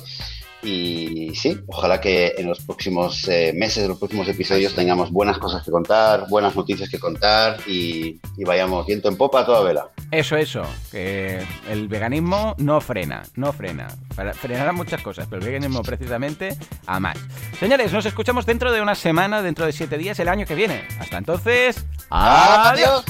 Y 0.68 1.34
sí, 1.34 1.57
ojalá 1.68 2.01
que 2.01 2.34
en 2.38 2.45
los 2.45 2.59
próximos 2.59 3.26
eh, 3.30 3.53
meses, 3.55 3.84
en 3.84 3.89
los 3.89 3.97
próximos 3.97 4.28
episodios 4.28 4.76
tengamos 4.76 5.13
buenas 5.13 5.38
cosas 5.38 5.63
que 5.63 5.72
contar, 5.72 6.28
buenas 6.28 6.57
noticias 6.57 6.89
que 6.89 6.99
contar 6.99 7.57
y, 7.65 8.20
y 8.36 8.43
vayamos 8.43 8.86
viento 8.86 9.07
en 9.07 9.15
popa 9.15 9.39
a 9.39 9.45
toda 9.45 9.63
vela. 9.63 9.89
Eso, 10.11 10.36
eso, 10.36 10.63
que 10.91 11.41
el 11.70 11.88
veganismo 11.88 12.53
no 12.57 12.82
frena, 12.82 13.24
no 13.36 13.53
frena. 13.53 13.88
Frenará 14.34 14.74
muchas 14.74 15.01
cosas, 15.01 15.26
pero 15.30 15.41
el 15.41 15.47
veganismo 15.47 15.84
precisamente 15.84 16.57
a 16.86 16.99
más. 16.99 17.18
Señores, 17.61 17.93
nos 17.93 18.05
escuchamos 18.05 18.45
dentro 18.45 18.74
de 18.74 18.82
una 18.82 18.95
semana, 18.95 19.41
dentro 19.41 19.65
de 19.65 19.72
siete 19.72 19.97
días, 19.97 20.20
el 20.20 20.28
año 20.28 20.45
que 20.45 20.55
viene. 20.55 20.84
Hasta 20.99 21.18
entonces, 21.18 21.86
adiós. 22.09 23.05